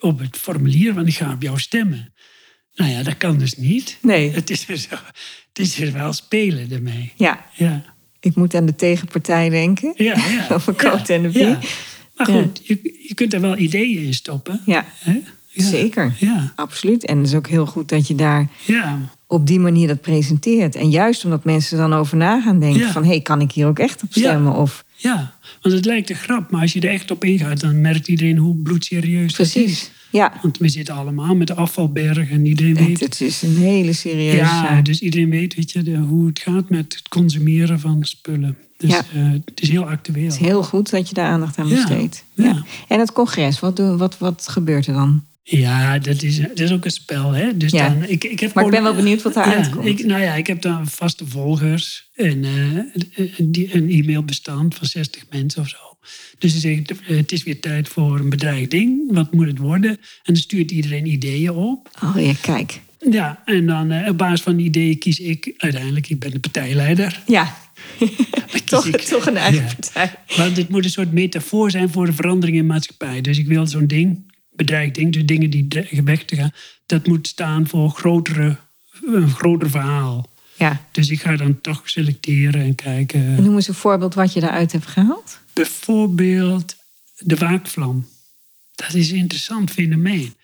op 0.00 0.18
het 0.18 0.36
formulier, 0.36 0.94
want 0.94 1.06
ik 1.08 1.14
ga 1.14 1.32
op 1.32 1.42
jou 1.42 1.58
stemmen. 1.58 2.12
Nou 2.74 2.90
ja, 2.90 3.02
dat 3.02 3.16
kan 3.16 3.38
dus 3.38 3.56
niet. 3.56 3.98
Nee. 4.02 4.30
Het 4.30 4.50
is 4.50 4.68
er, 4.68 4.76
zo, 4.78 4.94
het 5.48 5.58
is 5.58 5.80
er 5.80 5.92
wel 5.92 6.12
spelen 6.12 6.70
ermee. 6.70 7.12
ja. 7.16 7.46
Ja, 7.56 7.94
Ik 8.20 8.34
moet 8.34 8.54
aan 8.54 8.66
de 8.66 8.74
tegenpartij 8.74 9.48
denken. 9.48 9.94
ja, 9.96 10.28
ja. 10.28 10.46
Over 10.50 10.74
Coat 10.74 11.08
en 11.08 11.22
de 11.22 11.38
ja. 11.38 11.58
Bie. 11.58 11.68
Maar 12.16 12.26
goed, 12.26 12.60
je, 12.64 13.04
je 13.08 13.14
kunt 13.14 13.32
er 13.32 13.40
wel 13.40 13.58
ideeën 13.58 14.02
in 14.04 14.14
stoppen. 14.14 14.60
Ja, 14.66 14.86
Hè? 14.98 15.20
Ja. 15.54 15.64
zeker. 15.64 16.14
Ja, 16.18 16.52
Absoluut. 16.56 17.04
En 17.04 17.18
het 17.18 17.26
is 17.26 17.34
ook 17.34 17.48
heel 17.48 17.66
goed 17.66 17.88
dat 17.88 18.08
je 18.08 18.14
daar 18.14 18.48
ja, 18.66 18.98
op 19.26 19.46
die 19.46 19.60
manier 19.60 19.88
dat 19.88 20.00
presenteert. 20.00 20.74
En 20.74 20.90
juist 20.90 21.24
omdat 21.24 21.44
mensen 21.44 21.78
dan 21.78 21.92
over 21.92 22.16
na 22.16 22.40
gaan 22.40 22.58
denken 22.60 22.80
Ja. 22.80 22.92
van... 22.92 23.02
hé, 23.02 23.08
hey, 23.08 23.20
kan 23.20 23.40
ik 23.40 23.52
hier 23.52 23.66
ook 23.66 23.78
echt 23.78 24.02
op 24.02 24.12
stemmen? 24.12 24.54
Of 24.54 24.84
ja. 24.96 25.34
Want 25.62 25.74
het 25.74 25.84
lijkt 25.84 26.10
een 26.10 26.16
grap, 26.16 26.50
maar 26.50 26.60
als 26.60 26.72
je 26.72 26.80
er 26.80 26.90
echt 26.90 27.10
op 27.10 27.24
ingaat... 27.24 27.60
dan 27.60 27.80
merkt 27.80 28.08
iedereen 28.08 28.36
hoe 28.36 28.54
bloedserieus 28.56 29.34
dat 29.34 29.46
is. 29.46 29.52
precies. 29.52 29.90
Ja, 30.10 30.32
Want 30.42 30.58
we 30.58 30.68
zitten 30.68 30.94
allemaal 30.94 31.34
met 31.34 31.46
de 31.46 31.54
afvalberg 31.54 32.30
en 32.30 32.46
iedereen 32.46 32.76
het, 32.76 32.86
weet... 32.86 33.00
het 33.00 33.20
is 33.20 33.42
een 33.42 33.56
hele 33.56 33.92
serieuze 33.92 34.36
Ja, 34.36 34.62
zaak. 34.62 34.84
dus 34.84 35.00
iedereen 35.00 35.30
weet 35.30 35.54
weet 35.54 35.70
je, 35.72 35.82
de, 35.82 35.96
hoe 35.96 36.26
het 36.26 36.38
gaat 36.38 36.68
met 36.70 36.94
het 36.94 37.08
consumeren 37.08 37.80
van 37.80 38.04
spullen. 38.04 38.56
Dus 38.76 38.90
Ja. 38.90 39.04
eh, 39.14 39.30
het 39.44 39.60
is 39.60 39.70
heel 39.70 39.88
actueel. 39.88 40.24
Het 40.24 40.32
is 40.32 40.38
heel 40.38 40.62
goed 40.62 40.90
dat 40.90 41.08
je 41.08 41.14
daar 41.14 41.26
aandacht 41.30 41.58
aan 41.58 41.68
besteedt. 41.68 42.24
ja. 42.34 42.44
Ja. 42.44 42.62
En 42.88 42.98
het 42.98 43.12
congres, 43.12 43.60
wat, 43.60 43.78
wat, 43.78 44.18
wat 44.18 44.48
gebeurt 44.50 44.86
er 44.86 44.94
dan? 44.94 45.22
Ja, 45.46 45.98
dat 45.98 46.22
is, 46.22 46.38
dat 46.40 46.58
is 46.60 46.72
ook 46.72 46.84
een 46.84 46.90
spel. 46.90 47.32
Hè? 47.32 47.56
Dus 47.56 47.70
Ja. 47.72 47.88
dan, 47.88 48.04
ik, 48.08 48.24
ik 48.24 48.40
heb 48.40 48.54
Maar 48.54 48.64
ik 48.64 48.70
ben 48.70 48.82
wel 48.82 48.94
benieuwd 48.94 49.22
wat 49.22 49.34
daaruit 49.34 49.66
ja, 49.66 49.72
komt. 49.72 49.86
Ik, 49.86 50.04
nou 50.06 50.22
ja, 50.22 50.34
ik 50.34 50.46
heb 50.46 50.62
dan 50.62 50.88
vaste 50.88 51.26
volgers. 51.26 52.08
En 52.14 52.44
eh, 52.44 53.24
die- 53.38 53.74
een 53.74 53.90
e-mailbestand 53.90 54.74
van 54.74 54.86
60 54.86 55.22
mensen 55.30 55.62
of 55.62 55.68
zo. 55.68 55.76
Dus 56.38 56.52
ze 56.52 56.58
zeggen, 56.58 56.84
eh, 57.08 57.16
het 57.16 57.32
is 57.32 57.42
weer 57.42 57.60
tijd 57.60 57.88
voor 57.88 58.18
een 58.18 58.28
bedreigd 58.30 58.70
ding. 58.70 59.12
Wat 59.12 59.32
moet 59.32 59.46
het 59.46 59.58
worden? 59.58 59.90
En 59.90 59.98
dan 60.22 60.36
stuurt 60.36 60.70
iedereen 60.70 61.06
ideeën 61.06 61.50
op. 61.50 61.90
Oh 62.04 62.22
ja, 62.22 62.32
kijk. 62.40 62.80
Ja, 63.10 63.42
en 63.44 63.66
dan 63.66 63.90
eh, 63.90 64.08
op 64.08 64.18
basis 64.18 64.40
van 64.42 64.56
die 64.56 64.66
ideeën 64.66 64.98
kies 64.98 65.18
ik 65.20 65.54
uiteindelijk, 65.56 66.08
ik 66.08 66.18
ben 66.18 66.30
de 66.30 66.38
partijleider. 66.40 67.22
Ja, 67.26 67.56
Dan 67.98 68.60
toch, 68.64 68.86
ik- 68.86 69.00
toch 69.00 69.26
een 69.26 69.36
eigen 69.36 69.62
Ja. 69.64 69.74
partij. 69.80 70.12
Want 70.36 70.54
dit 70.56 70.68
moet 70.68 70.84
een 70.84 70.90
soort 70.90 71.12
metafoor 71.12 71.70
zijn 71.70 71.90
voor 71.90 72.06
een 72.06 72.14
verandering 72.14 72.56
in 72.58 72.66
de 72.66 72.72
maatschappij. 72.72 73.20
Dus 73.20 73.38
ik 73.38 73.46
wil 73.46 73.66
zo'n 73.66 73.86
ding, 73.86 74.32
bedreigd 74.56 74.94
ding, 74.94 75.12
dus 75.12 75.24
dingen 75.26 75.50
die 75.50 75.68
dre- 75.68 76.02
weg 76.04 76.24
te 76.24 76.36
gaan, 76.36 76.52
dat 76.86 77.06
moet 77.06 77.26
staan 77.26 77.66
voor 77.68 77.90
grotere, 77.90 78.56
een 79.06 79.30
groter 79.30 79.70
verhaal. 79.70 80.32
Ja. 80.58 80.84
Dus 80.92 81.10
ik 81.10 81.20
ga 81.20 81.36
dan 81.36 81.60
toch 81.60 81.80
selecteren 81.84 82.60
en 82.60 82.74
kijken. 82.74 83.20
En 83.20 83.42
noem 83.42 83.54
eens 83.54 83.68
een 83.68 83.74
voorbeeld 83.74 84.14
wat 84.14 84.32
je 84.32 84.40
daaruit 84.40 84.72
hebt 84.72 84.86
gehaald. 84.86 85.38
Bijvoorbeeld 85.52 86.76
de 87.18 87.36
waakvlam. 87.36 88.06
Dat 88.74 88.94
is 88.94 89.10
een 89.10 89.16
interessant 89.16 89.70
fenomeen. 89.70 90.34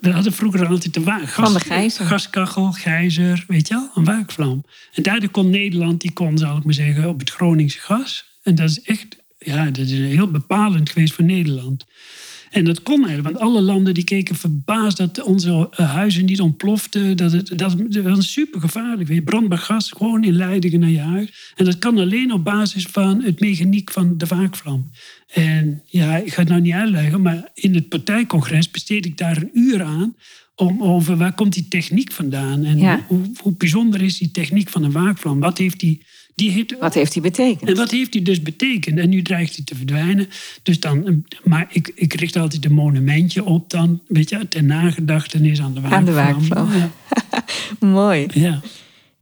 We 0.00 0.10
hadden 0.10 0.32
vroeger 0.32 0.66
altijd 0.66 0.94
de 0.94 1.00
wa- 1.02 1.26
gas, 1.26 1.44
Van 1.50 1.52
de 1.54 1.60
gijzer. 1.64 2.06
gaskachel, 2.06 2.72
gijzer, 2.72 3.44
weet 3.48 3.68
je 3.68 3.74
wel, 3.74 3.90
een 3.94 4.04
waakvlam. 4.04 4.64
En 4.92 5.02
daardoor 5.02 5.28
kon 5.30 5.50
Nederland, 5.50 6.00
die 6.00 6.12
kon, 6.12 6.38
zal 6.38 6.56
ik 6.56 6.64
maar 6.64 6.74
zeggen, 6.74 7.08
op 7.08 7.18
het 7.20 7.30
Groningse 7.30 7.78
gas. 7.78 8.24
En 8.42 8.54
dat 8.54 8.70
is 8.70 8.80
echt, 8.82 9.06
ja, 9.38 9.64
dat 9.64 9.86
is 9.86 9.90
heel 9.98 10.30
bepalend 10.30 10.90
geweest 10.90 11.14
voor 11.14 11.24
Nederland. 11.24 11.84
En 12.50 12.64
dat 12.64 12.82
kon 12.82 13.06
eigenlijk, 13.06 13.28
want 13.38 13.50
alle 13.50 13.60
landen 13.62 13.94
die 13.94 14.04
keken 14.04 14.34
verbaasd 14.36 14.96
dat 14.96 15.22
onze 15.22 15.68
eh, 15.70 15.90
huizen 15.94 16.24
niet 16.24 16.40
ontploften. 16.40 17.16
Dat 17.16 17.32
het, 17.32 17.58
dat, 17.58 17.76
dat 17.88 18.04
was 18.04 18.32
super 18.32 18.60
gevaarlijk. 18.60 19.08
Je 19.08 19.22
brandbaar 19.22 19.58
gas 19.58 19.90
gewoon 19.90 20.24
in 20.24 20.34
leidingen 20.36 20.80
naar 20.80 20.90
je 20.90 21.00
huis. 21.00 21.52
En 21.56 21.64
dat 21.64 21.78
kan 21.78 21.98
alleen 21.98 22.32
op 22.32 22.44
basis 22.44 22.86
van 22.86 23.22
het 23.22 23.40
mechaniek 23.40 23.90
van 23.90 24.16
de 24.16 24.26
waakvlam. 24.26 24.90
En 25.28 25.82
ja, 25.86 26.16
ik 26.16 26.32
ga 26.32 26.40
het 26.40 26.48
nou 26.48 26.60
niet 26.60 26.72
uitleggen, 26.72 27.22
maar 27.22 27.48
in 27.54 27.74
het 27.74 27.88
partijcongres 27.88 28.70
besteed 28.70 29.04
ik 29.06 29.16
daar 29.18 29.36
een 29.36 29.50
uur 29.52 29.82
aan. 29.82 30.14
Om 30.54 30.82
over 30.82 31.16
waar 31.16 31.34
komt 31.34 31.52
die 31.52 31.68
techniek 31.68 32.12
vandaan 32.12 32.64
en 32.64 32.78
Ja. 32.78 33.04
hoe, 33.06 33.22
hoe 33.42 33.54
bijzonder 33.56 34.02
is 34.02 34.18
die 34.18 34.30
techniek 34.30 34.68
van 34.68 34.82
een 34.84 34.92
waakvlam? 34.92 35.40
Wat 35.40 35.58
heeft 35.58 35.80
die, 35.80 36.02
die 36.38 36.50
heeft, 36.50 36.78
Wat 36.78 36.94
heeft 36.94 37.12
die 37.12 37.22
betekend? 37.22 37.70
en 37.70 37.76
wat 37.76 37.90
heeft 37.90 38.12
die 38.12 38.22
dus 38.22 38.42
betekend? 38.42 38.98
En 38.98 39.08
nu 39.08 39.22
dreigt 39.22 39.56
hij 39.56 39.64
te 39.64 39.74
verdwijnen. 39.74 40.28
Dus 40.62 40.80
dan, 40.80 41.24
maar 41.44 41.66
ik, 41.70 41.92
ik 41.94 42.14
richt 42.14 42.36
altijd 42.36 42.64
een 42.64 42.72
monumentje 42.72 43.44
op 43.44 43.70
dan, 43.70 44.00
weet 44.06 44.28
je, 44.28 44.48
ter 44.48 44.64
nagedachtenis 44.64 45.60
aan 45.60 45.74
de 45.74 45.80
waakvlam. 45.80 45.98
Aan 46.00 46.04
de 46.04 46.12
waakvlam. 46.12 46.68
Ja. 46.72 46.90
Mooi. 47.86 48.26
Ja. 48.34 48.60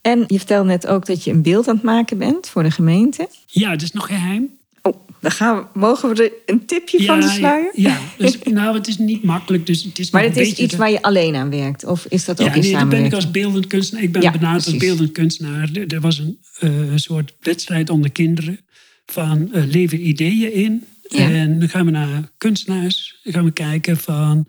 En 0.00 0.24
je 0.26 0.36
vertelde 0.38 0.68
net 0.68 0.86
ook 0.86 1.06
dat 1.06 1.24
je 1.24 1.30
een 1.30 1.42
beeld 1.42 1.68
aan 1.68 1.74
het 1.74 1.84
maken 1.84 2.18
bent 2.18 2.48
voor 2.48 2.62
de 2.62 2.70
gemeente. 2.70 3.28
ja, 3.46 3.70
dat 3.70 3.82
is 3.82 3.92
nog 3.92 4.06
geheim. 4.06 4.48
Oh, 4.86 5.06
dan 5.20 5.30
gaan 5.30 5.56
we, 5.56 5.78
mogen 5.78 6.14
we 6.14 6.24
er 6.24 6.32
een 6.54 6.66
tipje 6.66 7.04
van 7.04 7.20
de 7.20 7.28
sluier? 7.28 7.70
Ja, 7.74 7.98
dus, 8.18 8.38
nou, 8.58 8.74
het 8.76 8.88
is 8.88 8.98
niet 8.98 9.22
makkelijk. 9.22 9.66
Dus 9.66 9.82
het 9.82 9.98
is 9.98 10.10
Maar 10.10 10.22
het 10.22 10.36
is 10.36 10.52
iets 10.52 10.74
waar 10.74 10.90
je 10.90 11.02
alleen 11.02 11.34
aan 11.36 11.50
werkt? 11.50 11.84
Of 11.84 12.06
is 12.08 12.24
dat 12.24 12.40
ook 12.40 12.46
Ja, 12.46 12.54
in 12.54 12.60
nee, 12.60 12.72
dan 12.72 12.88
ben 12.88 12.98
ik 13.04 13.04
samenwerking? 13.04 13.14
als 13.14 13.30
beeldend 13.30 13.66
kunstenaar. 13.66 14.02
Ik 14.04 14.12
ben 14.12 14.22
Ja, 14.22 14.30
benaderd 14.30 14.66
als 14.66 14.76
beeldend 14.76 15.12
kunstenaar. 15.12 15.70
Er 15.72 15.86
er 15.94 16.00
was 16.00 16.18
een 16.18 16.38
eh, 16.58 16.70
soort 16.94 17.34
wedstrijd 17.40 17.90
onder 17.90 18.10
kinderen 18.12 18.60
van 19.06 19.52
eh 19.52 19.64
leven 19.66 20.06
ideeën 20.08 20.52
in. 20.52 20.84
Ja. 21.08 21.30
En 21.30 21.58
dan 21.58 21.68
gaan 21.68 21.84
we 21.84 21.90
naar 21.90 22.30
kunstenaars. 22.38 23.20
Dan 23.22 23.32
gaan 23.32 23.44
we 23.44 23.50
kijken 23.50 23.96
van... 23.96 24.46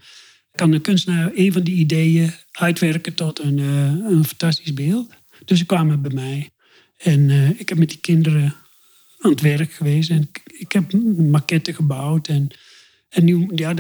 kan 0.56 0.72
een 0.74 0.82
kunstenaar 0.82 1.32
een 1.36 1.54
van 1.54 1.62
die 1.64 1.76
ideeën 1.76 2.32
uitwerken 2.52 3.14
tot 3.14 3.40
een, 3.40 3.60
eh, 3.60 4.12
een 4.12 4.26
fantastisch 4.26 4.74
beeld? 4.74 5.10
Dus 5.46 5.58
ze 5.60 5.66
kwamen 5.66 6.02
bij 6.02 6.14
mij. 6.14 6.50
En 6.98 7.30
ik 7.58 7.70
heb 7.70 7.78
met 7.78 7.90
die 7.90 8.00
kinderen 8.02 8.56
aan 9.20 9.32
het 9.32 9.42
werk 9.42 9.72
geweest. 9.74 10.10
En 10.10 10.30
ik, 10.58 10.72
heb 10.72 10.94
maquetten 11.18 11.74
gebouwd. 11.74 12.28
En, 12.28 12.48
en 13.10 13.24
nu, 13.24 13.48
ja, 13.56 13.74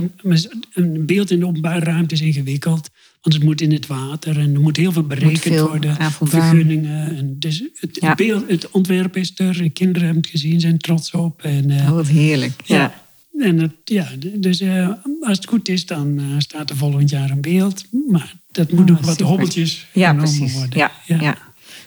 een 0.73 1.05
beeld 1.05 1.31
in 1.31 1.39
de 1.39 1.45
openbare 1.45 1.79
ruimte 1.85 2.13
is 2.13 2.21
ingewikkeld. 2.21 2.89
Want 3.21 3.35
het 3.35 3.43
moet 3.43 3.61
in 3.61 3.71
het 3.71 3.87
water 3.87 4.39
en 4.39 4.53
er 4.53 4.59
moet 4.59 4.77
heel 4.77 4.91
veel 4.91 5.03
berekend 5.07 5.39
veel 5.39 5.67
worden. 5.67 5.95
Vergunningen. 6.23 7.15
En 7.17 7.35
dus 7.39 7.63
het, 7.79 7.97
Ja. 8.01 8.15
beeld, 8.15 8.49
het 8.49 8.71
ontwerp 8.71 9.17
is 9.17 9.31
er. 9.35 9.53
De 9.57 9.69
kinderen 9.69 10.03
hebben 10.05 10.21
het 10.21 10.31
gezien, 10.31 10.59
zijn 10.59 10.77
trots 10.77 11.11
op. 11.11 11.41
En, 11.43 11.69
eh, 11.69 11.77
Oh, 11.89 11.91
wat 11.91 12.07
heerlijk. 12.07 12.61
Ja. 12.65 12.75
ja. 12.75 13.05
En 13.45 13.59
het, 13.59 13.71
ja, 13.83 14.07
dus 14.35 14.59
eh, 14.59 14.89
als 15.21 15.37
het 15.37 15.47
goed 15.47 15.69
is, 15.69 15.85
dan 15.85 16.19
eh, 16.19 16.25
staat 16.37 16.69
er 16.69 16.75
volgend 16.77 17.09
jaar 17.09 17.29
een 17.29 17.41
beeld. 17.41 17.83
Maar 18.09 18.33
dat 18.51 18.71
moet 18.71 18.79
Oh, 18.81 18.87
nog 18.87 18.99
wat 18.99 19.09
super. 19.09 19.25
hobbeltjes 19.25 19.87
Ja, 19.93 20.09
genomen 20.09 20.29
precies. 20.33 20.53
worden. 20.53 20.77
Ja, 20.79 20.91
ja. 21.05 21.21
ja. 21.21 21.37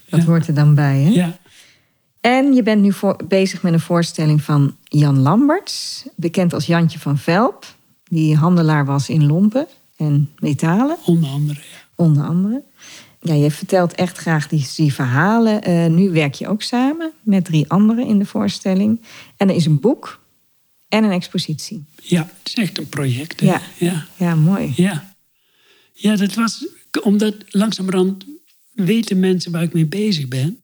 Dat 0.09 0.21
Ja. 0.21 0.27
hoort 0.27 0.47
er 0.47 0.55
dan 0.55 0.75
bij, 0.75 0.99
hè? 0.99 1.11
Ja. 1.11 1.39
En 2.21 2.53
je 2.55 2.63
bent 2.63 2.83
nu 2.83 2.93
voor, 2.93 3.21
bezig 3.29 3.63
met 3.63 3.73
een 3.73 3.81
voorstelling 3.81 4.43
van 4.43 4.77
Jan 4.85 5.19
Lamberts. 5.19 6.05
Bekend 6.17 6.53
als 6.53 6.67
Jantje 6.67 6.99
van 6.99 7.19
Velp. 7.19 7.75
Die 8.05 8.37
handelaar 8.37 8.85
was 8.85 9.09
in 9.09 9.27
lompen 9.27 9.67
en 9.97 10.31
metalen, 10.39 10.97
onder 11.05 11.31
andere. 11.31 11.59
Ja. 11.59 11.77
onder 11.95 12.25
andere. 12.25 12.63
Ja, 13.21 13.35
je 13.35 13.51
vertelt 13.51 13.95
echt 13.95 14.19
graag 14.19 14.49
die, 14.49 14.67
die 14.77 14.95
verhalen. 14.95 15.63
Eh, 15.63 15.87
nu 15.87 16.11
werk 16.11 16.35
je 16.35 16.49
ook 16.49 16.63
samen 16.63 17.13
met 17.23 17.45
drie 17.45 17.69
anderen 17.69 18.07
in 18.07 18.19
de 18.19 18.25
voorstelling. 18.25 19.01
En 19.37 19.49
er 19.49 19.55
is 19.55 19.67
een 19.67 19.81
boek 19.81 20.21
en 20.89 21.05
een 21.05 21.11
expositie. 21.11 21.85
Ja, 22.03 22.21
het 22.21 22.49
is 22.49 22.55
echt 22.55 22.79
een 22.79 22.89
project. 22.89 23.41
hè. 23.41 23.47
Ja. 23.47 23.61
ja. 23.79 24.07
Ja, 24.17 24.35
mooi. 24.35 24.73
Ja. 24.77 25.15
ja, 25.93 26.17
dat 26.17 26.35
was 26.35 26.67
omdat 27.03 27.35
langzamerhand 27.49 28.25
weten 28.73 29.21
mensen 29.21 29.53
waar 29.53 29.63
ik 29.63 29.73
mee 29.73 29.87
bezig 29.87 30.29
ben. 30.29 30.63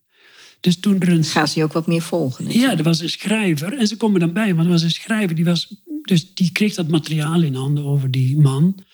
Dus 0.60 0.80
toen 0.80 1.00
er 1.00 1.08
een. 1.08 1.24
Gaan 1.24 1.48
ze 1.48 1.58
je 1.58 1.64
ook 1.64 1.72
wat 1.72 1.86
meer 1.86 2.02
volgen? 2.02 2.58
Ja, 2.58 2.76
er 2.76 2.82
was 2.82 3.00
een 3.00 3.10
schrijver 3.10 3.78
en 3.78 3.86
ze 3.86 3.96
komen 3.96 4.20
dan 4.20 4.32
bij, 4.32 4.54
want 4.54 4.66
er 4.66 4.72
was 4.72 4.82
een 4.82 4.90
schrijver 4.90 5.36
die 5.36 5.44
was. 5.44 5.74
Dus 6.02 6.34
die 6.34 6.52
kreeg 6.52 6.74
dat 6.74 6.88
materiaal 6.88 7.42
in 7.42 7.54
handen 7.54 7.84
over 7.84 8.10
die 8.10 8.38
man. 8.38 8.84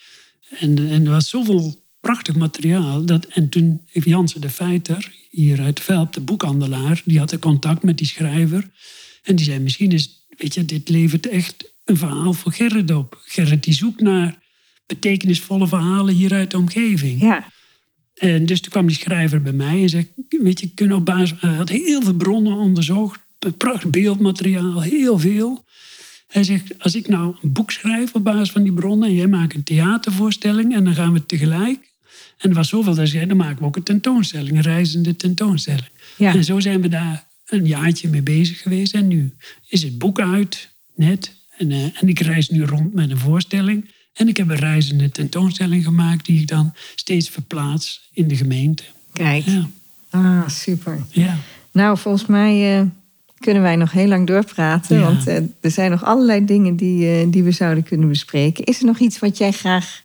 En, 0.58 0.90
en 0.90 1.04
er 1.04 1.10
was 1.10 1.28
zoveel 1.28 1.82
prachtig 2.00 2.34
materiaal. 2.34 3.04
Dat, 3.04 3.26
en 3.26 3.48
toen 3.48 3.80
heeft 3.86 4.06
Jansen 4.06 4.40
de 4.40 4.50
Feiter, 4.50 5.12
hier 5.30 5.60
uit 5.60 5.80
Velp, 5.80 6.12
de 6.12 6.20
boekhandelaar, 6.20 7.02
die 7.04 7.18
had 7.18 7.32
een 7.32 7.38
contact 7.38 7.82
met 7.82 7.98
die 7.98 8.06
schrijver. 8.06 8.70
En 9.22 9.36
die 9.36 9.44
zei: 9.44 9.58
Misschien 9.58 9.92
is, 9.92 10.26
weet 10.36 10.54
je, 10.54 10.64
dit 10.64 10.88
levert 10.88 11.28
echt 11.28 11.72
een 11.84 11.96
verhaal 11.96 12.32
voor 12.32 12.52
Gerrit 12.52 12.90
op. 12.90 13.22
Gerrit 13.24 13.64
die 13.64 13.74
zoekt 13.74 14.00
naar 14.00 14.38
betekenisvolle 14.86 15.68
verhalen 15.68 16.14
hier 16.14 16.32
uit 16.32 16.50
de 16.50 16.56
omgeving. 16.56 17.20
Ja, 17.20 17.46
En 18.22 18.46
dus 18.46 18.60
toen 18.60 18.70
kwam 18.70 18.86
die 18.86 18.96
schrijver 18.96 19.42
bij 19.42 19.52
mij 19.52 19.82
en 19.82 19.88
zei: 19.88 20.08
Weet 20.28 20.60
je, 20.60 20.70
kunnen 20.74 20.96
op 20.96 21.04
basis. 21.04 21.34
Hij 21.40 21.54
had 21.54 21.68
heel 21.68 22.02
veel 22.02 22.14
bronnen 22.14 22.56
onderzocht, 22.56 23.20
prachtig 23.56 23.90
beeldmateriaal, 23.90 24.82
heel 24.82 25.18
veel. 25.18 25.64
Hij 26.28 26.44
zegt: 26.44 26.78
Als 26.78 26.94
ik 26.94 27.08
nou 27.08 27.36
een 27.42 27.52
boek 27.52 27.70
schrijf 27.70 28.14
op 28.14 28.24
basis 28.24 28.50
van 28.50 28.62
die 28.62 28.72
bronnen 28.72 29.08
en 29.08 29.14
jij 29.14 29.26
maakt 29.26 29.54
een 29.54 29.62
theatervoorstelling 29.62 30.74
en 30.74 30.84
dan 30.84 30.94
gaan 30.94 31.12
we 31.12 31.26
tegelijk. 31.26 31.90
En 32.38 32.48
er 32.48 32.54
was 32.54 32.68
zoveel 32.68 32.94
dat 32.94 33.08
zei: 33.08 33.26
Dan 33.26 33.36
maken 33.36 33.58
we 33.58 33.64
ook 33.64 33.76
een 33.76 33.82
tentoonstelling, 33.82 34.56
een 34.56 34.62
reizende 34.62 35.16
tentoonstelling. 35.16 35.88
Ja. 36.16 36.34
En 36.34 36.44
zo 36.44 36.60
zijn 36.60 36.80
we 36.80 36.88
daar 36.88 37.26
een 37.46 37.66
jaartje 37.66 38.08
mee 38.08 38.22
bezig 38.22 38.62
geweest. 38.62 38.94
En 38.94 39.08
nu 39.08 39.34
is 39.68 39.82
het 39.82 39.98
boek 39.98 40.20
uit, 40.20 40.68
net. 40.94 41.34
En, 41.56 41.70
eh, 41.70 41.84
en 41.84 42.08
ik 42.08 42.20
reis 42.20 42.48
nu 42.48 42.64
rond 42.64 42.94
met 42.94 43.10
een 43.10 43.18
voorstelling. 43.18 43.90
En 44.12 44.28
ik 44.28 44.36
heb 44.36 44.48
een 44.50 44.56
reizende 44.56 45.10
tentoonstelling 45.10 45.84
gemaakt 45.84 46.26
die 46.26 46.40
ik 46.40 46.48
dan 46.48 46.72
steeds 46.94 47.28
verplaats 47.28 48.08
in 48.12 48.28
de 48.28 48.36
gemeente. 48.36 48.82
kijk. 49.12 49.44
Ja, 49.44 49.68
Ah, 50.10 50.48
super. 50.48 50.98
ja. 51.10 51.38
Nou, 51.72 51.98
volgens 51.98 52.26
mij 52.26 52.78
eh, 52.78 52.86
kunnen 53.38 53.62
wij 53.62 53.76
nog 53.76 53.92
heel 53.92 54.06
lang 54.06 54.26
doorpraten. 54.26 54.96
Ja. 54.98 55.02
Want 55.02 55.26
eh, 55.26 55.36
er 55.60 55.70
zijn 55.70 55.90
nog 55.90 56.04
allerlei 56.04 56.44
dingen 56.44 56.76
die, 56.76 57.06
eh, 57.20 57.26
die 57.30 57.42
we 57.42 57.50
zouden 57.50 57.82
kunnen 57.84 58.08
bespreken. 58.08 58.64
Is 58.64 58.78
er 58.80 58.86
nog 58.86 58.98
iets 58.98 59.18
wat 59.18 59.38
jij 59.38 59.52
graag 59.52 60.02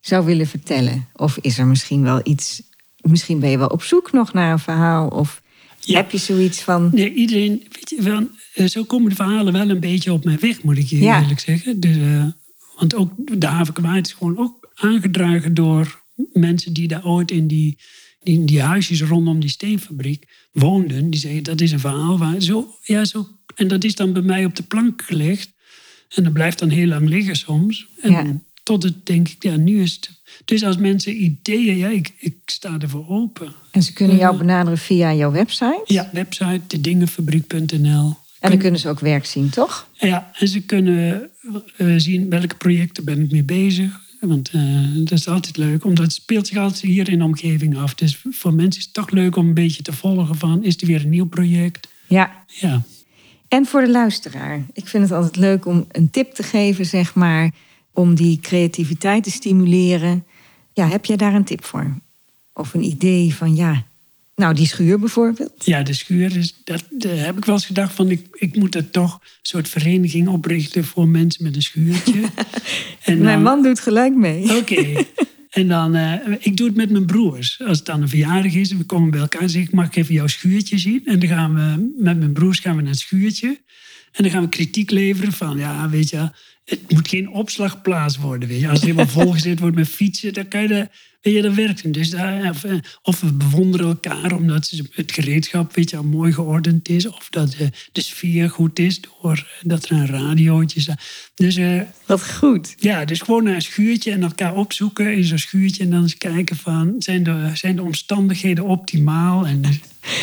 zou 0.00 0.24
willen 0.24 0.46
vertellen? 0.46 1.06
Of 1.12 1.38
is 1.40 1.58
er 1.58 1.66
misschien 1.66 2.02
wel 2.02 2.20
iets... 2.24 2.62
Misschien 3.00 3.40
ben 3.40 3.50
je 3.50 3.58
wel 3.58 3.66
op 3.68 3.82
zoek 3.82 4.12
nog 4.12 4.32
naar 4.32 4.52
een 4.52 4.58
verhaal. 4.58 5.08
Of 5.08 5.42
Ja. 5.80 5.96
heb 5.96 6.10
je 6.10 6.18
zoiets 6.18 6.60
van... 6.60 6.90
Nee, 6.92 7.14
iedereen, 7.14 7.66
weet 7.72 7.90
je 7.90 8.02
wel, 8.02 8.28
zo 8.68 8.84
komen 8.84 9.08
de 9.08 9.14
verhalen 9.16 9.52
wel 9.52 9.70
een 9.70 9.80
beetje 9.80 10.12
op 10.12 10.24
mijn 10.24 10.38
weg, 10.40 10.62
moet 10.62 10.78
ik 10.78 10.86
je 10.86 10.98
Ja. 11.00 11.20
eerlijk 11.20 11.40
zeggen. 11.40 11.80
Dus, 11.80 11.96
want 12.76 12.94
ook 12.94 13.12
de 13.40 13.46
havenkwaad 13.46 14.06
is 14.06 14.12
gewoon 14.12 14.38
ook 14.38 14.70
aangedragen 14.74 15.54
door 15.54 16.02
mensen 16.32 16.72
die 16.72 16.88
daar 16.88 17.06
ooit 17.06 17.30
in 17.30 17.46
die, 17.46 17.78
die, 18.22 18.44
die 18.44 18.60
huisjes 18.62 19.02
rondom 19.02 19.40
die 19.40 19.50
steenfabriek 19.50 20.26
woonden. 20.52 21.10
Die 21.10 21.20
zeggen, 21.20 21.42
dat 21.42 21.60
is 21.60 21.72
een 21.72 21.80
verhaal 21.80 22.18
waar 22.18 22.40
zo, 22.40 22.74
ja, 22.82 23.04
zo. 23.04 23.28
En 23.54 23.68
dat 23.68 23.84
is 23.84 23.94
dan 23.94 24.12
bij 24.12 24.22
mij 24.22 24.44
op 24.44 24.56
de 24.56 24.62
plank 24.62 25.02
gelegd. 25.02 25.50
En 26.08 26.24
dat 26.24 26.32
blijft 26.32 26.58
dan 26.58 26.68
heel 26.68 26.86
lang 26.86 27.08
liggen 27.08 27.36
soms. 27.36 27.86
En 28.00 28.10
Ja. 28.10 28.40
tot 28.62 28.82
het 28.82 29.06
denk 29.06 29.28
ik, 29.28 29.42
ja, 29.42 29.56
nu 29.56 29.82
is 29.82 29.92
het. 29.92 30.10
Dus 30.44 30.62
als 30.64 30.76
mensen 30.76 31.22
ideeën, 31.22 31.76
ja, 31.76 31.88
ik, 31.88 32.12
ik 32.18 32.36
sta 32.46 32.78
ervoor 32.78 33.08
open. 33.08 33.52
En 33.70 33.82
ze 33.82 33.92
kunnen 33.92 34.16
jou 34.16 34.36
benaderen 34.36 34.78
via 34.78 35.14
jouw 35.14 35.30
website. 35.30 35.82
Ja, 35.84 36.10
website, 36.12 36.60
dedingenfabriek.nl. 36.66 38.16
En 38.40 38.50
dan 38.50 38.58
kunnen 38.58 38.80
ze 38.80 38.88
ook 38.88 39.00
werk 39.00 39.26
zien, 39.26 39.50
toch? 39.50 39.88
Ja, 39.92 40.30
en 40.38 40.48
ze 40.48 40.60
kunnen 40.60 41.30
eh, 41.76 41.94
zien 41.96 42.30
welke 42.30 42.56
projecten 42.56 43.04
ben 43.04 43.20
ik 43.20 43.30
mee 43.30 43.44
bezig. 43.44 44.00
Want 44.20 44.50
eh, 44.50 44.62
dat 44.94 45.18
is 45.18 45.28
altijd 45.28 45.56
leuk, 45.56 45.84
omdat 45.84 46.04
het 46.04 46.14
speelt 46.14 46.46
zich 46.46 46.58
altijd 46.58 46.80
hier 46.80 47.08
in 47.08 47.18
de 47.18 47.24
omgeving 47.24 47.78
af. 47.78 47.94
Dus 47.94 48.22
voor 48.30 48.54
mensen 48.54 48.80
is 48.80 48.84
het 48.84 48.94
toch 48.94 49.10
leuk 49.10 49.36
om 49.36 49.46
een 49.46 49.54
beetje 49.54 49.82
te 49.82 49.92
volgen 49.92 50.36
van... 50.36 50.64
is 50.64 50.80
er 50.80 50.86
weer 50.86 51.00
een 51.00 51.08
nieuw 51.08 51.26
project? 51.26 51.88
Ja. 52.06 52.44
Ja. 52.46 52.82
En 53.48 53.66
voor 53.66 53.80
de 53.80 53.90
luisteraar. 53.90 54.66
Ik 54.72 54.88
vind 54.88 55.02
het 55.02 55.12
altijd 55.12 55.36
leuk 55.36 55.66
om 55.66 55.86
een 55.90 56.10
tip 56.10 56.34
te 56.34 56.42
geven, 56.42 56.86
zeg 56.86 57.14
maar... 57.14 57.50
om 57.92 58.14
die 58.14 58.40
creativiteit 58.40 59.22
te 59.24 59.30
stimuleren. 59.30 60.24
Ja, 60.72 60.88
heb 60.88 61.04
jij 61.04 61.16
daar 61.16 61.34
een 61.34 61.44
tip 61.44 61.64
voor? 61.64 61.98
Of 62.52 62.74
een 62.74 62.84
idee 62.84 63.34
van, 63.34 63.56
ja... 63.56 63.84
Nou, 64.36 64.54
die 64.54 64.66
schuur 64.66 64.98
bijvoorbeeld. 64.98 65.64
Ja, 65.64 65.82
de 65.82 65.92
schuur, 65.92 66.36
is, 66.36 66.60
dat, 66.64 66.84
daar 66.90 67.16
heb 67.16 67.36
ik 67.36 67.44
wel 67.44 67.54
eens 67.54 67.66
gedacht 67.66 67.94
van... 67.94 68.10
ik, 68.10 68.26
ik 68.32 68.56
moet 68.56 68.74
er 68.74 68.90
toch 68.90 69.12
een 69.12 69.28
soort 69.42 69.68
vereniging 69.68 70.28
oprichten... 70.28 70.84
voor 70.84 71.08
mensen 71.08 71.44
met 71.44 71.56
een 71.56 71.62
schuurtje. 71.62 72.22
en 73.04 73.18
Mijn 73.18 73.42
man 73.42 73.62
doet 73.62 73.80
gelijk 73.80 74.14
mee. 74.14 74.56
Oké. 74.56 74.84
En 75.50 75.68
dan, 75.68 75.96
uh, 75.96 76.12
ik 76.38 76.56
doe 76.56 76.66
het 76.66 76.76
met 76.76 76.90
mijn 76.90 77.06
broers. 77.06 77.60
Als 77.66 77.76
het 77.76 77.86
dan 77.86 78.02
een 78.02 78.08
verjaardag 78.08 78.54
is 78.54 78.70
en 78.70 78.78
we 78.78 78.84
komen 78.84 79.10
bij 79.10 79.20
elkaar... 79.20 79.48
zeg 79.48 79.62
ik, 79.62 79.72
mag 79.72 79.86
ik 79.86 79.96
even 79.96 80.14
jouw 80.14 80.26
schuurtje 80.26 80.78
zien? 80.78 81.02
En 81.04 81.18
dan 81.18 81.28
gaan 81.28 81.54
we 81.54 81.92
met 82.02 82.18
mijn 82.18 82.32
broers 82.32 82.58
gaan 82.58 82.76
we 82.76 82.82
naar 82.82 82.90
het 82.90 83.00
schuurtje. 83.00 83.60
En 84.12 84.22
dan 84.22 84.30
gaan 84.30 84.42
we 84.42 84.48
kritiek 84.48 84.90
leveren 84.90 85.32
van... 85.32 85.58
ja, 85.58 85.88
weet 85.88 86.10
je, 86.10 86.30
het 86.64 86.92
moet 86.92 87.08
geen 87.08 87.28
opslagplaats 87.28 88.16
worden. 88.16 88.48
Weet 88.48 88.60
je. 88.60 88.68
Als 88.68 88.78
het 88.78 88.88
helemaal 88.88 89.12
volgezet 89.22 89.60
wordt 89.60 89.76
met 89.76 89.88
fietsen... 89.88 90.32
dan 90.32 90.48
kan 90.48 90.62
je 90.62 90.68
de, 90.68 90.88
je, 91.32 91.42
dat 91.42 91.54
werkt 91.54 91.92
Dus 91.92 92.10
daar, 92.10 92.50
of, 92.50 92.64
of, 93.02 93.20
we 93.20 93.32
bewonderen 93.32 93.86
elkaar 93.86 94.32
omdat 94.32 94.72
het 94.90 95.12
gereedschap 95.12 95.74
weet 95.74 95.90
je, 95.90 96.00
mooi 96.00 96.32
geordend 96.32 96.88
is. 96.88 97.06
Of 97.06 97.28
dat 97.30 97.54
de, 97.58 97.70
de 97.92 98.00
sfeer 98.00 98.50
goed 98.50 98.78
is 98.78 99.00
door 99.00 99.46
dat 99.62 99.84
er 99.84 99.92
een 99.92 100.06
radiootje 100.06 100.78
is. 100.78 100.88
Dus, 101.34 101.56
uh, 101.56 101.80
Wat 102.06 102.30
goed. 102.30 102.74
Ja, 102.78 103.04
dus 103.04 103.20
gewoon 103.20 103.44
naar 103.44 103.54
een 103.54 103.62
schuurtje 103.62 104.12
en 104.12 104.22
elkaar 104.22 104.54
opzoeken 104.54 105.16
in 105.16 105.24
zo'n 105.24 105.38
schuurtje. 105.38 105.82
En 105.82 105.90
dan 105.90 106.02
eens 106.02 106.18
kijken 106.18 106.56
van, 106.56 106.94
zijn 106.98 107.22
de, 107.22 107.50
zijn 107.54 107.76
de 107.76 107.82
omstandigheden 107.82 108.64
optimaal? 108.64 109.46
En 109.46 109.62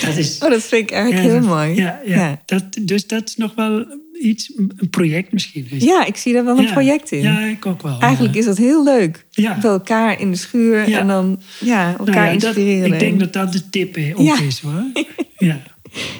dat 0.05 0.17
is, 0.17 0.39
oh, 0.43 0.49
dat 0.49 0.63
vind 0.63 0.81
ik 0.81 0.91
eigenlijk 0.91 1.31
heel 1.31 1.41
mooi. 1.41 1.75
Ja, 1.75 2.01
ja, 2.05 2.15
ja. 2.15 2.41
Dat, 2.45 2.63
dus 2.81 3.07
dat 3.07 3.27
is 3.27 3.35
nog 3.35 3.55
wel 3.55 3.85
iets, 4.21 4.51
een 4.55 4.89
project 4.89 5.31
misschien. 5.31 5.67
Ja, 5.69 6.05
ik 6.05 6.17
zie 6.17 6.33
daar 6.33 6.45
wel 6.45 6.57
een 6.57 6.71
project 6.71 7.11
in. 7.11 7.21
Ja, 7.21 7.39
ik 7.39 7.65
ook 7.65 7.81
wel. 7.81 7.99
Eigenlijk 7.99 8.35
is 8.35 8.45
dat 8.45 8.57
heel 8.57 8.83
leuk. 8.83 9.25
Ja. 9.31 9.57
Bij 9.61 9.71
elkaar 9.71 10.19
in 10.19 10.31
de 10.31 10.37
schuur 10.37 10.93
en 10.93 11.07
dan 11.07 11.41
ja, 11.59 11.97
elkaar 11.97 12.13
nou 12.15 12.33
inspireren. 12.33 12.89
Dat, 12.89 12.93
ik 12.93 12.99
denk 12.99 13.19
dat 13.19 13.33
dat 13.33 13.53
de 13.53 13.69
tip 13.69 13.97
ook 14.15 14.39
is 14.39 14.59
hoor. 14.59 14.83
Ja. 15.37 15.61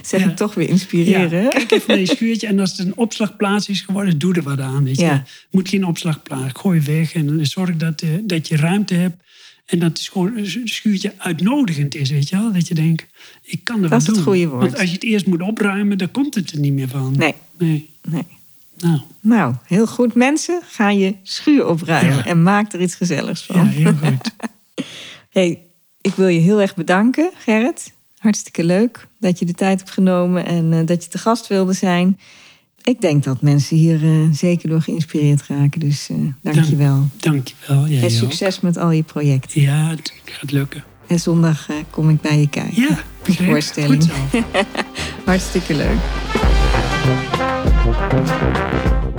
Zeg 0.02 0.26
ik 0.26 0.36
toch 0.36 0.54
weer 0.54 0.70
inspireren. 0.70 1.50
Kijk 1.50 1.72
even 1.72 1.88
naar 1.88 2.00
je 2.00 2.06
schuurtje 2.06 2.48
en 2.48 2.60
als 2.60 2.72
het 2.72 2.88
een 2.88 2.98
opslagplaats 2.98 3.70
is 3.70 3.82
geworden, 3.82 4.18
doe 4.18 4.36
er 4.36 4.44
wat 4.44 4.60
aan. 4.60 4.84
Weet 4.84 5.00
je. 5.00 5.22
Moet 5.52 5.70
geen 5.70 5.86
opslagplaats, 5.86 6.60
gooi 6.60 6.82
weg 6.82 7.14
en 7.14 7.46
zorg 7.46 7.76
dat, 7.76 8.02
uh, 8.02 8.10
dat 8.24 8.48
je 8.48 8.56
ruimte 8.56 8.94
hebt. 8.94 9.24
En 9.66 9.80
dat 9.80 9.98
het 9.98 10.08
gewoon 10.12 10.38
een 10.38 10.68
schuurtje 10.68 11.14
uitnodigend 11.18 11.96
is, 11.96 12.10
weet 12.10 12.30
je 12.30 12.36
wel? 12.36 12.52
Dat 12.52 12.68
je 12.68 12.74
denkt, 12.74 13.06
ik 13.44 13.64
kan 13.64 13.84
er 13.84 13.90
wat 13.90 13.90
doen. 13.90 14.00
Dat 14.00 14.10
is 14.10 14.16
het 14.16 14.26
goede 14.26 14.48
woord. 14.48 14.62
Want 14.62 14.80
als 14.80 14.90
je 14.90 14.96
het 14.96 15.04
eerst 15.04 15.26
moet 15.26 15.42
opruimen, 15.42 15.98
dan 15.98 16.12
komt 16.12 16.36
het 16.36 16.52
er 16.52 16.60
niet 16.60 16.74
meer 16.74 16.88
van. 16.88 17.14
Nee. 17.18 17.34
Nee. 17.58 17.90
nee. 18.10 18.26
Nou. 18.78 19.00
nou, 19.20 19.56
heel 19.66 19.88
goed. 19.88 20.14
Mensen, 20.14 20.62
ga 20.68 20.90
je 20.90 21.16
schuur 21.24 21.68
opruimen 21.68 22.26
en 22.26 22.44
maak 22.44 22.74
er 22.74 22.82
iets 22.82 22.96
gezelligs 22.96 23.44
van. 23.44 23.56
Ja, 23.56 23.66
heel 23.66 23.94
goed. 23.94 24.32
hey, 25.30 25.60
ik 26.02 26.14
wil 26.14 26.28
je 26.28 26.40
heel 26.40 26.62
erg 26.62 26.76
bedanken, 26.76 27.32
Gerrit. 27.38 27.94
Hartstikke 28.18 28.64
leuk 28.64 29.08
dat 29.18 29.40
je 29.40 29.46
de 29.46 29.54
tijd 29.54 29.80
hebt 29.80 29.92
genomen 29.92 30.46
en 30.46 30.72
uh, 30.72 30.86
dat 30.86 31.04
je 31.04 31.10
te 31.10 31.18
gast 31.18 31.48
wilde 31.48 31.74
zijn. 31.74 32.20
Ik 32.84 33.02
denk 33.02 33.24
dat 33.24 33.42
mensen 33.42 33.78
hier 33.78 34.04
uh, 34.04 34.28
zeker 34.32 34.70
door 34.70 34.82
geïnspireerd 34.82 35.48
raken. 35.48 35.80
Dus 35.80 36.10
uh, 36.10 36.18
dank 36.42 36.66
je 36.66 36.76
wel. 36.76 37.08
Dank 37.18 37.48
je 37.48 37.54
wel. 37.68 37.86
En 37.86 38.12
succes 38.12 38.60
met 38.60 38.78
al 38.78 38.92
je 38.92 39.04
projecten. 39.04 39.62
Ja, 39.62 39.90
het 39.90 40.14
gaat 40.26 40.52
lukken. 40.52 40.84
En 41.08 41.20
zondag 41.20 41.70
uh, 41.70 41.76
kom 41.90 42.10
ik 42.10 42.22
bij 42.22 42.40
je 42.40 42.50
kijken. 42.50 42.82
Ja, 42.82 43.00
de 43.24 43.34
voorstelling. 43.34 44.12
Hartstikke 45.26 45.76
leuk. 45.76 45.98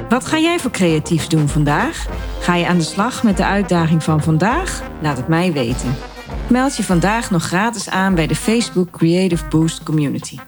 Wat 0.09 0.27
ga 0.27 0.39
jij 0.39 0.59
voor 0.59 0.71
creatiefs 0.71 1.29
doen 1.29 1.49
vandaag? 1.49 2.07
Ga 2.41 2.55
je 2.55 2.67
aan 2.67 2.79
de 2.79 2.85
slag 2.85 3.23
met 3.23 3.37
de 3.37 3.45
uitdaging 3.45 4.03
van 4.03 4.23
vandaag? 4.23 4.83
Laat 5.03 5.17
het 5.17 5.29
mij 5.29 5.53
weten. 5.53 5.95
Meld 6.49 6.77
je 6.77 6.83
vandaag 6.83 7.31
nog 7.31 7.43
gratis 7.43 7.89
aan 7.89 8.15
bij 8.15 8.27
de 8.27 8.37
Facebook 8.37 8.91
Creative 8.91 9.45
Boost 9.49 9.83
Community. 9.83 10.39